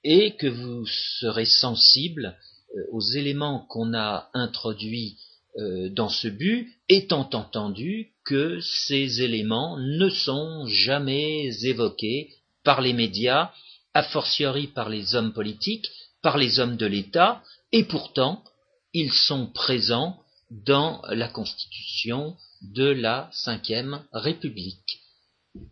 et 0.04 0.36
que 0.36 0.46
vous 0.46 0.86
serez 0.86 1.46
sensible 1.46 2.36
euh, 2.76 2.80
aux 2.92 3.00
éléments 3.00 3.66
qu'on 3.68 3.94
a 3.94 4.28
introduits 4.34 5.16
euh, 5.56 5.88
dans 5.88 6.08
ce 6.08 6.28
but, 6.28 6.68
étant 6.88 7.28
entendu 7.32 8.12
que 8.24 8.60
ces 8.60 9.22
éléments 9.22 9.76
ne 9.78 10.08
sont 10.08 10.66
jamais 10.66 11.50
évoqués 11.64 12.30
par 12.62 12.80
les 12.80 12.92
médias, 12.92 13.50
a 13.94 14.02
fortiori 14.02 14.68
par 14.68 14.88
les 14.88 15.14
hommes 15.14 15.32
politiques, 15.32 15.88
par 16.22 16.38
les 16.38 16.60
hommes 16.60 16.76
de 16.76 16.86
l'État, 16.86 17.42
et 17.72 17.84
pourtant 17.84 18.44
ils 18.92 19.12
sont 19.12 19.46
présents 19.46 20.20
dans 20.50 21.02
la 21.08 21.28
Constitution 21.28 22.36
de 22.62 22.84
la 22.84 23.30
Ve 23.46 24.00
République. 24.12 25.00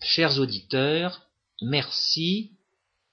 Chers 0.03 0.39
auditeurs, 0.39 1.23
merci, 1.63 2.53